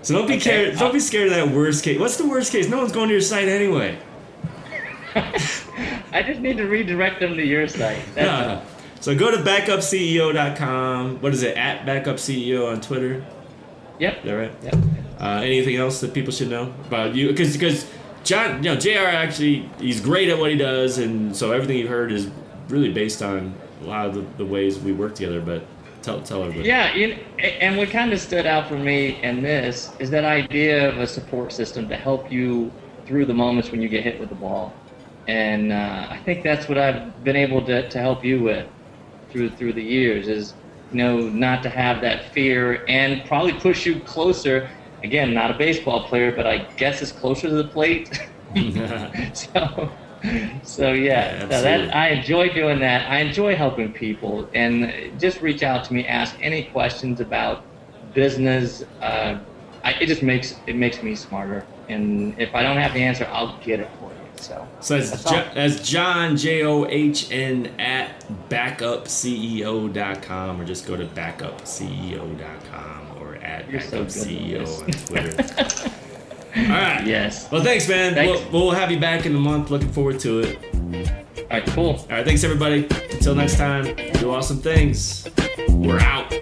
So 0.02 0.14
don't 0.18 0.26
be 0.26 0.34
Okay, 0.34 0.40
scared. 0.40 0.72
Don't 0.74 0.82
I'll- 0.82 0.92
be 0.92 0.98
uh, 0.98 1.00
scared 1.00 1.28
of 1.28 1.34
that 1.34 1.48
worst 1.48 1.82
case. 1.82 1.98
What's 1.98 2.18
the 2.18 2.26
worst 2.28 2.52
case? 2.52 2.68
No 2.68 2.76
one's 2.76 2.92
going 2.92 3.08
to 3.08 3.14
your 3.14 3.22
site 3.22 3.48
anyway. 3.48 3.96
I 6.12 6.22
just 6.22 6.40
need 6.40 6.56
to 6.56 6.66
redirect 6.66 7.20
them 7.20 7.36
to 7.36 7.44
your 7.44 7.68
site. 7.68 8.02
That's 8.14 8.26
Yeah. 8.26 8.64
So 9.00 9.14
go 9.14 9.30
to 9.30 9.36
backupceo.com. 9.36 11.20
What 11.20 11.34
is 11.34 11.42
it? 11.42 11.56
At 11.56 11.84
backupceo 11.84 12.70
on 12.70 12.80
Twitter. 12.80 13.24
Yep. 13.98 14.18
Is 14.18 14.24
that 14.24 14.32
right? 14.32 14.52
Yep. 14.62 14.74
Uh, 15.20 15.40
anything 15.42 15.76
else 15.76 16.00
that 16.00 16.14
people 16.14 16.32
should 16.32 16.50
know 16.50 16.72
about 16.86 17.14
you? 17.14 17.28
Because 17.28 17.52
because 17.52 17.86
John, 18.24 18.64
you 18.64 18.74
know, 18.74 18.76
JR 18.76 19.06
Actually, 19.06 19.68
he's 19.78 20.00
great 20.00 20.28
at 20.30 20.38
what 20.38 20.50
he 20.50 20.56
does, 20.56 20.98
and 20.98 21.36
so 21.36 21.52
everything 21.52 21.78
you've 21.78 21.90
heard 21.90 22.10
is 22.10 22.30
really 22.68 22.92
based 22.92 23.22
on 23.22 23.54
a 23.82 23.84
lot 23.84 24.06
of 24.06 24.14
the, 24.14 24.22
the 24.38 24.46
ways 24.46 24.78
we 24.78 24.92
work 24.92 25.14
together. 25.14 25.40
But 25.40 25.64
tell 26.02 26.20
tell 26.22 26.42
everybody. 26.42 26.66
Yeah, 26.66 26.94
you 26.94 27.08
know, 27.08 27.16
and 27.38 27.76
what 27.76 27.90
kind 27.90 28.12
of 28.12 28.20
stood 28.20 28.46
out 28.46 28.68
for 28.68 28.78
me 28.78 29.22
in 29.22 29.42
this 29.42 29.92
is 29.98 30.10
that 30.10 30.24
idea 30.24 30.88
of 30.88 30.98
a 30.98 31.06
support 31.06 31.52
system 31.52 31.88
to 31.88 31.96
help 31.96 32.32
you 32.32 32.72
through 33.06 33.26
the 33.26 33.34
moments 33.34 33.70
when 33.70 33.82
you 33.82 33.88
get 33.88 34.02
hit 34.02 34.18
with 34.18 34.30
the 34.30 34.34
ball. 34.34 34.72
And 35.26 35.72
uh, 35.72 36.08
I 36.10 36.18
think 36.24 36.42
that's 36.44 36.68
what 36.68 36.78
I've 36.78 37.22
been 37.22 37.36
able 37.36 37.64
to, 37.66 37.88
to 37.88 37.98
help 37.98 38.24
you 38.24 38.42
with 38.42 38.68
through 39.30 39.56
through 39.56 39.72
the 39.72 39.82
years 39.82 40.28
is 40.28 40.54
you 40.90 40.98
know 40.98 41.28
not 41.28 41.62
to 41.64 41.70
have 41.70 42.00
that 42.02 42.32
fear 42.32 42.84
and 42.88 43.24
probably 43.26 43.54
push 43.54 43.86
you 43.86 44.02
closer. 44.04 44.70
Again, 45.02 45.34
not 45.34 45.50
a 45.50 45.54
baseball 45.58 46.06
player, 46.08 46.32
but 46.34 46.46
I 46.46 46.68
guess 46.78 47.02
it's 47.02 47.12
closer 47.12 47.48
to 47.48 47.54
the 47.54 47.68
plate. 47.68 48.08
so, 49.34 49.96
so 50.62 50.92
yeah, 50.92 51.46
Yeah, 51.48 51.48
so 51.50 51.62
that 51.62 51.94
I 51.94 52.08
enjoy 52.10 52.48
doing 52.50 52.80
that. 52.80 53.10
I 53.10 53.20
enjoy 53.20 53.56
helping 53.56 53.92
people, 53.92 54.50
and 54.54 54.92
just 55.18 55.40
reach 55.40 55.62
out 55.62 55.84
to 55.86 55.94
me, 55.94 56.06
ask 56.06 56.36
any 56.40 56.64
questions 56.70 57.20
about 57.20 57.66
business. 58.12 58.82
Uh, 59.00 59.36
I, 59.84 59.92
it 60.00 60.06
just 60.06 60.22
makes 60.22 60.62
it 60.66 60.76
makes 60.76 61.02
me 61.02 61.14
smarter, 61.14 61.70
and 61.88 62.34
if 62.38 62.54
I 62.54 62.62
don't 62.62 62.76
have 62.78 62.94
the 62.94 63.02
answer, 63.02 63.28
I'll 63.30 63.58
get 63.62 63.80
it 63.80 63.92
for 63.98 64.13
you. 64.13 64.13
So, 64.44 64.66
So 64.80 64.98
that's, 64.98 65.10
That's 65.10 65.24
jo- 65.24 65.36
all. 65.36 65.44
that's 65.54 65.88
John 65.88 66.36
J 66.36 66.64
O 66.64 66.84
H 66.86 67.30
N 67.30 67.66
at 67.78 68.24
backupceo.com 68.50 70.60
or 70.60 70.64
just 70.64 70.86
go 70.86 70.96
to 70.96 71.06
backupceo.com 71.06 73.16
or 73.20 73.36
at 73.36 73.70
You're 73.70 73.80
so 73.80 74.02
at 74.02 74.08
backupceo 74.08 74.82
on. 74.82 74.90
Twitter. 75.06 75.90
All 76.56 76.62
right. 76.62 77.04
yes. 77.06 77.50
Well, 77.50 77.64
thanks, 77.64 77.88
man. 77.88 78.14
Thanks. 78.14 78.40
We'll, 78.52 78.66
we'll 78.66 78.70
have 78.74 78.90
you 78.92 79.00
back 79.00 79.26
in 79.26 79.34
a 79.34 79.38
month. 79.40 79.70
Looking 79.70 79.90
forward 79.92 80.20
to 80.20 80.38
it. 80.40 80.56
All 81.36 81.44
right. 81.50 81.66
Cool. 81.66 81.88
All 81.96 82.06
right. 82.10 82.24
Thanks, 82.24 82.44
everybody. 82.44 82.84
Until 83.10 83.34
next 83.34 83.56
time, 83.56 83.96
do 84.20 84.30
awesome 84.30 84.58
things. 84.60 85.26
We're 85.68 85.98
out. 85.98 86.32